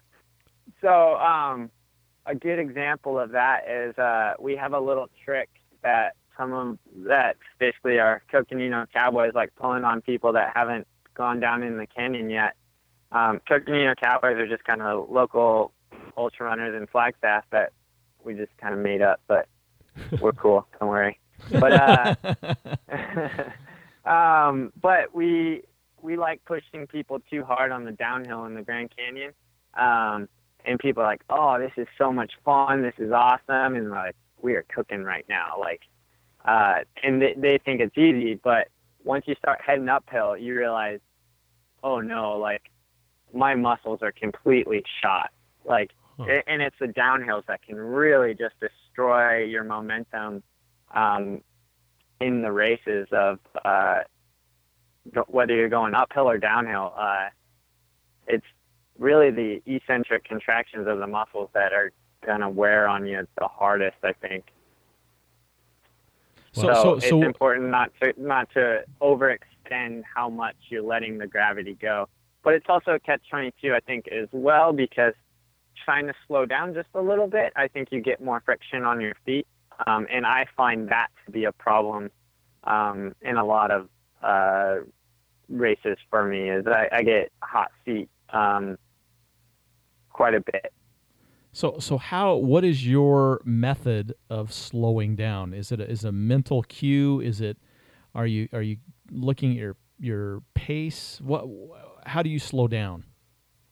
So 0.81 1.17
um, 1.17 1.71
a 2.27 2.35
good 2.35 2.59
example 2.61 3.19
of 3.19 3.33
that 3.33 3.69
is 3.69 3.99
uh, 3.99 4.35
we 4.39 4.57
have 4.57 4.73
a 4.73 4.81
little 4.81 5.09
trick 5.25 5.49
that 5.83 6.15
some 6.43 6.53
of 6.53 6.79
that 7.07 7.37
basically 7.59 7.99
are 7.99 8.23
Coconino 8.31 8.87
Cowboys, 8.93 9.33
like 9.35 9.55
pulling 9.55 9.85
on 9.85 10.01
people 10.01 10.33
that 10.33 10.53
haven't 10.55 10.87
gone 11.15 11.41
down 11.41 11.63
in 11.63 11.77
the 11.79 11.87
canyon 11.87 12.31
yet. 12.31 12.55
Um, 13.13 13.41
Coconino 13.49 13.95
Cowboys 13.95 14.37
are 14.39 14.49
just 14.49 14.65
kind 14.65 14.83
of 14.83 15.09
local 15.11 15.73
ultra 16.17 16.47
runners 16.47 16.75
in 16.81 16.87
Flagstaff 16.89 17.45
that 17.51 17.73
we 18.25 18.35
just 18.35 18.57
kind 18.59 18.75
of 18.75 18.81
made 18.81 19.03
up, 19.03 19.21
but 19.29 19.47
we're 20.21 20.33
cool. 20.37 20.67
Don't 20.81 20.89
worry. 20.89 21.19
But 21.51 21.73
uh, 21.73 22.15
um, 24.09 24.73
but 24.81 25.15
we 25.15 25.63
we 26.01 26.17
like 26.17 26.45
pushing 26.45 26.87
people 26.87 27.21
too 27.31 27.45
hard 27.45 27.73
on 27.73 27.85
the 27.85 27.93
downhill 27.93 28.45
in 28.47 28.55
the 28.55 28.63
Grand 28.63 28.93
Canyon. 28.97 29.33
Um, 29.75 30.29
and 30.65 30.79
people 30.79 31.03
are 31.03 31.07
like, 31.07 31.23
"Oh, 31.29 31.59
this 31.59 31.73
is 31.77 31.89
so 31.99 32.13
much 32.13 32.33
fun! 32.45 32.83
This 32.83 32.95
is 32.99 33.11
awesome!" 33.13 33.75
And 33.75 33.91
like, 33.91 34.15
we 34.41 34.55
are 34.55 34.65
cooking 34.73 35.03
right 35.03 35.25
now. 35.29 35.57
Like, 35.59 35.81
uh, 36.45 36.81
and 37.03 37.23
they, 37.23 37.35
they 37.37 37.59
think 37.65 37.81
it's 37.81 37.97
easy, 37.97 38.35
but 38.43 38.69
once 39.05 39.25
you 39.27 39.35
start 39.37 39.61
heading 39.65 39.89
uphill, 39.89 40.37
you 40.37 40.57
realize, 40.57 41.01
oh 41.83 42.01
no, 42.01 42.39
like 42.39 42.63
my 43.33 43.55
muscles 43.55 44.01
are 44.03 44.13
completely 44.13 44.83
shot. 45.03 45.31
Like, 45.65 45.91
huh. 46.19 46.41
and 46.47 46.63
it's 46.63 46.77
the 46.81 46.87
downhills 46.87 47.47
that 47.47 47.63
can 47.63 47.77
really 47.77 48.35
just 48.35 48.55
destroy 48.61 49.45
your 49.45 49.65
momentum 49.65 50.43
um, 50.95 51.41
in 52.21 52.43
the 52.43 52.53
races 52.53 53.09
of 53.13 53.39
uh, 53.65 54.01
whether 55.27 55.55
you're 55.55 55.69
going 55.69 55.95
uphill 55.95 56.29
or 56.29 56.39
downhill. 56.39 56.93
Uh, 56.97 57.29
it's 58.27 58.47
really 58.99 59.31
the 59.31 59.63
eccentric 59.67 60.25
contractions 60.25 60.87
of 60.87 60.99
the 60.99 61.07
muscles 61.07 61.51
that 61.55 61.73
are 61.73 61.91
gonna 62.25 62.49
wear 62.49 62.89
on 62.89 63.07
you 63.07 63.27
the 63.39 63.49
hardest, 63.49 63.97
I 64.03 64.13
think. 64.13 64.45
So, 66.53 66.63
so, 66.63 66.75
so, 66.75 66.95
it's 66.95 67.09
so, 67.09 67.23
important 67.23 67.71
not 67.71 67.91
to 68.03 68.13
not 68.19 68.51
to 68.53 68.85
overextend 69.01 70.03
how 70.15 70.29
much 70.29 70.57
you're 70.69 70.83
letting 70.83 71.17
the 71.19 71.27
gravity 71.27 71.77
go. 71.81 72.09
But 72.45 72.55
it's 72.55 72.67
also 72.69 72.93
a 72.93 73.01
catch 73.01 73.23
twenty 73.31 73.55
two, 73.63 73.75
I 73.75 73.81
think, 73.81 74.09
as 74.09 74.29
well, 74.33 74.73
because 74.73 75.15
trying 75.85 76.07
to 76.09 76.15
slow 76.27 76.45
down 76.45 76.75
just 76.75 76.89
a 76.95 77.01
little 77.01 77.27
bit, 77.27 77.53
I 77.57 77.69
think 77.69 77.89
you 77.91 78.01
get 78.01 78.23
more 78.23 78.43
friction 78.45 78.85
on 78.85 79.01
your 79.01 79.15
feet, 79.25 79.47
um, 79.87 80.07
and 80.13 80.27
I 80.27 80.47
find 80.57 80.89
that 80.91 81.09
to 81.25 81.33
be 81.33 81.45
a 81.45 81.53
problem 81.53 82.11
um, 82.65 83.15
in 83.23 83.37
a 83.37 83.45
lot 83.45 83.71
of 83.71 83.89
uh, 84.23 84.77
races 85.49 85.97
for 86.11 86.25
me. 86.29 86.51
Is 86.51 86.67
I, 86.67 86.89
I 86.93 87.03
get 87.03 87.33
hot 87.43 87.71
feet 87.85 88.11
um, 88.31 88.77
quite 90.11 90.35
a 90.35 90.41
bit. 90.41 90.73
So, 91.53 91.77
so 91.79 91.99
how? 91.99 92.37
What 92.37 92.65
is 92.65 92.87
your 92.87 93.43
method 93.45 94.15
of 94.31 94.53
slowing 94.53 95.17
down? 95.17 95.53
Is 95.53 95.71
it 95.71 95.81
a, 95.81 95.91
is 95.91 96.05
a 96.05 96.13
mental 96.13 96.63
cue? 96.63 97.21
Is 97.21 97.41
it? 97.41 97.59
Are 98.15 98.27
you 98.27 98.49
are 98.53 98.63
you 98.63 98.79
looking 99.11 99.53
at 99.53 99.59
your 99.59 99.77
your 99.99 100.43
pace? 100.55 101.21
What? 101.23 101.47
How 102.07 102.23
do 102.23 102.31
you 102.31 102.39
slow 102.39 102.69
down? 102.69 103.05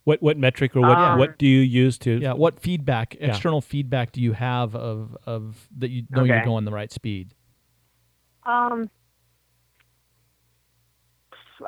What 0.05 0.23
what 0.23 0.37
metric 0.37 0.77
or 0.77 0.81
what 0.81 0.99
um, 0.99 1.19
what 1.19 1.39
do 1.39 1.47
you 1.47 1.61
use 1.61 1.97
to? 1.99 2.19
Yeah. 2.21 2.35
What 2.35 2.61
feedback? 2.61 3.17
Yeah. 3.19 3.29
External 3.29 3.63
feedback 3.63 4.13
do 4.13 4.21
you 4.21 4.35
have 4.35 4.77
of 4.77 5.17
of 5.25 5.69
that 5.79 5.91
you 5.91 6.05
know 6.11 6.23
okay. 6.23 6.29
you're 6.29 6.45
going 6.45 6.67
the 6.67 6.73
right 6.73 6.93
speed? 6.93 7.35
Um. 8.45 8.91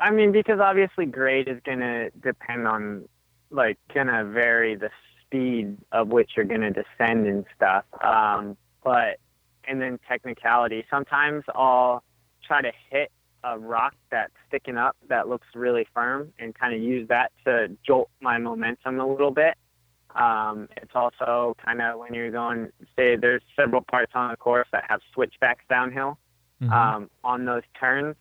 I 0.01 0.09
mean, 0.09 0.31
because 0.31 0.59
obviously 0.59 1.05
grade 1.05 1.47
is 1.47 1.59
going 1.63 1.79
to 1.79 2.09
depend 2.21 2.67
on, 2.67 3.07
like, 3.51 3.77
going 3.93 4.07
to 4.07 4.25
vary 4.25 4.75
the 4.75 4.89
speed 5.33 5.77
of 5.91 6.09
which 6.09 6.31
you're 6.35 6.45
going 6.45 6.61
to 6.61 6.71
descend 6.71 7.27
and 7.27 7.45
stuff. 7.55 7.85
Um, 8.03 8.55
but 8.83 9.17
and 9.67 9.81
then 9.81 9.99
technicality. 10.07 10.85
Sometimes 10.89 11.43
I'll 11.55 12.03
try 12.45 12.61
to 12.61 12.71
hit 12.89 13.11
a 13.43 13.57
rock 13.57 13.95
that's 14.11 14.33
sticking 14.47 14.77
up 14.77 14.95
that 15.09 15.27
looks 15.27 15.47
really 15.55 15.87
firm 15.93 16.31
and 16.39 16.53
kind 16.53 16.73
of 16.73 16.81
use 16.81 17.07
that 17.09 17.31
to 17.45 17.69
jolt 17.85 18.09
my 18.21 18.37
momentum 18.37 18.99
a 18.99 19.07
little 19.07 19.31
bit. 19.31 19.55
Um, 20.15 20.69
it's 20.77 20.91
also 20.93 21.55
kind 21.63 21.81
of 21.81 21.97
when 21.97 22.13
you're 22.13 22.31
going, 22.31 22.69
say, 22.95 23.15
there's 23.15 23.41
several 23.55 23.81
parts 23.81 24.11
on 24.15 24.29
the 24.31 24.37
course 24.37 24.67
that 24.71 24.83
have 24.87 24.99
switchbacks 25.13 25.63
downhill. 25.69 26.19
Mm-hmm. 26.61 26.71
Um, 26.71 27.09
on 27.23 27.45
those 27.45 27.63
turns, 27.77 28.15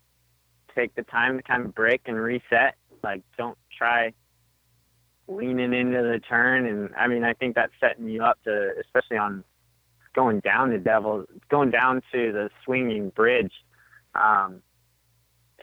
take 0.75 0.95
the 0.95 1.03
time 1.03 1.37
to 1.37 1.43
kind 1.43 1.67
of 1.67 1.75
break 1.75 2.03
and 2.07 2.17
reset. 2.17 2.77
Like, 3.05 3.23
don't 3.37 3.59
try 3.77 4.13
leaning 5.29 5.73
into 5.73 6.03
the 6.03 6.21
turn, 6.29 6.67
and 6.67 6.91
I 6.97 7.09
mean, 7.09 7.25
I 7.25 7.33
think 7.35 7.55
that's 7.55 7.73
setting 7.81 8.09
you 8.09 8.23
up 8.23 8.39
to, 8.45 8.73
especially 8.81 9.19
on 9.19 9.45
going 10.15 10.41
down 10.41 10.71
the 10.71 10.79
devil, 10.79 11.25
going 11.49 11.71
down 11.71 12.03
to 12.13 12.33
the 12.33 12.51
swinging 12.65 13.11
bridge. 13.11 13.53
Um, 14.15 14.63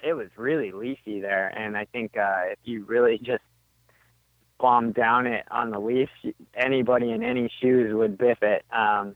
it 0.02 0.14
was 0.14 0.28
really 0.38 0.72
leafy 0.72 1.20
there, 1.20 1.50
and 1.50 1.78
I 1.78 1.86
think 1.86 2.18
uh, 2.18 2.44
if 2.52 2.60
you 2.64 2.86
really 2.86 3.18
just 3.18 3.44
bomb 4.60 4.92
down 4.92 5.28
it 5.28 5.46
on 5.52 5.72
the 5.72 5.80
leaf, 5.80 6.10
anybody 6.56 7.12
in 7.12 7.24
any 7.24 7.52
shoes 7.62 7.94
would 7.94 8.18
biff 8.18 8.42
it. 8.42 8.66
Um, 8.72 9.16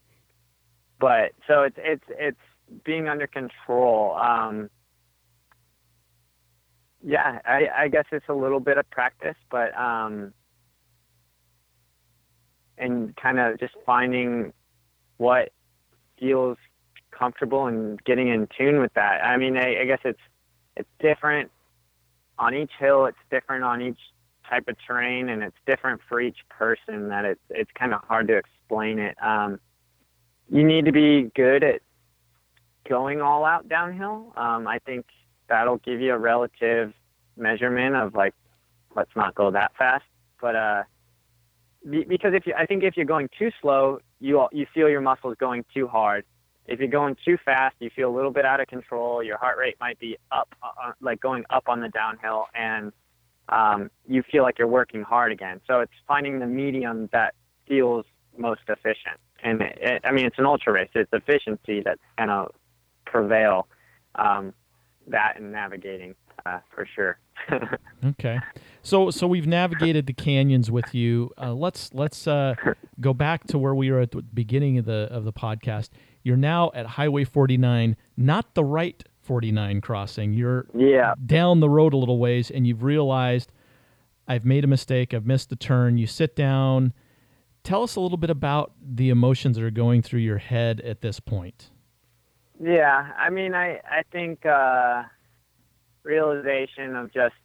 but 1.00 1.32
so 1.48 1.64
it's 1.64 1.78
it's 1.80 2.04
it's 2.10 2.84
being 2.84 3.08
under 3.08 3.28
control. 3.28 4.16
Um, 4.16 4.70
yeah, 7.04 7.40
I, 7.46 7.68
I 7.78 7.88
guess 7.90 8.06
it's 8.12 8.26
a 8.30 8.34
little 8.34 8.60
bit 8.60 8.78
of 8.78 8.90
practice, 8.90 9.36
but 9.52 9.78
um, 9.78 10.34
and 12.78 13.16
kind 13.16 13.40
of 13.40 13.60
just 13.60 13.74
finding 13.86 14.54
what 15.18 15.50
feels 16.20 16.58
comfortable 17.12 17.68
and 17.68 18.04
getting 18.06 18.30
in 18.30 18.48
tune 18.58 18.80
with 18.80 18.94
that. 18.94 19.24
I 19.24 19.38
mean, 19.38 19.58
I, 19.58 19.82
I 19.82 19.86
guess 19.86 20.00
it's 20.06 20.20
it's 20.78 20.90
different 21.00 21.52
on 22.40 22.56
each 22.56 22.72
hill. 22.80 23.06
It's 23.06 23.18
different 23.30 23.64
on 23.64 23.82
each 23.82 24.00
type 24.50 24.68
of 24.68 24.76
terrain, 24.88 25.30
and 25.30 25.44
it's 25.44 25.58
different 25.66 26.02
for 26.08 26.22
each 26.22 26.38
person. 26.50 27.10
That 27.10 27.26
it's 27.26 27.42
it's 27.50 27.72
kind 27.78 27.94
of 27.94 28.02
hard 28.02 28.28
to 28.30 28.38
explain 28.38 29.00
it. 29.00 29.18
Um, 29.22 29.60
you 30.50 30.64
need 30.64 30.86
to 30.86 30.92
be 30.92 31.32
good 31.36 31.64
at 31.64 31.82
going 32.88 33.22
all 33.22 33.44
out 33.46 33.68
downhill. 33.68 34.34
Um, 34.36 34.68
I 34.68 34.80
think 34.80 35.06
that'll 35.54 35.78
give 35.78 36.02
you 36.02 36.14
a 36.14 36.18
relative 36.18 36.94
measurement 37.38 37.96
of 37.96 38.16
like, 38.16 38.34
let's 38.96 39.16
not 39.16 39.36
go 39.36 39.52
that 39.52 39.72
fast. 39.78 40.04
But 40.42 40.56
uh, 40.56 40.84
be, 41.88 42.04
because 42.04 42.34
if 42.34 42.48
you, 42.48 42.54
I 42.58 42.66
think 42.66 42.84
if 42.84 42.98
you're 42.98 43.06
going 43.06 43.30
too 43.38 43.52
slow, 43.62 44.00
you 44.20 44.48
you 44.52 44.66
feel 44.74 44.90
your 44.90 45.02
muscles 45.02 45.36
going 45.40 45.64
too 45.72 45.88
hard. 45.88 46.26
If 46.66 46.80
you're 46.80 46.88
going 46.88 47.16
too 47.24 47.38
fast, 47.46 47.76
you 47.80 47.92
feel 47.96 48.10
a 48.10 48.16
little 48.16 48.32
bit 48.32 48.46
out 48.46 48.60
of 48.62 48.68
control. 48.68 49.22
Your 49.22 49.38
heart 49.38 49.58
rate 49.60 49.76
might 49.80 50.00
be 50.00 50.18
up, 50.32 50.50
uh, 50.64 50.68
uh 50.82 50.92
like 51.02 51.20
going 51.20 51.44
up 51.50 51.66
on 51.68 51.82
the 51.82 51.90
downhill, 51.90 52.46
and 52.56 52.92
um, 53.50 53.92
you 54.08 54.24
feel 54.32 54.42
like 54.44 54.58
you're 54.58 54.68
working 54.68 55.04
hard 55.04 55.32
again. 55.32 55.62
So 55.68 55.82
it's 55.82 55.92
finding 56.08 56.40
the 56.40 56.48
medium 56.48 57.10
that 57.12 57.36
feels 57.68 58.06
most 58.38 58.62
efficient. 58.68 59.20
And 59.44 59.62
it, 59.62 59.78
it, 59.82 60.02
I 60.04 60.12
mean, 60.12 60.26
it's 60.26 60.40
an 60.40 60.46
ultra 60.46 60.74
race. 60.74 60.90
It's 60.96 61.12
efficiency 61.14 61.82
that's 61.82 62.02
going 62.18 62.30
to 62.30 62.48
prevail. 63.06 63.68
Um, 64.16 64.54
that 65.08 65.38
and 65.38 65.52
navigating 65.52 66.16
uh, 66.46 66.60
for 66.74 66.88
sure. 66.96 67.20
okay, 68.06 68.40
so 68.82 69.10
so 69.10 69.28
we've 69.28 69.48
navigated 69.48 70.08
the 70.08 70.14
canyons 70.14 70.72
with 70.72 70.94
you. 70.94 71.32
Uh, 71.38 71.54
let's 71.54 71.94
let's 71.94 72.28
uh, 72.28 72.56
go 73.02 73.14
back 73.14 73.46
to 73.48 73.58
where 73.58 73.76
we 73.76 73.92
were 73.92 74.00
at 74.00 74.12
the 74.12 74.22
beginning 74.22 74.78
of 74.78 74.86
the 74.86 75.08
of 75.12 75.24
the 75.24 75.34
podcast. 75.34 75.90
You're 76.24 76.38
now 76.38 76.72
at 76.74 76.86
Highway 76.86 77.26
49, 77.26 77.98
not 78.16 78.54
the 78.54 78.64
right 78.64 79.04
49 79.22 79.82
crossing. 79.82 80.34
You're 80.34 80.68
yeah 80.74 81.16
down 81.26 81.60
the 81.60 81.70
road 81.70 81.94
a 81.94 81.98
little 81.98 82.20
ways, 82.20 82.50
and 82.50 82.66
you've 82.66 82.84
realized 82.84 83.52
I've 84.28 84.46
made 84.46 84.64
a 84.64 84.68
mistake. 84.68 85.14
I've 85.14 85.26
missed 85.26 85.50
the 85.50 85.56
turn. 85.56 85.98
You 85.98 86.08
sit 86.08 86.36
down. 86.36 86.94
Tell 87.64 87.84
us 87.84 87.96
a 87.96 88.02
little 88.02 88.18
bit 88.18 88.30
about 88.30 88.74
the 88.82 89.10
emotions 89.10 89.56
that 89.56 89.64
are 89.64 89.72
going 89.72 90.02
through 90.02 90.20
your 90.20 90.38
head 90.38 90.82
at 90.82 91.02
this 91.02 91.22
point. 91.22 91.70
Yeah, 92.60 93.12
I 93.18 93.30
mean, 93.30 93.54
I 93.54 93.80
I 93.90 94.04
think 94.12 94.46
uh, 94.46 95.04
realization 96.04 96.96
of 96.96 97.14
just 97.14 97.36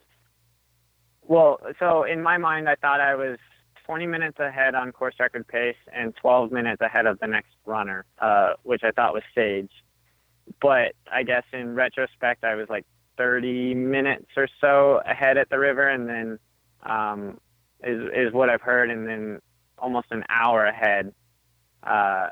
well, 1.22 1.60
so 1.78 2.04
in 2.04 2.22
my 2.22 2.38
mind, 2.38 2.68
I 2.68 2.74
thought 2.76 3.00
I 3.00 3.14
was 3.14 3.38
20 3.86 4.06
minutes 4.06 4.38
ahead 4.38 4.74
on 4.74 4.92
course 4.92 5.14
record 5.20 5.46
pace 5.46 5.76
and 5.94 6.14
12 6.16 6.52
minutes 6.52 6.80
ahead 6.80 7.06
of 7.06 7.18
the 7.20 7.26
next 7.26 7.50
runner, 7.66 8.04
uh, 8.18 8.54
which 8.62 8.82
I 8.84 8.90
thought 8.92 9.12
was 9.14 9.22
Sage. 9.34 9.70
But 10.60 10.94
I 11.12 11.22
guess 11.22 11.44
in 11.52 11.74
retrospect, 11.74 12.44
I 12.44 12.54
was 12.54 12.68
like 12.70 12.86
30 13.18 13.74
minutes 13.74 14.26
or 14.36 14.48
so 14.60 15.00
ahead 15.06 15.36
at 15.36 15.50
the 15.50 15.58
river, 15.58 15.88
and 15.88 16.08
then 16.08 16.38
um, 16.84 17.38
is 17.82 18.02
is 18.14 18.32
what 18.32 18.48
I've 18.50 18.62
heard, 18.62 18.90
and 18.90 19.06
then 19.06 19.40
almost 19.78 20.08
an 20.10 20.24
hour 20.28 20.64
ahead 20.64 21.12
uh, 21.82 22.28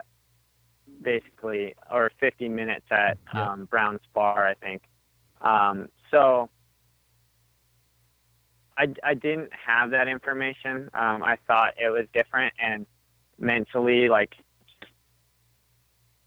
basically, 1.03 1.75
or 1.91 2.11
50 2.21 2.49
minutes 2.49 2.87
at 2.91 3.19
Yeah. 3.35 3.53
um, 3.53 3.65
Brown's 3.67 4.01
Bar, 4.15 4.47
I 4.47 4.55
think. 4.55 4.83
Um, 5.41 5.89
so 6.11 6.51
I, 8.79 8.89
I 9.03 9.15
didn't 9.15 9.51
have 9.53 9.91
that 9.91 10.09
information. 10.09 10.91
Um, 10.95 11.23
I 11.23 11.39
thought 11.47 11.75
it 11.79 11.89
was 11.91 12.07
different, 12.13 12.55
and 12.59 12.87
mentally, 13.39 14.09
like, 14.09 14.35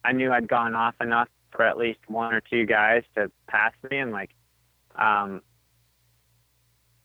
I 0.04 0.14
knew 0.14 0.32
I'd 0.32 0.48
gone 0.48 0.76
off 0.76 0.96
enough 1.02 1.28
for 1.52 1.64
at 1.64 1.78
least 1.78 2.00
one 2.08 2.34
or 2.34 2.42
two 2.42 2.66
guys 2.66 3.04
to 3.16 3.32
pass 3.48 3.74
me, 3.90 3.98
and 3.98 4.12
like, 4.12 4.32
um, 4.96 5.42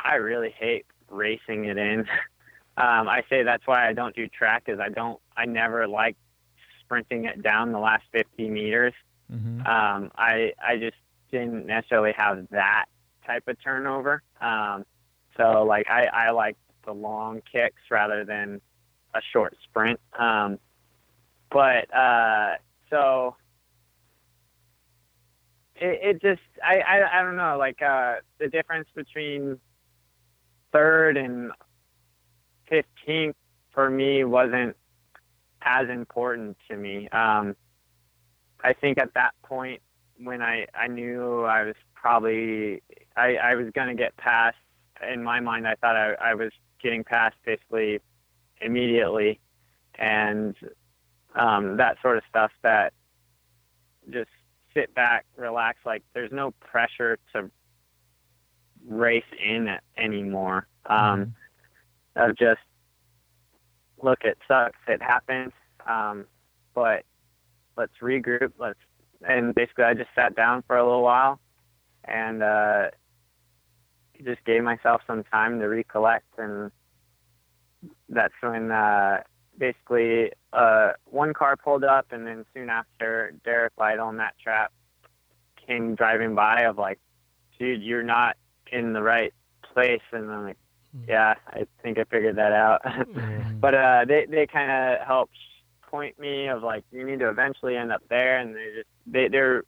I 0.00 0.14
really 0.16 0.50
hate 0.50 0.86
racing 1.10 1.64
it 1.64 1.76
in. 1.78 2.00
um, 2.76 3.08
I 3.08 3.22
say 3.28 3.42
that's 3.42 3.66
why 3.66 3.88
I 3.88 3.92
don't 3.92 4.14
do 4.14 4.28
track, 4.28 4.64
is 4.68 4.78
I 4.80 4.88
don't, 4.88 5.20
I 5.36 5.46
never 5.46 5.86
like 5.88 6.16
sprinting 6.94 7.24
it 7.24 7.42
down 7.42 7.72
the 7.72 7.78
last 7.78 8.04
50 8.12 8.48
meters. 8.50 8.94
Mm-hmm. 9.32 9.60
Um, 9.66 10.10
I 10.16 10.52
I 10.62 10.76
just 10.76 10.96
didn't 11.30 11.66
necessarily 11.66 12.12
have 12.16 12.46
that 12.50 12.86
type 13.26 13.44
of 13.48 13.56
turnover. 13.62 14.22
Um, 14.40 14.84
so 15.36 15.64
like 15.64 15.88
I, 15.90 16.04
I 16.04 16.30
like 16.30 16.56
the 16.84 16.92
long 16.92 17.40
kicks 17.50 17.80
rather 17.90 18.24
than 18.24 18.60
a 19.14 19.20
short 19.32 19.56
sprint. 19.64 19.98
Um, 20.18 20.58
but 21.50 21.92
uh, 21.94 22.56
so 22.90 23.36
it, 25.76 26.16
it 26.16 26.22
just 26.22 26.42
I, 26.62 26.78
I 26.80 27.18
I 27.18 27.22
don't 27.22 27.36
know 27.36 27.56
like 27.58 27.80
uh, 27.82 28.16
the 28.38 28.48
difference 28.48 28.88
between 28.94 29.58
third 30.72 31.16
and 31.16 31.50
fifteenth 32.68 33.36
for 33.72 33.90
me 33.90 34.24
wasn't 34.24 34.76
as 35.64 35.88
important 35.88 36.56
to 36.68 36.76
me. 36.76 37.08
Um, 37.10 37.56
I 38.62 38.72
think 38.72 38.98
at 38.98 39.12
that 39.14 39.32
point 39.42 39.80
when 40.18 40.42
I, 40.42 40.66
I 40.74 40.86
knew 40.86 41.42
I 41.42 41.64
was 41.64 41.74
probably 41.94 42.82
I, 43.16 43.36
I 43.36 43.54
was 43.54 43.66
gonna 43.74 43.94
get 43.94 44.16
past 44.16 44.56
in 45.12 45.22
my 45.22 45.40
mind 45.40 45.66
I 45.66 45.74
thought 45.74 45.96
I, 45.96 46.14
I 46.14 46.34
was 46.34 46.52
getting 46.82 47.02
past 47.02 47.36
basically 47.44 48.00
immediately 48.60 49.40
and 49.96 50.54
um, 51.34 51.76
that 51.78 51.96
sort 52.00 52.16
of 52.16 52.22
stuff 52.28 52.52
that 52.62 52.92
just 54.10 54.30
sit 54.74 54.94
back, 54.94 55.24
relax, 55.36 55.78
like 55.84 56.02
there's 56.14 56.32
no 56.32 56.52
pressure 56.52 57.18
to 57.32 57.50
race 58.86 59.24
in 59.42 59.68
it 59.68 59.80
anymore. 59.96 60.66
Um, 60.86 61.34
of 62.16 62.36
just 62.36 62.60
look, 64.02 64.20
it 64.22 64.38
sucks, 64.46 64.78
it 64.88 65.02
happens, 65.02 65.52
um, 65.86 66.26
but 66.74 67.04
let's 67.76 67.92
regroup. 68.02 68.52
Let's 68.58 68.78
and 69.26 69.54
basically 69.54 69.84
I 69.84 69.94
just 69.94 70.10
sat 70.14 70.36
down 70.36 70.62
for 70.66 70.76
a 70.76 70.84
little 70.84 71.02
while 71.02 71.40
and 72.04 72.42
uh, 72.42 72.90
just 74.22 74.44
gave 74.44 74.62
myself 74.62 75.02
some 75.06 75.24
time 75.24 75.60
to 75.60 75.66
recollect 75.66 76.26
and 76.38 76.70
that's 78.08 78.34
when 78.40 78.70
uh, 78.70 79.22
basically 79.58 80.32
uh, 80.52 80.92
one 81.06 81.32
car 81.34 81.56
pulled 81.56 81.84
up 81.84 82.06
and 82.10 82.26
then 82.26 82.44
soon 82.54 82.70
after 82.70 83.34
Derek 83.44 83.72
Lytle 83.78 84.08
and 84.08 84.18
Matt 84.18 84.34
Trappe 84.44 84.72
came 85.66 85.94
driving 85.94 86.34
by 86.34 86.62
of 86.62 86.78
like, 86.78 86.98
dude, 87.58 87.82
you're 87.82 88.02
not 88.02 88.36
in 88.70 88.92
the 88.92 89.02
right 89.02 89.32
place 89.72 90.02
and 90.12 90.30
I'm 90.30 90.44
like, 90.44 90.58
yeah, 91.08 91.34
I 91.46 91.66
think 91.82 91.98
I 91.98 92.04
figured 92.04 92.36
that 92.36 92.52
out. 92.52 92.82
but 93.60 93.74
uh, 93.74 94.04
they 94.06 94.26
they 94.26 94.46
kind 94.46 94.70
of 94.70 95.06
helped 95.06 95.36
point 95.82 96.18
me 96.18 96.48
of 96.48 96.62
like 96.62 96.84
you 96.90 97.04
need 97.04 97.20
to 97.20 97.28
eventually 97.28 97.76
end 97.76 97.92
up 97.92 98.02
there, 98.08 98.38
and 98.38 98.54
they 98.54 98.66
just 98.76 98.88
they 99.06 99.28
they're 99.28 99.64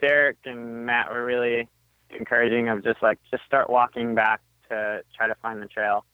Derek 0.00 0.38
and 0.44 0.86
Matt 0.86 1.10
were 1.10 1.24
really 1.24 1.68
encouraging 2.10 2.68
of 2.68 2.84
just 2.84 3.02
like 3.02 3.18
just 3.30 3.44
start 3.44 3.70
walking 3.70 4.14
back 4.14 4.40
to 4.68 5.02
try 5.16 5.26
to 5.26 5.34
find 5.36 5.62
the 5.62 5.66
trail. 5.66 6.04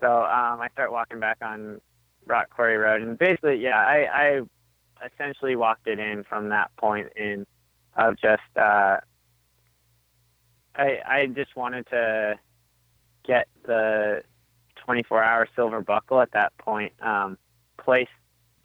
So 0.00 0.06
um, 0.06 0.60
I 0.60 0.68
start 0.72 0.92
walking 0.92 1.20
back 1.20 1.38
on 1.42 1.80
Rock 2.26 2.50
Quarry 2.50 2.76
Road, 2.76 3.02
and 3.02 3.18
basically, 3.18 3.56
yeah, 3.56 3.78
I, 3.78 4.40
I 5.00 5.06
essentially 5.06 5.56
walked 5.56 5.86
it 5.86 5.98
in 5.98 6.24
from 6.24 6.48
that 6.50 6.70
point 6.76 7.08
in 7.16 7.46
of 7.96 8.16
just 8.20 8.42
uh, 8.56 8.98
I 10.74 10.98
I 11.06 11.26
just 11.34 11.56
wanted 11.56 11.86
to 11.88 12.38
get 13.30 13.46
the 13.64 14.22
24 14.84 15.22
hour 15.22 15.48
silver 15.54 15.80
buckle 15.80 16.20
at 16.20 16.32
that 16.32 16.56
point. 16.58 16.92
Um, 17.00 17.38
place 17.78 18.08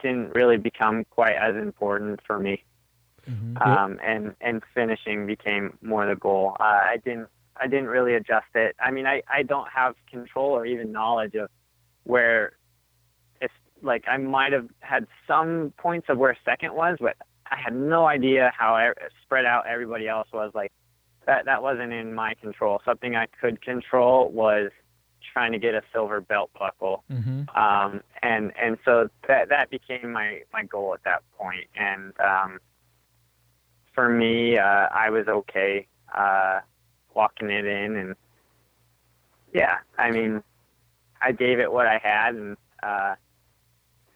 didn't 0.02 0.34
really 0.34 0.58
become 0.58 1.06
quite 1.12 1.36
as 1.36 1.56
important 1.56 2.20
for 2.26 2.40
me. 2.40 2.64
Mm-hmm. 3.30 3.58
Um, 3.58 4.00
and, 4.04 4.36
and 4.42 4.64
finishing 4.74 5.28
became 5.28 5.78
more 5.84 6.08
the 6.08 6.16
goal. 6.16 6.58
Uh, 6.60 6.64
I 6.64 6.98
didn't, 7.04 7.28
I 7.58 7.68
didn't 7.68 7.88
really 7.88 8.16
adjust 8.16 8.48
it. 8.56 8.76
I 8.84 8.90
mean, 8.90 9.06
I, 9.06 9.22
I 9.32 9.44
don't 9.44 9.70
have 9.70 9.94
control 10.10 10.50
or 10.50 10.66
even 10.66 10.92
knowledge 10.92 11.36
of 11.36 11.50
where 12.04 12.54
it's 13.40 13.54
like 13.84 14.04
I 14.08 14.18
might 14.18 14.52
have 14.52 14.68
had 14.80 15.06
some 15.28 15.74
points 15.78 16.08
of 16.10 16.18
where 16.18 16.36
second 16.44 16.74
was, 16.74 16.98
but 17.00 17.16
I 17.50 17.58
had 17.64 17.76
no 17.76 18.08
idea 18.08 18.52
how 18.58 18.92
spread 19.24 19.46
out 19.46 19.68
everybody 19.68 20.08
else 20.08 20.28
was. 20.34 20.52
Like 20.56 20.72
that, 21.26 21.46
that 21.46 21.62
wasn't 21.64 21.94
in 21.94 22.14
my 22.14 22.34
control. 22.36 22.82
Something 22.86 23.16
I 23.16 23.28
could 23.42 23.62
control 23.62 24.30
was 24.30 24.72
trying 25.34 25.52
to 25.52 25.60
get 25.60 25.74
a 25.74 25.82
silver 25.92 26.22
belt 26.22 26.52
buckle. 26.58 27.04
Mm-hmm. 27.12 27.50
Um, 27.58 28.02
and, 28.22 28.54
and 28.62 28.78
so 28.86 29.10
that, 29.28 29.50
that 29.50 29.70
became 29.70 30.12
my, 30.12 30.42
my 30.54 30.64
goal 30.64 30.94
at 30.94 31.04
that 31.04 31.24
point. 31.38 31.66
And, 31.76 32.14
um, 32.20 32.60
for 33.94 34.10
me, 34.10 34.58
uh, 34.58 34.88
I 34.92 35.10
was 35.10 35.28
okay, 35.28 35.88
uh, 36.14 36.60
walking 37.14 37.50
it 37.50 37.66
in 37.66 37.96
and 37.96 38.16
yeah, 39.54 39.78
I 39.98 40.12
mean, 40.12 40.44
I 41.22 41.32
gave 41.32 41.60
it 41.60 41.72
what 41.72 41.88
I 41.88 41.98
had 42.04 42.36
and, 42.36 42.58
uh, 42.84 43.16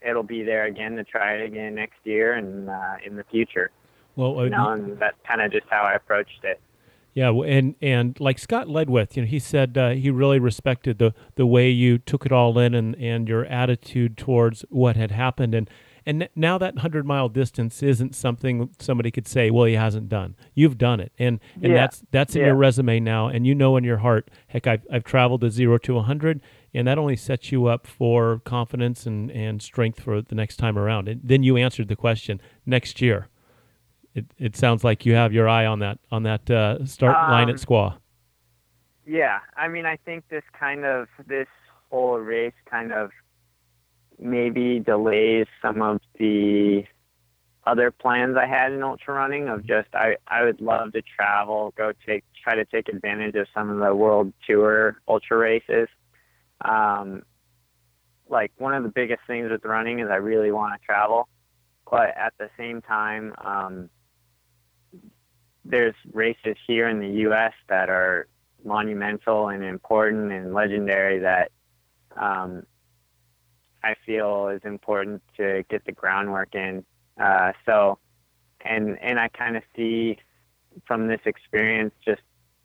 it'll 0.01 0.23
be 0.23 0.43
there 0.43 0.65
again 0.65 0.95
to 0.97 1.03
try 1.03 1.33
it 1.33 1.45
again 1.45 1.75
next 1.75 1.97
year 2.03 2.33
and, 2.33 2.69
uh, 2.69 2.95
in 3.03 3.15
the 3.15 3.23
future, 3.25 3.71
Well, 4.15 4.39
uh, 4.39 4.43
you 4.43 4.49
know, 4.51 4.69
and 4.69 4.99
that's 4.99 5.17
kind 5.27 5.41
of 5.41 5.51
just 5.51 5.65
how 5.69 5.81
I 5.81 5.93
approached 5.93 6.43
it. 6.43 6.59
Yeah, 7.19 7.31
and 7.31 7.75
and 7.81 8.17
like 8.19 8.39
Scott 8.39 8.67
Ledwith, 8.67 9.15
you 9.17 9.23
know, 9.23 9.27
he 9.27 9.39
said 9.39 9.77
uh, 9.77 9.89
he 9.89 10.09
really 10.09 10.39
respected 10.39 10.99
the 10.99 11.13
the 11.35 11.45
way 11.45 11.69
you 11.69 11.97
took 11.97 12.25
it 12.25 12.31
all 12.31 12.57
in 12.57 12.73
and 12.73 12.95
and 12.95 13.27
your 13.27 13.43
attitude 13.45 14.15
towards 14.15 14.63
what 14.69 14.95
had 14.95 15.11
happened, 15.11 15.53
and 15.53 15.69
and 16.05 16.29
now 16.33 16.57
that 16.57 16.77
hundred 16.77 17.05
mile 17.05 17.27
distance 17.27 17.83
isn't 17.83 18.15
something 18.15 18.69
somebody 18.79 19.11
could 19.11 19.27
say, 19.27 19.51
well, 19.51 19.65
he 19.65 19.73
hasn't 19.73 20.07
done. 20.07 20.35
You've 20.55 20.77
done 20.77 21.01
it, 21.01 21.11
and 21.19 21.41
and 21.55 21.73
Yeah. 21.73 21.79
that's 21.81 22.03
that's 22.11 22.35
in 22.35 22.41
Yeah. 22.41 22.47
your 22.47 22.55
resume 22.55 23.01
now, 23.01 23.27
and 23.27 23.45
you 23.45 23.53
know 23.53 23.75
in 23.75 23.83
your 23.83 23.97
heart, 23.97 24.31
heck, 24.47 24.65
I've 24.65 24.85
I've 24.89 25.03
traveled 25.03 25.41
to 25.41 25.49
zero 25.49 25.77
to 25.79 25.99
hundred, 25.99 26.39
and 26.73 26.87
that 26.87 26.97
only 26.97 27.17
sets 27.17 27.51
you 27.51 27.65
up 27.65 27.85
for 27.85 28.39
confidence 28.45 29.05
and 29.05 29.29
and 29.31 29.61
strength 29.61 29.99
for 29.99 30.21
the 30.21 30.35
next 30.35 30.55
time 30.55 30.77
around. 30.77 31.09
And 31.09 31.19
then 31.21 31.43
you 31.43 31.57
answered 31.57 31.89
the 31.89 31.97
question 31.97 32.39
next 32.65 33.01
year. 33.01 33.27
It, 34.15 34.25
it 34.37 34.55
sounds 34.55 34.83
like 34.83 35.05
you 35.05 35.13
have 35.13 35.33
your 35.33 35.47
eye 35.47 35.65
on 35.65 35.79
that 35.79 35.99
on 36.11 36.23
that 36.23 36.49
uh, 36.49 36.85
start 36.85 37.15
line 37.29 37.49
Um, 37.49 37.49
at 37.51 37.55
Squaw. 37.57 37.97
Yeah, 39.05 39.39
I 39.55 39.67
mean, 39.67 39.85
I 39.85 39.97
think 39.97 40.27
this 40.29 40.43
kind 40.59 40.85
of 40.85 41.07
this 41.27 41.47
whole 41.89 42.17
race 42.19 42.53
kind 42.69 42.91
of 42.91 43.11
maybe 44.19 44.79
delays 44.79 45.47
some 45.61 45.81
of 45.81 46.01
the 46.17 46.83
other 47.65 47.91
plans 47.91 48.35
I 48.35 48.47
had 48.47 48.71
in 48.71 48.83
ultra 48.83 49.13
running 49.13 49.47
of 49.47 49.65
just 49.65 49.89
I, 49.93 50.15
I 50.27 50.43
would 50.43 50.59
love 50.59 50.93
to 50.93 51.01
travel, 51.01 51.73
go 51.77 51.93
take 52.05 52.23
try 52.43 52.55
to 52.55 52.65
take 52.65 52.89
advantage 52.89 53.35
of 53.35 53.47
some 53.53 53.69
of 53.69 53.79
the 53.79 53.93
world 53.93 54.33
tour 54.47 54.99
ultra 55.07 55.37
races. 55.37 55.87
Um, 56.63 57.23
like 58.27 58.51
one 58.57 58.73
of 58.73 58.83
the 58.83 58.89
biggest 58.89 59.21
things 59.27 59.49
with 59.49 59.63
running 59.65 59.99
is 59.99 60.07
I 60.09 60.15
really 60.15 60.51
want 60.51 60.79
to 60.79 60.85
travel, 60.85 61.27
but 61.89 62.15
at 62.17 62.33
the 62.37 62.49
same 62.57 62.81
time, 62.81 63.33
um, 63.43 63.89
there's 65.69 65.95
races 66.11 66.57
here 66.67 66.89
in 66.89 66.99
the 66.99 67.09
U.S. 67.21 67.53
that 67.69 67.89
are 67.89 68.27
monumental 68.65 69.49
and 69.49 69.63
important 69.63 70.31
and 70.31 70.53
legendary 70.53 71.19
that 71.19 71.51
um, 72.17 72.63
I 73.83 73.95
feel 74.05 74.49
is 74.49 74.61
important 74.65 75.21
to 75.37 75.63
get 75.69 75.85
the 75.85 75.91
groundwork 75.91 76.55
in. 76.55 76.83
Uh, 77.19 77.53
so, 77.65 77.99
and 78.61 78.97
and 79.01 79.19
I 79.19 79.29
kind 79.29 79.55
of 79.55 79.63
see 79.75 80.17
from 80.85 81.07
this 81.07 81.21
experience 81.25 81.93
just 82.03 82.21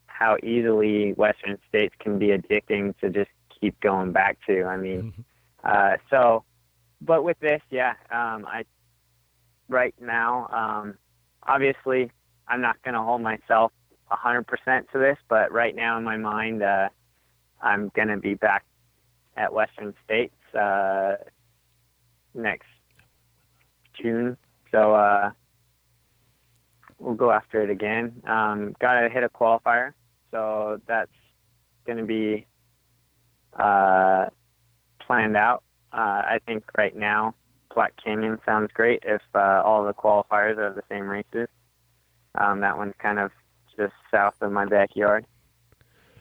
how 0.07 0.37
easily 0.43 1.13
Western 1.13 1.57
states 1.69 1.93
can 1.99 2.17
be 2.17 2.27
addicting 2.27 2.97
to 2.99 3.09
just 3.09 3.29
keep 3.59 3.79
going 3.81 4.11
back 4.11 4.37
to. 4.47 4.63
I 4.63 4.77
mean, 4.77 5.01
mm-hmm. 5.01 5.21
uh, 5.63 5.97
so, 6.09 6.43
but 7.01 7.23
with 7.23 7.39
this, 7.39 7.61
yeah, 7.69 7.93
um, 8.11 8.45
I 8.47 8.65
right 9.69 9.95
now, 9.99 10.47
um, 10.51 10.97
obviously, 11.43 12.11
I'm 12.47 12.61
not 12.61 12.81
going 12.83 12.93
to 12.93 13.01
hold 13.01 13.21
myself 13.21 13.71
100% 14.11 14.45
to 14.91 14.99
this, 14.99 15.17
but 15.29 15.51
right 15.51 15.75
now 15.75 15.97
in 15.97 16.03
my 16.03 16.17
mind, 16.17 16.61
uh, 16.63 16.89
I'm 17.61 17.91
going 17.95 18.09
to 18.09 18.17
be 18.17 18.35
back 18.35 18.63
at 19.35 19.53
Western 19.53 19.93
States 20.05 20.35
uh, 20.53 21.15
next 22.33 22.67
June. 24.01 24.37
So 24.71 24.93
uh, 24.93 25.31
we'll 26.99 27.15
go 27.15 27.31
after 27.31 27.61
it 27.61 27.69
again. 27.69 28.21
Um, 28.27 28.75
Got 28.79 29.01
to 29.01 29.09
hit 29.09 29.23
a 29.23 29.29
qualifier, 29.29 29.93
so 30.31 30.79
that's 30.87 31.11
going 31.85 31.97
to 31.97 32.05
be 32.05 32.45
uh, 33.57 34.27
planned 34.99 35.37
out. 35.37 35.63
Uh, 35.91 35.97
I 36.27 36.39
think 36.45 36.63
right 36.77 36.95
now 36.95 37.35
Black 37.73 37.93
Canyon 38.03 38.39
sounds 38.45 38.69
great 38.73 39.03
if 39.05 39.21
uh, 39.33 39.61
all 39.63 39.85
the 39.85 39.93
qualifiers 39.93 40.57
are 40.57 40.73
the 40.73 40.83
same 40.89 41.07
races. 41.07 41.47
Um, 42.37 42.61
that 42.61 42.77
one's 42.77 42.93
kind 42.99 43.19
of 43.19 43.31
just 43.77 43.93
south 44.11 44.35
of 44.41 44.51
my 44.51 44.65
backyard, 44.65 45.25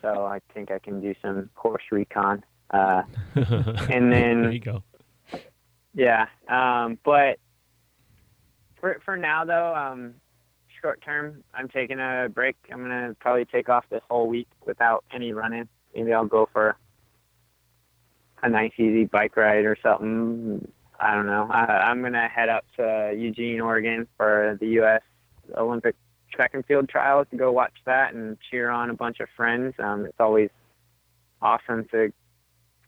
so 0.02 0.24
I 0.24 0.40
think 0.52 0.70
I 0.70 0.78
can 0.78 1.00
do 1.00 1.14
some 1.22 1.50
course 1.54 1.84
recon. 1.90 2.44
Uh, 2.70 3.02
and 3.34 4.12
then 4.12 4.42
there 4.42 4.52
you 4.52 4.60
go. 4.60 4.82
Yeah, 5.94 6.26
um, 6.48 6.98
but 7.04 7.38
for 8.80 9.00
for 9.04 9.16
now 9.16 9.44
though, 9.44 9.74
um, 9.74 10.14
short 10.80 11.00
term, 11.02 11.42
I'm 11.54 11.68
taking 11.68 11.98
a 11.98 12.28
break. 12.32 12.56
I'm 12.70 12.82
gonna 12.82 13.16
probably 13.20 13.44
take 13.46 13.68
off 13.68 13.84
this 13.90 14.02
whole 14.10 14.28
week 14.28 14.48
without 14.66 15.04
any 15.12 15.32
running. 15.32 15.68
Maybe 15.94 16.12
I'll 16.12 16.26
go 16.26 16.48
for 16.52 16.76
a 18.42 18.48
nice 18.48 18.72
easy 18.76 19.04
bike 19.04 19.36
ride 19.36 19.64
or 19.64 19.76
something. 19.82 20.66
I 21.00 21.14
don't 21.14 21.26
know. 21.26 21.48
I, 21.50 21.64
I'm 21.90 22.02
gonna 22.02 22.28
head 22.28 22.48
up 22.48 22.64
to 22.76 23.14
Eugene, 23.16 23.60
Oregon 23.60 24.06
for 24.16 24.58
the 24.60 24.66
U.S. 24.80 25.02
Olympic 25.56 25.96
track 26.34 26.52
and 26.54 26.64
field 26.66 26.88
trials 26.88 27.26
to 27.30 27.36
go 27.36 27.52
watch 27.52 27.74
that 27.86 28.14
and 28.14 28.36
cheer 28.50 28.70
on 28.70 28.90
a 28.90 28.94
bunch 28.94 29.20
of 29.20 29.28
friends. 29.36 29.74
Um, 29.78 30.04
it's 30.04 30.20
always 30.20 30.50
awesome 31.40 31.86
to 31.92 32.12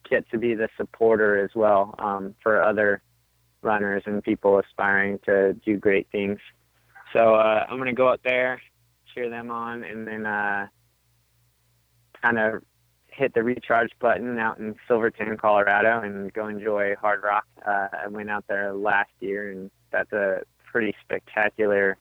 get 0.09 0.29
to 0.31 0.39
be 0.39 0.55
the 0.55 0.69
supporter 0.77 1.43
as 1.43 1.51
well 1.55 1.95
um, 1.99 2.35
for 2.43 2.63
other 2.63 3.03
runners 3.63 4.03
and 4.07 4.23
people 4.23 4.59
aspiring 4.59 5.19
to 5.25 5.55
do 5.65 5.77
great 5.77 6.07
things. 6.13 6.39
So 7.13 7.35
uh, 7.35 7.67
I'm 7.69 7.77
going 7.77 7.87
to 7.87 7.93
go 7.93 8.09
out 8.09 8.21
there, 8.25 8.61
cheer 9.15 9.31
them 9.31 9.51
on, 9.51 9.85
and 9.85 10.07
then 10.07 10.27
uh, 10.27 10.67
kind 12.23 12.39
of 12.39 12.63
hit 13.09 13.33
the 13.35 13.43
recharge 13.43 13.91
button 14.01 14.39
out 14.39 14.59
in 14.59 14.75
Silverton, 14.87 15.37
Colorado, 15.37 16.01
and 16.01 16.33
go 16.33 16.49
enjoy 16.49 16.95
Hardrock. 17.03 17.43
Uh, 17.67 17.89
I 18.05 18.09
went 18.09 18.31
out 18.31 18.45
there 18.49 18.73
last 18.75 19.11
year, 19.21 19.51
and 19.51 19.71
that's 19.91 20.13
a 20.13 20.43
pretty 20.71 20.95
spectacular 21.03 21.97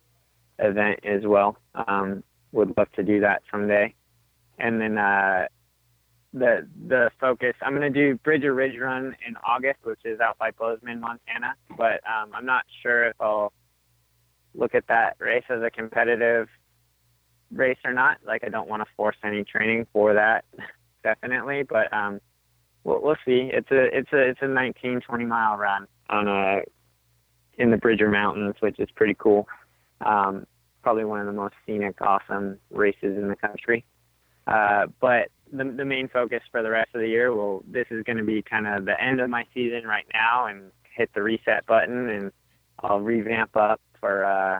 event 0.59 0.99
as 1.03 1.21
well. 1.25 1.57
Um, 1.87 2.23
would 2.51 2.75
love 2.77 2.91
to 2.93 3.03
do 3.03 3.19
that 3.21 3.41
someday. 3.51 3.93
And 4.57 4.79
then 4.79 4.97
uh, 4.97 5.47
the 6.35 6.67
the 6.87 7.09
focus. 7.19 7.53
I'm 7.61 7.75
going 7.75 7.91
to 7.91 7.99
do 7.99 8.19
Bridger 8.19 8.53
Ridge 8.53 8.77
Run 8.79 9.15
in 9.27 9.35
August, 9.47 9.79
which 9.83 9.99
is 10.05 10.19
out 10.19 10.37
by 10.37 10.51
Bozeman, 10.51 10.99
Montana. 10.99 11.55
But 11.77 12.01
um, 12.05 12.31
I'm 12.33 12.45
not 12.45 12.65
sure 12.83 13.07
if 13.07 13.15
I'll 13.19 13.53
look 14.53 14.75
at 14.75 14.87
that 14.87 15.15
race 15.19 15.43
as 15.49 15.61
a 15.63 15.71
competitive 15.71 16.47
race 17.51 17.77
or 17.83 17.93
not. 17.93 18.17
Like 18.25 18.43
I 18.43 18.49
don't 18.49 18.69
want 18.69 18.83
to 18.83 18.87
force 18.95 19.15
any 19.23 19.43
training 19.43 19.87
for 19.93 20.13
that, 20.13 20.45
definitely. 21.03 21.63
But 21.63 21.91
um, 21.93 22.19
we'll, 22.83 23.01
we'll 23.01 23.17
see. 23.25 23.49
It's 23.51 23.71
a 23.71 23.97
it's 23.97 24.11
a 24.13 24.29
it's 24.29 24.39
a 24.41 24.47
19 24.47 25.01
20 25.01 25.25
mile 25.25 25.57
run 25.57 25.87
on 26.09 26.27
a 26.27 26.61
in 27.57 27.71
the 27.71 27.77
Bridger 27.77 28.09
Mountains, 28.09 28.55
which 28.59 28.79
is 28.79 28.89
pretty 28.95 29.15
cool. 29.17 29.47
Um, 30.05 30.45
probably 30.83 31.03
one 31.03 31.19
of 31.19 31.25
the 31.25 31.33
most 31.33 31.55
scenic, 31.65 31.99
awesome 32.01 32.59
races 32.69 33.17
in 33.17 33.27
the 33.27 33.35
country. 33.35 33.83
Uh, 34.47 34.85
but 35.01 35.29
the, 35.51 35.63
the 35.63 35.85
main 35.85 36.07
focus 36.07 36.41
for 36.51 36.61
the 36.61 36.69
rest 36.69 36.89
of 36.93 37.01
the 37.01 37.07
year, 37.07 37.35
well, 37.35 37.63
this 37.67 37.87
is 37.89 38.03
going 38.03 38.17
to 38.17 38.23
be 38.23 38.41
kind 38.43 38.67
of 38.67 38.85
the 38.85 39.01
end 39.01 39.19
of 39.19 39.29
my 39.29 39.43
season 39.53 39.83
right 39.85 40.05
now 40.13 40.45
and 40.45 40.71
hit 40.95 41.09
the 41.15 41.21
reset 41.21 41.65
button 41.65 42.09
and 42.09 42.31
I'll 42.79 42.99
revamp 42.99 43.55
up 43.55 43.81
for 43.99 44.25
uh, 44.25 44.59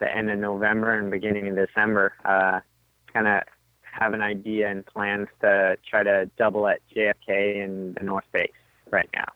the 0.00 0.14
end 0.14 0.30
of 0.30 0.38
November 0.38 0.98
and 0.98 1.10
beginning 1.10 1.48
of 1.48 1.56
December. 1.56 2.14
Uh, 2.24 2.60
kind 3.12 3.26
of 3.26 3.42
have 3.82 4.12
an 4.12 4.22
idea 4.22 4.70
and 4.70 4.86
plans 4.86 5.28
to 5.40 5.76
try 5.88 6.02
to 6.02 6.30
double 6.38 6.68
at 6.68 6.80
JFK 6.94 7.64
and 7.64 7.96
the 7.96 8.04
North 8.04 8.24
Face 8.32 8.52
right 8.90 9.08
now. 9.14 9.26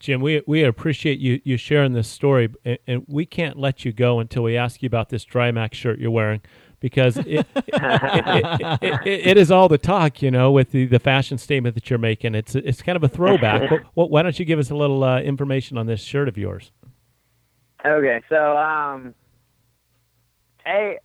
Jim, 0.00 0.20
we 0.20 0.42
we 0.46 0.62
appreciate 0.62 1.18
you 1.18 1.40
you 1.44 1.56
sharing 1.56 1.92
this 1.92 2.08
story, 2.08 2.48
and, 2.64 2.78
and, 2.86 3.04
we 3.08 3.26
can't 3.26 3.58
let 3.58 3.84
you 3.84 3.92
go 3.92 4.20
until 4.20 4.44
we 4.44 4.56
ask 4.56 4.80
you 4.82 4.86
about 4.86 5.08
this 5.08 5.24
Drymax 5.24 5.74
shirt 5.74 5.98
you're 5.98 6.10
wearing 6.10 6.40
because 6.80 7.16
it, 7.16 7.26
it, 7.26 7.46
it, 8.82 9.26
it 9.26 9.36
is 9.36 9.50
all 9.50 9.68
the 9.68 9.78
talk, 9.78 10.22
you 10.22 10.30
know, 10.30 10.52
with 10.52 10.70
the, 10.70 10.86
the 10.86 11.00
fashion 11.00 11.36
statement 11.36 11.74
that 11.74 11.90
you're 11.90 11.98
making. 11.98 12.34
It's 12.34 12.54
it's 12.54 12.80
kind 12.82 12.96
of 12.96 13.02
a 13.02 13.08
throwback. 13.08 13.70
well, 13.94 14.08
why 14.08 14.22
don't 14.22 14.38
you 14.38 14.44
give 14.44 14.58
us 14.58 14.70
a 14.70 14.76
little 14.76 15.02
uh, 15.02 15.20
information 15.20 15.76
on 15.76 15.86
this 15.86 16.00
shirt 16.00 16.28
of 16.28 16.38
yours? 16.38 16.70
Okay, 17.84 18.20
so 18.28 18.56
um, 18.56 19.14
hey, 20.64 20.98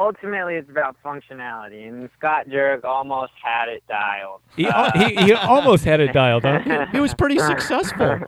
ultimately 0.00 0.54
it's 0.54 0.70
about 0.70 0.96
functionality, 1.04 1.86
and 1.86 2.08
Scott 2.18 2.48
Jurek 2.48 2.84
almost 2.84 3.32
had 3.40 3.68
it 3.68 3.82
dialed. 3.86 4.40
He, 4.56 4.66
uh, 4.66 4.90
he, 4.98 5.14
he 5.16 5.32
almost 5.34 5.84
had 5.84 6.00
it 6.00 6.12
dialed. 6.12 6.44
Huh? 6.44 6.86
He 6.90 6.98
was 6.98 7.14
pretty 7.14 7.38
successful. 7.50 8.20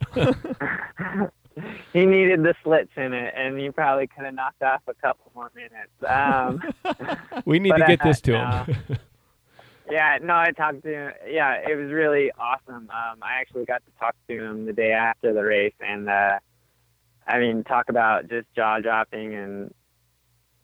he 1.92 2.06
needed 2.06 2.42
the 2.42 2.54
slits 2.62 2.92
in 2.96 3.14
it, 3.14 3.32
and 3.34 3.58
he 3.58 3.70
probably 3.70 4.06
could 4.06 4.24
have 4.26 4.34
knocked 4.34 4.62
off 4.62 4.82
a 4.86 4.94
couple 4.94 5.32
more 5.34 5.50
minutes. 5.56 5.90
Um, 6.06 6.62
we 7.46 7.58
need 7.58 7.74
to 7.74 7.84
get 7.86 8.02
this 8.04 8.20
to 8.22 8.36
him. 8.36 8.98
yeah, 9.90 10.18
no, 10.22 10.36
I 10.36 10.50
talked 10.52 10.82
to 10.82 10.92
him. 10.92 11.12
Yeah, 11.26 11.54
it 11.54 11.74
was 11.74 11.90
really 11.90 12.30
awesome. 12.38 12.90
Um, 12.90 13.18
I 13.22 13.40
actually 13.40 13.64
got 13.64 13.82
to 13.86 13.92
talk 13.98 14.14
to 14.28 14.44
him 14.44 14.66
the 14.66 14.74
day 14.74 14.92
after 14.92 15.32
the 15.32 15.42
race, 15.42 15.74
and 15.80 16.10
uh, 16.10 16.38
I 17.26 17.38
mean, 17.38 17.64
talk 17.64 17.88
about 17.88 18.28
just 18.28 18.46
jaw 18.54 18.78
dropping 18.80 19.34
and 19.34 19.74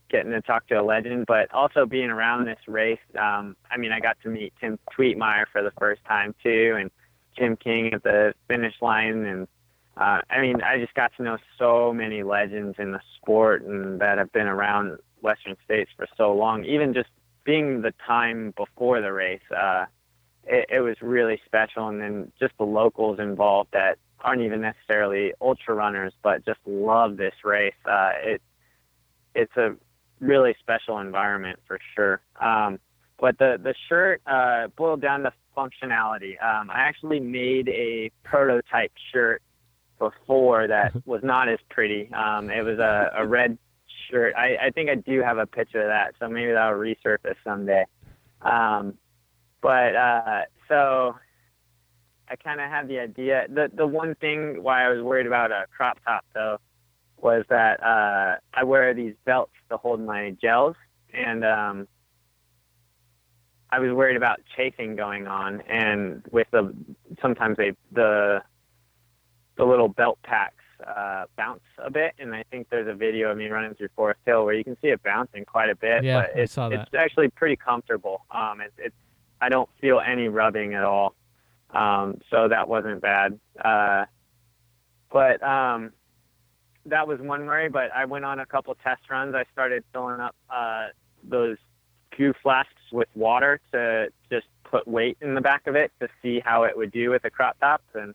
getting 0.09 0.33
to 0.33 0.41
talk 0.41 0.67
to 0.69 0.75
a 0.75 0.83
legend, 0.83 1.27
but 1.27 1.53
also 1.53 1.87
being 1.87 2.11
around 2.11 2.47
this 2.47 2.59
race. 2.67 2.99
Um, 3.19 3.57
I 3.71 3.77
mean, 3.77 3.93
I 3.93 4.01
got 4.01 4.17
to 4.23 4.29
meet 4.29 4.53
Tim 4.61 4.79
Twietmeyer 4.97 5.45
for 5.53 5.63
the 5.63 5.73
first 5.79 6.05
time 6.05 6.35
too, 6.43 6.77
and 6.79 6.91
Jim 7.37 7.57
King 7.57 7.93
at 7.95 8.03
the 8.03 8.35
finish 8.49 8.75
line, 8.81 9.25
and 9.25 9.47
uh, 9.99 10.21
I 10.31 10.41
mean, 10.41 10.63
I 10.63 10.79
just 10.79 10.95
got 10.95 11.13
to 11.17 11.23
know 11.23 11.39
so 11.59 11.93
many 11.93 12.23
legends 12.23 12.77
in 12.79 12.93
the 12.93 13.01
sport 13.17 13.63
and 13.63 14.01
that 14.01 14.19
have 14.19 14.33
been 14.33 14.47
around 14.47 14.99
Western 15.23 15.57
states 15.65 15.91
for 15.97 16.07
so 16.17 16.33
long. 16.33 16.65
Even 16.65 16.95
just 16.95 17.09
being 17.45 17.83
the 17.83 17.93
time 18.07 18.55
before 18.57 19.01
the 19.01 19.13
race, 19.13 19.41
uh, 19.57 19.87
it, 20.45 20.67
it 20.71 20.81
was 20.81 20.97
really 21.01 21.41
special. 21.47 21.89
And 21.89 22.01
then 22.01 22.33
just 22.39 22.53
the 22.59 22.65
locals 22.65 23.19
involved 23.19 23.71
that 23.73 23.99
aren't 24.21 24.43
even 24.43 24.61
necessarily 24.61 25.33
ultra 25.41 25.75
runners, 25.75 26.13
but 26.23 26.45
just 26.45 26.61
love 26.65 27.17
this 27.17 27.35
race. 27.45 27.75
Uh, 27.85 28.13
it 28.23 28.43
it's 29.35 29.57
a 29.57 29.75
really 30.21 30.55
special 30.61 30.99
environment 30.99 31.59
for 31.67 31.79
sure. 31.95 32.21
Um, 32.41 32.79
but 33.21 33.39
the 33.39 33.59
the 33.63 33.75
shirt 33.89 34.23
uh, 34.27 34.69
boiled 34.77 35.03
down 35.03 35.23
to 35.23 35.33
functionality. 35.57 36.43
Um, 36.43 36.71
I 36.71 36.81
actually 36.81 37.21
made 37.21 37.69
a 37.69 38.11
prototype 38.25 38.93
shirt 39.13 39.43
before 39.99 40.69
that 40.69 40.93
was 41.07 41.21
not 41.25 41.49
as 41.49 41.59
pretty. 41.69 42.11
Um, 42.13 42.51
it 42.51 42.63
was 42.63 42.79
a, 42.79 43.11
a 43.17 43.27
red 43.27 43.59
shirt. 44.11 44.35
I, 44.37 44.67
I 44.67 44.71
think 44.71 44.89
I 44.89 44.95
do 44.95 45.21
have 45.23 45.39
a 45.39 45.47
picture 45.47 45.83
of 45.83 45.89
that, 45.89 46.15
so 46.21 46.29
maybe 46.29 46.53
that'll 46.53 46.79
resurface 46.79 47.35
someday. 47.45 47.85
Um, 48.43 48.95
but 49.61 49.97
uh, 49.97 50.43
so 50.69 51.17
I 52.29 52.37
kind 52.37 52.61
of 52.61 52.71
had 52.71 52.87
the 52.87 53.01
idea. 53.01 53.47
The 53.49 53.71
the 53.75 53.87
one 53.87 54.15
thing 54.17 54.63
why 54.63 54.85
I 54.85 54.91
was 54.91 55.03
worried 55.03 55.27
about 55.27 55.51
a 55.51 55.67
crop 55.77 55.99
top 56.05 56.25
though 56.35 56.59
was 57.21 57.45
that 57.49 57.83
uh, 57.83 58.37
I 58.55 58.65
wear 58.65 58.95
these 58.95 59.15
belts 59.25 59.53
to 59.71 59.77
hold 59.77 60.01
my 60.01 60.31
gels, 60.41 60.77
and 61.13 61.45
um, 61.45 61.89
I 63.71 63.81
was 63.81 63.93
worried 63.93 64.17
about 64.17 64.41
chafing 64.57 64.97
going 64.97 65.27
on, 65.27 65.61
and 65.63 66.23
with 66.31 66.47
the 66.51 66.75
sometimes 67.21 67.57
they 67.57 67.73
the 67.93 68.43
the 69.57 69.65
little 69.65 69.89
belt 69.89 70.19
packs 70.23 70.55
uh, 70.87 71.25
bounce 71.37 71.61
a 71.79 71.91
bit, 71.91 72.15
and 72.19 72.35
I 72.35 72.45
think 72.51 72.69
there's 72.71 72.89
a 72.89 72.95
video 72.95 73.31
of 73.31 73.37
me 73.37 73.49
running 73.49 73.75
through 73.75 73.89
Foresthill 73.97 74.45
where 74.45 74.55
you 74.55 74.65
can 74.65 74.77
see 74.81 74.89
it 74.89 75.03
bouncing 75.03 75.45
quite 75.45 75.71
a 75.71 75.75
bit. 75.75 76.05
Yeah, 76.05 76.23
but 76.23 76.37
I 76.37 76.43
it's, 76.43 76.53
saw 76.53 76.69
that. 76.69 76.81
It's 76.81 76.95
actually 76.95 77.29
pretty 77.29 77.57
comfortable. 77.57 78.25
Um, 78.31 78.61
it's, 78.61 78.75
it's 78.79 78.97
I 79.41 79.49
don't 79.49 79.69
feel 79.81 80.01
any 80.01 80.29
rubbing 80.29 80.75
at 80.75 80.85
all, 80.85 81.15
um, 81.71 82.21
so 82.31 82.49
that 82.49 82.69
wasn't 82.69 83.03
bad. 83.03 83.39
Uh, 83.63 84.07
but 85.11 85.43
um, 85.43 85.93
that 86.91 87.07
was 87.07 87.21
one 87.21 87.47
worry. 87.47 87.69
But 87.69 87.91
I 87.95 88.05
went 88.05 88.25
on 88.25 88.41
a 88.41 88.47
couple 88.47 88.75
test 88.83 89.03
runs. 89.11 89.35
I 89.35 89.45
started 89.53 89.85
filling 89.93 90.21
up 90.21 90.35
uh, 90.51 90.89
those 91.23 91.57
few 92.17 92.33
flasks 92.43 92.73
with 92.93 93.09
water 93.15 93.61
to 93.73 94.09
just 94.31 94.47
put 94.65 94.87
weight 94.87 95.17
in 95.21 95.35
the 95.35 95.41
back 95.41 95.67
of 95.67 95.77
it 95.77 95.93
to 96.01 96.09
see 96.23 96.41
how 96.45 96.65
it 96.65 96.77
would 96.77 96.91
do 96.91 97.11
with 97.11 97.23
the 97.23 97.31
crop 97.31 97.59
tops 97.61 97.85
and 97.95 98.15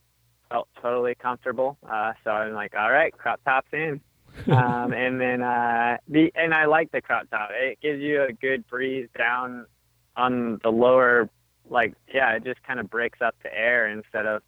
felt 0.49 0.67
totally 0.81 1.15
comfortable. 1.15 1.77
Uh, 1.89 2.13
so 2.23 2.31
I'm 2.31 2.53
like, 2.53 2.73
all 2.77 2.91
right, 2.91 3.15
crop 3.17 3.43
tops 3.43 3.69
in. 3.71 4.01
um, 4.51 4.93
and 4.93 5.21
then 5.21 5.41
uh, 5.41 5.97
the 6.07 6.31
and 6.35 6.53
I 6.53 6.65
like 6.65 6.91
the 6.91 7.01
crop 7.01 7.29
top. 7.29 7.49
It 7.53 7.79
gives 7.81 8.01
you 8.01 8.23
a 8.23 8.33
good 8.33 8.67
breeze 8.67 9.07
down 9.15 9.67
on 10.15 10.59
the 10.63 10.71
lower, 10.71 11.29
like 11.69 11.93
yeah, 12.11 12.31
it 12.35 12.43
just 12.43 12.63
kind 12.63 12.79
of 12.79 12.89
breaks 12.89 13.21
up 13.21 13.35
the 13.43 13.55
air 13.55 13.87
instead 13.87 14.25
of 14.25 14.41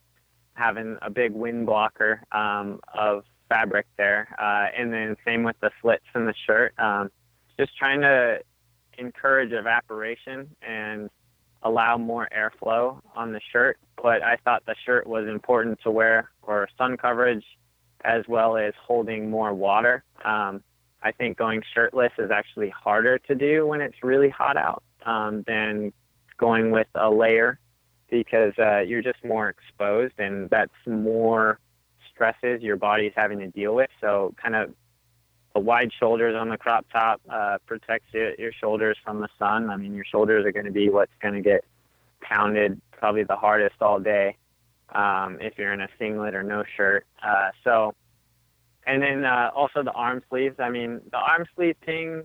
having 0.55 0.97
a 1.01 1.09
big 1.11 1.34
wind 1.34 1.67
blocker 1.67 2.23
um, 2.32 2.80
of 2.93 3.26
fabric 3.49 3.85
there. 3.97 4.27
Uh, 4.39 4.67
and 4.77 4.91
then 4.91 5.15
same 5.25 5.43
with 5.43 5.55
the 5.61 5.71
slits 5.81 6.05
in 6.13 6.25
the 6.25 6.33
shirt. 6.45 6.73
Um, 6.79 7.11
just 7.59 7.77
trying 7.77 8.01
to 8.01 8.39
encourage 8.97 9.51
evaporation 9.51 10.49
and 10.61 11.09
allow 11.63 11.97
more 11.97 12.29
airflow 12.35 13.01
on 13.15 13.33
the 13.33 13.41
shirt. 13.51 13.77
But 14.01 14.23
I 14.23 14.37
thought 14.43 14.63
the 14.65 14.75
shirt 14.85 15.07
was 15.07 15.27
important 15.27 15.79
to 15.83 15.91
wear 15.91 16.29
for 16.45 16.67
sun 16.77 16.97
coverage 16.97 17.43
as 18.03 18.23
well 18.27 18.55
as 18.55 18.73
holding 18.85 19.29
more 19.29 19.53
water. 19.53 20.03
Um, 20.23 20.63
I 21.01 21.11
think 21.11 21.37
going 21.37 21.61
shirtless 21.73 22.11
is 22.17 22.31
actually 22.31 22.69
harder 22.69 23.19
to 23.19 23.35
do 23.35 23.65
when 23.67 23.81
it's 23.81 24.03
really 24.03 24.29
hot 24.29 24.57
out 24.57 24.83
um, 25.05 25.43
than 25.47 25.91
going 26.37 26.71
with 26.71 26.87
a 26.95 27.09
layer 27.09 27.59
because 28.09 28.53
uh, 28.59 28.79
you're 28.79 29.01
just 29.01 29.23
more 29.23 29.49
exposed 29.49 30.13
and 30.19 30.49
that's 30.49 30.71
more 30.85 31.59
stresses 32.16 32.61
your 32.61 32.78
body's 32.78 33.13
having 33.16 33.39
to 33.39 33.47
deal 33.47 33.76
with. 33.76 33.89
So 34.01 34.34
kind 34.41 34.55
of 34.55 34.74
the 35.53 35.59
wide 35.59 35.91
shoulders 35.99 36.36
on 36.36 36.49
the 36.49 36.57
crop 36.57 36.86
top 36.91 37.22
uh, 37.30 37.57
protects 37.66 38.13
your, 38.13 38.34
your 38.36 38.51
shoulders 38.51 38.97
from 39.03 39.22
the 39.22 39.30
sun. 39.38 39.70
I 39.70 39.78
mean, 39.78 39.93
your 39.93 40.05
shoulders 40.05 40.45
are 40.45 40.51
going 40.51 40.66
to 40.66 40.72
be 40.72 40.89
what's 40.89 41.11
going 41.22 41.36
to 41.36 41.41
get 41.41 41.63
pounded 42.22 42.82
probably 42.91 43.24
the 43.24 43.36
hardest 43.36 43.76
all 43.82 43.99
day 43.99 44.38
um, 44.93 45.38
if 45.39 45.57
you're 45.57 45.74
in 45.74 45.82
a 45.82 45.88
singlet 45.99 46.36
or 46.36 46.43
no 46.43 46.63
shirt. 46.76 47.05
Uh, 47.24 47.49
so, 47.63 47.93
and 48.86 49.01
then 49.01 49.26
uh, 49.26 49.51
also 49.55 49.84
the 49.84 49.91
arm 49.91 50.22
sleeves. 50.30 50.55
I 50.59 50.70
mean, 50.70 51.01
the 51.11 51.18
arm 51.18 51.45
sleeve 51.55 51.76
thing. 51.86 52.24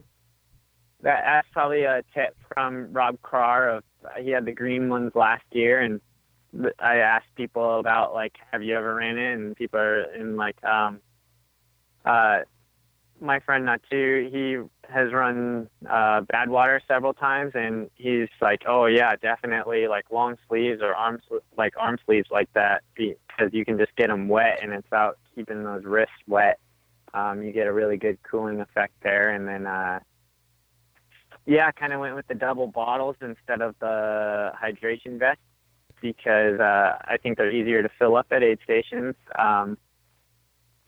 That, 1.03 1.23
that's 1.25 1.49
probably 1.53 1.85
a 1.85 2.03
tip 2.15 2.37
from 2.53 2.93
Rob 2.93 3.23
Krar. 3.23 3.77
Of 3.77 3.85
he 4.21 4.31
had 4.31 4.45
the 4.45 4.53
green 4.53 4.89
ones 4.89 5.13
last 5.15 5.45
year, 5.53 5.81
and 5.81 6.01
I 6.79 6.97
asked 6.97 7.35
people 7.37 7.79
about 7.79 8.13
like, 8.15 8.37
have 8.51 8.63
you 8.63 8.77
ever 8.77 8.95
ran 8.95 9.19
it? 9.19 9.35
And 9.35 9.57
people 9.57 9.79
are 9.79 10.03
in 10.15 10.37
like, 10.37 10.63
um, 10.65 11.01
uh, 12.05 12.41
my 13.21 13.41
friend 13.41 13.69
Natu, 13.69 14.31
he 14.31 14.57
has 14.89 15.13
run 15.13 15.69
uh, 15.87 16.23
Badwater 16.23 16.81
several 16.89 17.13
times, 17.13 17.53
and 17.55 17.91
he's 17.95 18.29
like, 18.41 18.63
"Oh 18.67 18.87
yeah, 18.87 19.15
definitely 19.17 19.89
like 19.89 20.07
long 20.11 20.37
sleeves 20.49 20.81
or 20.83 20.95
arm 20.95 21.21
sl- 21.29 21.37
like 21.57 21.75
arm 21.77 21.99
sleeves 22.07 22.29
like 22.31 22.51
that 22.55 22.83
because 22.97 23.53
you 23.53 23.65
can 23.65 23.79
just 23.79 23.95
get 23.97 24.09
them 24.09 24.29
wet, 24.29 24.61
and 24.63 24.73
it's 24.73 24.87
about 24.87 25.19
keeping 25.35 25.65
those 25.65 25.85
wrists 25.85 26.15
wet. 26.27 26.59
Um, 27.13 27.43
you 27.43 27.53
get 27.53 27.67
a 27.67 27.73
really 27.73 27.97
good 27.97 28.19
cooling 28.23 28.61
effect 28.61 28.95
there, 29.03 29.31
and 29.31 29.47
then 29.47 29.67
uh, 29.67 30.01
yeah, 31.47 31.71
kind 31.73 31.93
of 31.93 32.01
went 32.01 32.17
with 32.17 32.27
the 32.27 32.35
double 32.35 32.69
bottles 32.69 33.17
instead 33.21 33.61
of 33.61 33.75
the 33.81 34.53
hydration 34.61 35.19
vest 35.19 35.41
because 36.01 36.61
uh, 36.61 36.99
I 37.05 37.17
think 37.23 37.37
they're 37.39 37.51
easier 37.51 37.83
to 37.83 37.89
fill 37.99 38.17
up 38.17 38.27
at 38.31 38.43
aid 38.43 38.59
stations. 38.65 39.15
Um, 39.39 39.79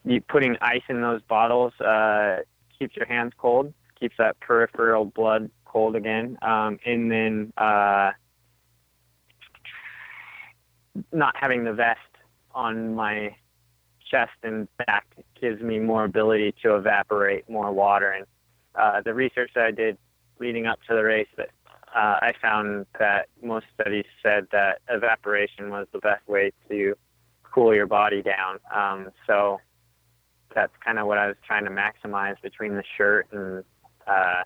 you 0.04 0.20
putting 0.20 0.56
ice 0.60 0.82
in 0.88 1.00
those 1.00 1.22
bottles 1.22 1.72
uh, 1.80 2.38
keeps 2.78 2.96
your 2.96 3.06
hands 3.06 3.32
cold, 3.38 3.72
keeps 3.98 4.16
that 4.18 4.40
peripheral 4.40 5.04
blood 5.04 5.50
cold 5.64 5.96
again, 5.96 6.38
um, 6.42 6.78
and 6.84 7.10
then 7.10 7.52
uh, 7.56 8.10
not 11.12 11.34
having 11.36 11.64
the 11.64 11.72
vest 11.72 12.00
on 12.54 12.94
my 12.94 13.34
chest 14.10 14.32
and 14.42 14.68
back 14.76 15.06
gives 15.40 15.62
me 15.62 15.78
more 15.78 16.04
ability 16.04 16.54
to 16.62 16.76
evaporate 16.76 17.48
more 17.48 17.72
water. 17.72 18.10
And 18.10 18.26
uh, 18.74 19.00
the 19.02 19.14
research 19.14 19.50
that 19.54 19.64
I 19.64 19.70
did 19.70 19.96
leading 20.38 20.66
up 20.66 20.78
to 20.88 20.94
the 20.94 21.02
race, 21.02 21.28
that 21.36 21.50
uh, 21.94 22.18
I 22.20 22.32
found 22.40 22.86
that 22.98 23.28
most 23.42 23.66
studies 23.74 24.06
said 24.22 24.46
that 24.52 24.80
evaporation 24.88 25.70
was 25.70 25.86
the 25.92 25.98
best 25.98 26.26
way 26.26 26.52
to 26.68 26.94
cool 27.42 27.74
your 27.74 27.86
body 27.86 28.22
down. 28.22 28.58
Um, 28.74 29.10
so 29.26 29.60
that's 30.54 30.72
kind 30.84 30.98
of 30.98 31.06
what 31.06 31.18
I 31.18 31.26
was 31.26 31.36
trying 31.46 31.64
to 31.64 31.70
maximize 31.70 32.40
between 32.42 32.74
the 32.74 32.84
shirt 32.96 33.28
and 33.32 33.64
uh, 34.06 34.42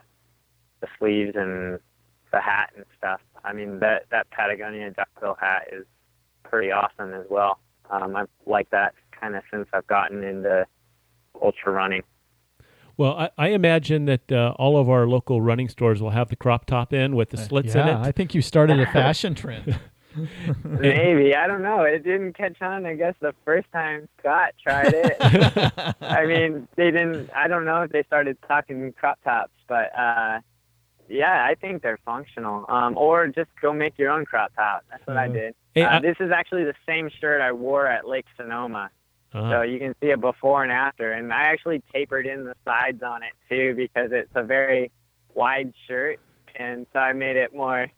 the 0.80 0.88
sleeves 0.98 1.36
and 1.36 1.78
the 2.32 2.40
hat 2.40 2.72
and 2.76 2.84
stuff. 2.98 3.20
I 3.44 3.52
mean 3.52 3.78
that 3.80 4.06
that 4.10 4.28
Patagonia 4.30 4.90
duckbill 4.90 5.36
hat 5.40 5.68
is 5.72 5.86
pretty 6.42 6.70
awesome 6.70 7.14
as 7.14 7.26
well. 7.30 7.60
Um, 7.90 8.16
I've 8.16 8.28
liked 8.44 8.72
that 8.72 8.94
kind 9.18 9.36
of 9.36 9.42
since 9.52 9.68
I've 9.72 9.86
gotten 9.86 10.24
into 10.24 10.66
ultra 11.40 11.72
running. 11.72 12.02
Well, 12.98 13.12
I, 13.12 13.30
I 13.36 13.48
imagine 13.48 14.06
that 14.06 14.32
uh, 14.32 14.54
all 14.58 14.78
of 14.78 14.88
our 14.88 15.06
local 15.06 15.40
running 15.42 15.68
stores 15.68 16.00
will 16.00 16.10
have 16.10 16.28
the 16.30 16.36
crop 16.36 16.64
top 16.64 16.92
in 16.92 17.14
with 17.14 17.30
the 17.30 17.36
slits 17.36 17.74
Uh, 17.76 17.78
yeah, 17.78 17.82
in 17.82 17.88
it. 18.02 18.06
I 18.06 18.12
think 18.12 18.34
you 18.34 18.40
started 18.42 18.80
a 18.80 18.86
fashion 18.92 19.34
trend. 19.34 19.78
Maybe 20.64 21.34
I 21.34 21.46
don't 21.46 21.62
know. 21.62 21.82
It 21.82 22.02
didn't 22.04 22.32
catch 22.36 22.62
on. 22.62 22.86
I 22.86 22.94
guess 22.94 23.14
the 23.20 23.34
first 23.44 23.70
time 23.70 24.08
Scott 24.20 24.54
tried 24.62 24.92
it. 24.94 25.16
I 26.00 26.24
mean, 26.24 26.66
they 26.76 26.90
didn't. 26.90 27.28
I 27.36 27.48
don't 27.48 27.66
know 27.66 27.82
if 27.82 27.90
they 27.92 28.02
started 28.04 28.38
talking 28.48 28.92
crop 28.98 29.18
tops, 29.24 29.52
but 29.68 29.90
uh, 29.98 30.40
yeah, 31.08 31.44
I 31.44 31.54
think 31.54 31.82
they're 31.82 31.98
functional. 32.06 32.64
Um, 32.70 32.96
or 32.96 33.28
just 33.28 33.50
go 33.60 33.74
make 33.74 33.98
your 33.98 34.10
own 34.10 34.24
crop 34.24 34.54
top. 34.56 34.84
That's 34.90 35.06
what 35.06 35.18
I 35.18 35.28
Uh, 35.28 35.32
did. 35.32 35.54
hey, 35.74 35.82
uh, 35.82 35.96
I- 35.98 36.00
this 36.00 36.16
is 36.18 36.30
actually 36.30 36.64
the 36.64 36.74
same 36.86 37.10
shirt 37.20 37.42
I 37.42 37.52
wore 37.52 37.86
at 37.86 38.08
Lake 38.08 38.24
Sonoma. 38.38 38.90
Uh-huh. 39.32 39.50
So 39.50 39.62
you 39.62 39.78
can 39.78 39.94
see 40.00 40.08
it 40.08 40.20
before 40.20 40.62
and 40.62 40.72
after. 40.72 41.12
And 41.12 41.32
I 41.32 41.42
actually 41.44 41.82
tapered 41.92 42.26
in 42.26 42.44
the 42.44 42.54
sides 42.64 43.02
on 43.02 43.22
it 43.22 43.32
too 43.48 43.74
because 43.74 44.10
it's 44.12 44.30
a 44.34 44.42
very 44.42 44.90
wide 45.34 45.72
shirt. 45.86 46.20
And 46.54 46.86
so 46.92 46.98
I 46.98 47.12
made 47.12 47.36
it 47.36 47.54
more 47.54 47.88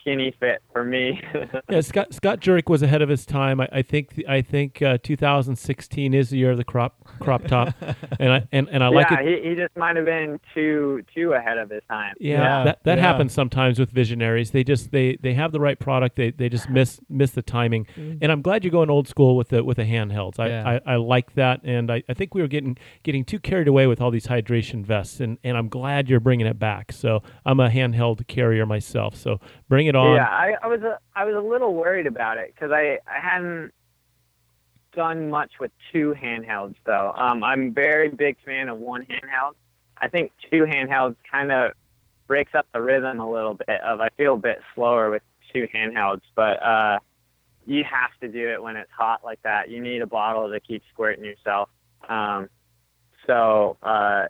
skinny 0.00 0.34
fit 0.38 0.62
for 0.72 0.84
me. 0.84 1.20
yeah, 1.70 1.80
Scott 1.80 2.12
Scott 2.14 2.40
Jurek 2.40 2.68
was 2.68 2.82
ahead 2.82 3.02
of 3.02 3.08
his 3.08 3.26
time. 3.26 3.60
I, 3.60 3.68
I 3.72 3.82
think 3.82 4.22
I 4.28 4.42
think 4.42 4.82
uh, 4.82 4.98
2016 5.02 6.14
is 6.14 6.30
the 6.30 6.38
year 6.38 6.50
of 6.50 6.56
the 6.56 6.64
crop 6.64 7.04
crop 7.20 7.44
top, 7.44 7.74
and 8.18 8.32
I 8.32 8.48
and, 8.52 8.68
and 8.70 8.82
I 8.82 8.88
like 8.88 9.10
yeah, 9.10 9.20
it. 9.20 9.42
he, 9.42 9.50
he 9.50 9.54
just 9.54 9.76
might 9.76 9.96
have 9.96 10.04
been 10.04 10.40
too 10.54 11.02
too 11.14 11.32
ahead 11.32 11.58
of 11.58 11.70
his 11.70 11.82
time. 11.88 12.14
Yeah, 12.18 12.64
that 12.64 12.84
that 12.84 12.98
yeah. 12.98 13.04
happens 13.04 13.32
sometimes 13.32 13.78
with 13.78 13.90
visionaries. 13.90 14.50
They 14.50 14.64
just 14.64 14.90
they 14.90 15.16
they 15.20 15.34
have 15.34 15.52
the 15.52 15.60
right 15.60 15.78
product. 15.78 16.16
They 16.16 16.30
they 16.30 16.48
just 16.48 16.68
miss 16.68 17.00
miss 17.08 17.32
the 17.32 17.42
timing. 17.42 17.86
And 17.96 18.32
I'm 18.32 18.42
glad 18.42 18.64
you're 18.64 18.70
going 18.70 18.90
old 18.90 19.08
school 19.08 19.36
with 19.36 19.48
the 19.48 19.64
with 19.64 19.76
the 19.76 19.84
handhelds. 19.84 20.38
I, 20.38 20.48
Yeah. 20.48 20.80
I, 20.86 20.94
I 20.94 20.96
like 20.96 21.34
that, 21.34 21.60
and 21.62 21.90
I, 21.90 22.02
I 22.08 22.14
think 22.14 22.34
we 22.34 22.42
were 22.42 22.48
getting 22.48 22.76
getting 23.02 23.24
too 23.24 23.38
carried 23.38 23.68
away 23.68 23.86
with 23.86 24.00
all 24.00 24.10
these 24.10 24.26
hydration 24.26 24.84
vests, 24.84 25.20
and, 25.20 25.38
and 25.44 25.56
I'm 25.56 25.68
glad 25.68 26.08
you're 26.08 26.20
bringing 26.20 26.46
it 26.46 26.58
back. 26.58 26.92
So 26.92 27.22
I'm 27.44 27.60
a 27.60 27.68
handheld 27.68 28.26
carrier 28.26 28.66
myself. 28.66 29.16
So 29.16 29.40
bring 29.68 29.86
it 29.86 29.89
on. 29.96 30.16
Yeah, 30.16 30.28
I, 30.28 30.54
I 30.62 30.66
was 30.66 30.82
a, 30.82 30.98
I 31.14 31.24
was 31.24 31.34
a 31.34 31.40
little 31.40 31.74
worried 31.74 32.06
about 32.06 32.38
it 32.38 32.52
because 32.54 32.72
I, 32.72 32.98
I 33.06 33.20
hadn't 33.20 33.72
done 34.94 35.30
much 35.30 35.52
with 35.60 35.70
two 35.92 36.14
handhelds 36.20 36.74
though. 36.84 37.12
Um, 37.16 37.44
I'm 37.44 37.68
a 37.68 37.70
very 37.70 38.08
big 38.08 38.36
fan 38.44 38.68
of 38.68 38.78
one 38.78 39.02
handheld. 39.02 39.54
I 39.98 40.08
think 40.08 40.32
two 40.50 40.64
handhelds 40.64 41.16
kind 41.30 41.52
of 41.52 41.72
breaks 42.26 42.54
up 42.54 42.66
the 42.72 42.80
rhythm 42.80 43.20
a 43.20 43.30
little 43.30 43.54
bit. 43.54 43.80
Of 43.82 44.00
I 44.00 44.08
feel 44.16 44.34
a 44.34 44.38
bit 44.38 44.60
slower 44.74 45.10
with 45.10 45.22
two 45.52 45.68
handhelds, 45.74 46.22
but 46.34 46.62
uh, 46.62 46.98
you 47.66 47.84
have 47.84 48.10
to 48.20 48.28
do 48.28 48.48
it 48.50 48.62
when 48.62 48.76
it's 48.76 48.90
hot 48.96 49.20
like 49.24 49.42
that. 49.42 49.70
You 49.70 49.80
need 49.80 50.02
a 50.02 50.06
bottle 50.06 50.50
to 50.50 50.60
keep 50.60 50.82
squirting 50.92 51.24
yourself. 51.24 51.68
Um, 52.08 52.48
so 53.26 53.76
uh, 53.82 54.26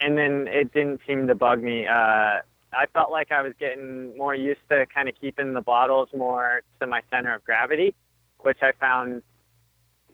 and 0.00 0.16
then 0.16 0.46
it 0.48 0.72
didn't 0.72 1.00
seem 1.06 1.26
to 1.26 1.34
bug 1.34 1.62
me. 1.62 1.86
Uh, 1.86 2.40
I 2.76 2.86
felt 2.86 3.10
like 3.10 3.32
I 3.32 3.42
was 3.42 3.52
getting 3.58 4.16
more 4.16 4.34
used 4.34 4.60
to 4.70 4.86
kind 4.94 5.08
of 5.08 5.14
keeping 5.20 5.54
the 5.54 5.60
bottles 5.62 6.08
more 6.14 6.62
to 6.80 6.86
my 6.86 7.00
center 7.10 7.34
of 7.34 7.44
gravity. 7.44 7.94
which 8.40 8.58
I 8.62 8.72
found 8.78 9.22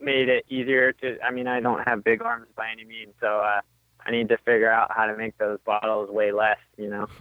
made 0.01 0.29
it 0.29 0.45
easier 0.49 0.93
to. 0.93 1.19
I 1.23 1.31
mean, 1.31 1.47
I 1.47 1.61
don't 1.61 1.87
have 1.87 2.03
big 2.05 2.23
arms 2.23 2.47
by 2.57 2.71
any 2.73 2.85
means, 2.85 3.13
so 3.21 3.27
uh, 3.41 3.61
I 4.05 4.11
need 4.11 4.29
to 4.31 4.39
figure 4.39 4.71
out 4.71 4.91
how 4.95 5.07
to 5.07 5.17
make 5.17 5.37
those 5.39 5.59
bottles 5.65 6.09
weigh 6.11 6.33
less. 6.33 6.59
You 6.77 6.91
know, 6.91 7.07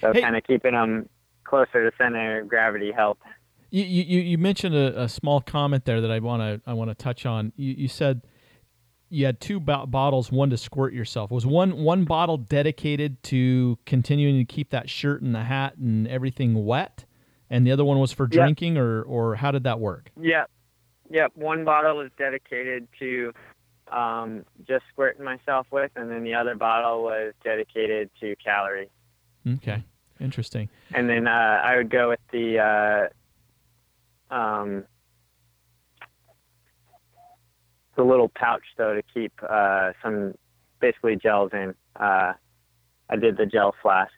so 0.00 0.12
Hey- 0.12 0.20
kind 0.20 0.36
of 0.36 0.44
keeping 0.44 0.72
them 0.72 1.08
closer 1.44 1.90
to 1.90 1.96
center 1.98 2.40
of 2.40 2.48
gravity 2.48 2.92
helped. 2.92 3.22
You 3.70 3.84
you, 3.84 4.20
you 4.20 4.38
mentioned 4.38 4.74
a, 4.74 5.02
a 5.02 5.08
small 5.08 5.40
comment 5.40 5.84
there 5.86 6.00
that 6.02 6.10
I 6.10 6.18
want 6.18 6.42
to 6.42 6.70
I 6.70 6.74
want 6.74 6.90
to 6.90 6.94
touch 6.94 7.24
on. 7.26 7.52
You, 7.56 7.72
you 7.72 7.88
said 7.88 8.22
you 9.12 9.26
had 9.26 9.40
two 9.40 9.60
bo- 9.60 9.86
bottles, 9.86 10.32
one 10.32 10.48
to 10.50 10.56
squirt 10.56 10.94
yourself. 10.94 11.30
Was 11.30 11.44
one 11.44 11.82
one 11.82 12.04
bottle 12.04 12.38
dedicated 12.38 13.22
to 13.24 13.78
continuing 13.84 14.38
to 14.38 14.44
keep 14.44 14.70
that 14.70 14.88
shirt 14.88 15.20
and 15.22 15.34
the 15.34 15.42
hat 15.44 15.76
and 15.76 16.08
everything 16.08 16.64
wet, 16.64 17.04
and 17.50 17.66
the 17.66 17.72
other 17.72 17.84
one 17.84 17.98
was 17.98 18.12
for 18.12 18.24
Yeah. 18.30 18.42
drinking, 18.42 18.78
or 18.78 19.02
or 19.02 19.34
how 19.36 19.50
did 19.50 19.64
that 19.64 19.78
work? 19.80 20.10
Yep. 20.20 20.50
Yep. 21.10 21.32
One 21.36 21.64
bottle 21.64 22.00
is 22.00 22.10
dedicated 22.16 22.88
to 23.00 23.32
um, 23.90 24.46
just 24.66 24.84
squirting 24.90 25.24
myself 25.24 25.66
with, 25.70 25.90
and 25.94 26.10
then 26.10 26.24
the 26.24 26.32
other 26.34 26.54
bottle 26.54 27.02
was 27.02 27.34
dedicated 27.44 28.08
to 28.20 28.34
calorie. 28.36 28.88
Okay, 29.46 29.82
interesting. 30.20 30.70
And 30.94 31.10
then 31.10 31.26
uh, 31.28 31.60
I 31.62 31.76
would 31.76 31.90
go 31.90 32.08
with 32.08 32.20
the 32.32 33.10
uh, 34.30 34.34
um, 34.34 34.84
the 37.96 38.02
little 38.02 38.28
pouch 38.28 38.62
though 38.76 38.94
to 38.94 39.02
keep 39.14 39.32
uh, 39.48 39.92
some 40.02 40.34
basically 40.80 41.16
gels 41.16 41.50
in. 41.52 41.74
Uh, 41.96 42.32
I 43.08 43.16
did 43.16 43.36
the 43.36 43.46
gel 43.46 43.74
flask, 43.82 44.12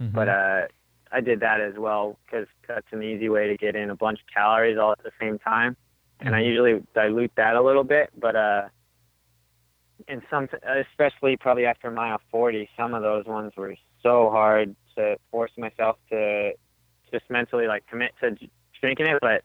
Mhm. 0.00 0.12
but 0.12 0.28
uh, 0.28 0.66
I 1.12 1.20
did 1.20 1.40
that 1.40 1.60
as 1.60 1.74
well 1.76 2.18
because 2.24 2.46
that's 2.66 2.86
an 2.92 3.02
easy 3.02 3.28
way 3.28 3.46
to 3.48 3.56
get 3.56 3.76
in 3.76 3.90
a 3.90 3.94
bunch 3.96 4.20
of 4.20 4.26
calories 4.34 4.78
all 4.78 4.92
at 4.92 5.02
the 5.02 5.12
same 5.20 5.38
time. 5.38 5.76
And 6.20 6.34
I 6.36 6.40
usually 6.40 6.82
dilute 6.94 7.32
that 7.36 7.56
a 7.56 7.60
little 7.62 7.84
bit, 7.84 8.10
but 8.18 8.36
uh, 8.36 8.68
in 10.08 10.22
some, 10.30 10.48
especially 10.64 11.36
probably 11.36 11.66
after 11.66 11.90
mile 11.90 12.20
40, 12.30 12.68
some 12.76 12.94
of 12.94 13.02
those 13.02 13.24
ones 13.26 13.52
were 13.56 13.74
so 14.02 14.30
hard 14.30 14.74
to 14.96 15.16
force 15.30 15.50
myself 15.56 15.96
to 16.10 16.52
just 17.12 17.24
mentally 17.28 17.66
like 17.66 17.86
commit 17.88 18.12
to 18.20 18.36
drinking 18.80 19.06
it. 19.06 19.18
But 19.20 19.42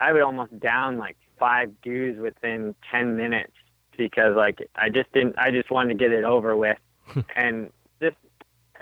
I 0.00 0.12
would 0.12 0.22
almost 0.22 0.58
down 0.60 0.98
like 0.98 1.16
five 1.38 1.70
dews 1.82 2.18
within 2.20 2.74
10 2.90 3.16
minutes 3.16 3.52
because 3.96 4.36
like 4.36 4.68
I 4.74 4.88
just 4.88 5.12
didn't, 5.12 5.38
I 5.38 5.50
just 5.50 5.70
wanted 5.70 5.98
to 5.98 6.04
get 6.04 6.12
it 6.12 6.24
over 6.24 6.56
with. 6.56 6.78
and 7.36 7.70
just 8.00 8.16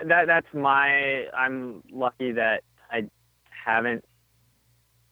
that, 0.03 0.27
that's 0.27 0.47
my, 0.53 1.25
I'm 1.35 1.83
lucky 1.91 2.31
that 2.33 2.63
I 2.91 3.09
haven't 3.65 4.03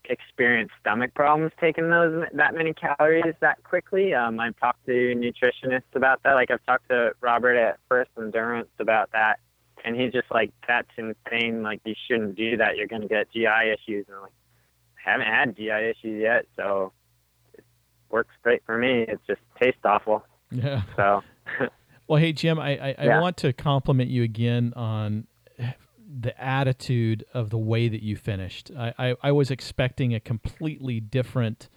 experienced 0.10 0.74
stomach 0.80 1.14
problems 1.14 1.52
taking 1.60 1.90
those 1.90 2.26
that 2.34 2.54
many 2.54 2.74
calories 2.74 3.36
that 3.40 3.64
quickly. 3.64 4.14
Um, 4.14 4.40
I've 4.40 4.58
talked 4.60 4.86
to 4.86 4.92
nutritionists 4.92 5.96
about 5.96 6.22
that. 6.24 6.34
Like 6.34 6.52
I've 6.52 6.66
talked 6.66 6.90
to 6.90 7.12
Robert 7.22 7.56
at 7.56 7.80
First 7.88 8.12
Endurance 8.18 8.70
about 8.80 9.12
that, 9.14 9.40
and 9.86 9.96
he's 9.96 10.12
just 10.12 10.30
like, 10.32 10.52
"That's 10.68 10.90
insane. 10.98 11.64
Like 11.64 11.82
you 11.86 11.96
shouldn't 12.08 12.36
do 12.36 12.58
that. 12.58 12.78
You're 12.78 12.88
going 12.88 13.04
to 13.04 13.08
get 13.08 13.32
GI 13.32 13.74
issues." 13.74 14.06
And 14.08 14.18
I'm 14.18 14.22
like, 14.24 14.32
I 15.06 15.12
haven't 15.12 15.28
had 15.28 15.56
GI 15.56 15.96
issues 15.96 16.22
yet, 16.22 16.46
so 16.56 16.94
works 18.12 18.34
great 18.44 18.62
for 18.66 18.78
me. 18.78 19.02
It 19.08 19.20
just 19.28 19.42
tastes 19.62 19.80
awful. 19.86 20.24
Yeah. 20.52 20.84
So 20.96 21.22
Well, 22.08 22.20
hey 22.20 22.34
Jim, 22.34 22.60
I 22.60 22.72
I, 22.78 22.96
I 22.98 23.06
Yeah. 23.06 23.22
want 23.22 23.38
to 23.38 23.54
compliment 23.54 24.10
you 24.10 24.24
again 24.24 24.74
on 24.76 25.28
the 26.20 26.40
attitude 26.44 27.24
of 27.34 27.50
the 27.52 27.58
way 27.58 27.88
that 27.88 28.02
you 28.04 28.18
finished. 28.18 28.70
I, 28.78 28.94
I, 29.00 29.16
I 29.24 29.32
was 29.32 29.50
expecting 29.50 30.14
a 30.14 30.20
completely 30.20 31.00
different 31.00 31.70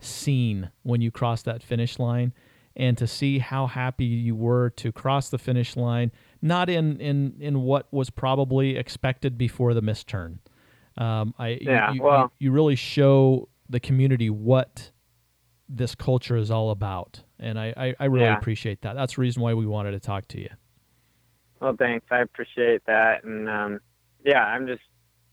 scene 0.00 0.70
when 0.82 1.00
you 1.02 1.10
crossed 1.10 1.44
that 1.44 1.62
finish 1.62 1.98
line, 1.98 2.32
and 2.76 2.96
to 2.98 3.06
see 3.06 3.38
how 3.40 3.66
happy 3.66 4.06
you 4.06 4.34
were 4.34 4.70
to 4.70 4.90
cross 4.90 5.28
the 5.28 5.38
finish 5.38 5.76
line, 5.76 6.12
not 6.40 6.70
in 6.70 6.98
in 7.00 7.36
in 7.40 7.60
what 7.62 7.92
was 7.92 8.08
probably 8.10 8.76
expected 8.76 9.36
before 9.36 9.74
the 9.74 9.82
misturn. 9.82 10.38
Um, 10.96 11.34
I 11.38 11.58
Yeah, 11.60 11.92
you, 11.92 12.02
well- 12.02 12.32
you, 12.38 12.46
you 12.46 12.52
really 12.52 12.76
show 12.76 13.48
the 13.68 13.80
community 13.80 14.30
what 14.30 14.90
this 15.68 15.94
culture 15.94 16.36
is 16.36 16.50
all 16.50 16.70
about, 16.70 17.22
and 17.38 17.58
I 17.58 17.72
I, 17.76 17.94
I 18.00 18.04
really 18.06 18.26
Yeah. 18.26 18.38
appreciate 18.38 18.82
that. 18.82 18.94
That's 18.94 19.16
the 19.16 19.20
reason 19.22 19.42
why 19.42 19.54
we 19.54 19.66
wanted 19.66 19.92
to 19.92 20.00
talk 20.00 20.28
to 20.28 20.40
you. 20.40 20.50
Well, 21.60 21.74
thanks. 21.78 22.06
I 22.10 22.20
appreciate 22.20 22.84
that, 22.86 23.24
and 23.24 23.48
um, 23.48 23.80
yeah, 24.24 24.44
I'm 24.44 24.66
just 24.66 24.82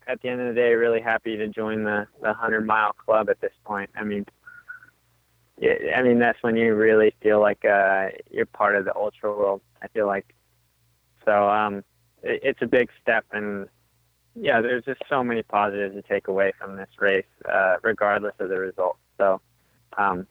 at 0.08 0.20
the 0.20 0.28
end 0.28 0.40
of 0.40 0.48
the 0.48 0.60
day 0.60 0.74
really 0.74 1.00
happy 1.00 1.36
to 1.36 1.48
join 1.48 1.84
the 1.84 2.06
the 2.22 2.32
hundred 2.32 2.66
mile 2.66 2.92
club 2.92 3.28
at 3.28 3.40
this 3.40 3.52
point. 3.64 3.90
I 3.96 4.04
mean, 4.04 4.24
yeah, 5.58 5.74
I 5.96 6.02
mean 6.02 6.18
that's 6.18 6.42
when 6.42 6.56
you 6.56 6.74
really 6.74 7.14
feel 7.22 7.40
like 7.40 7.64
uh, 7.64 8.08
you're 8.30 8.46
part 8.46 8.76
of 8.76 8.84
the 8.84 8.94
ultra 8.96 9.30
world. 9.30 9.60
I 9.82 9.88
feel 9.88 10.06
like 10.06 10.34
so. 11.24 11.48
Um, 11.48 11.84
it, 12.22 12.40
it's 12.42 12.62
a 12.62 12.66
big 12.66 12.88
step, 13.02 13.24
and 13.32 13.68
yeah, 14.34 14.60
there's 14.62 14.84
just 14.84 15.02
so 15.10 15.22
many 15.22 15.42
positives 15.42 15.94
to 15.94 16.02
take 16.02 16.28
away 16.28 16.52
from 16.58 16.76
this 16.76 16.88
race, 16.98 17.26
uh, 17.50 17.76
regardless 17.82 18.34
of 18.38 18.48
the 18.48 18.58
result. 18.58 18.96
So, 19.18 19.40
um, 19.98 20.26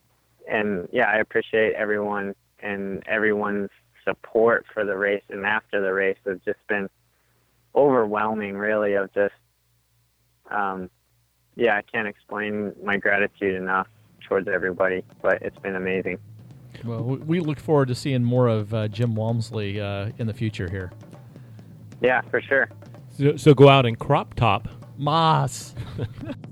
and 0.50 0.88
yeah, 0.92 1.06
I 1.08 1.16
appreciate 1.18 1.74
everyone 1.74 2.34
and 2.60 3.02
everyone's 3.06 3.70
support 4.04 4.64
for 4.72 4.84
the 4.84 4.96
race 4.96 5.22
and 5.28 5.44
after 5.46 5.80
the 5.80 5.92
race 5.92 6.16
has 6.26 6.38
just 6.44 6.58
been 6.68 6.88
overwhelming, 7.74 8.56
really. 8.56 8.94
Of 8.94 9.12
just, 9.14 9.34
um, 10.50 10.90
yeah, 11.56 11.76
I 11.76 11.82
can't 11.82 12.08
explain 12.08 12.72
my 12.82 12.96
gratitude 12.96 13.54
enough 13.54 13.86
towards 14.28 14.48
everybody, 14.48 15.04
but 15.20 15.42
it's 15.42 15.58
been 15.58 15.76
amazing. 15.76 16.18
Well, 16.84 17.02
we- 17.02 17.18
we 17.18 17.40
look 17.40 17.58
forward 17.60 17.88
to 17.88 17.94
seeing 17.94 18.24
more 18.24 18.48
of 18.48 18.72
uh, 18.74 18.88
Jim 18.88 19.14
Walmsley 19.14 19.80
uh, 19.80 20.10
in 20.18 20.26
the 20.26 20.34
future 20.34 20.68
here. 20.70 20.90
Yeah, 22.00 22.20
for 22.22 22.40
sure. 22.40 22.68
So, 23.10 23.36
so 23.36 23.54
go 23.54 23.68
out 23.68 23.86
and 23.86 23.98
crop 23.98 24.34
top 24.34 24.68
Moss. 24.98 25.74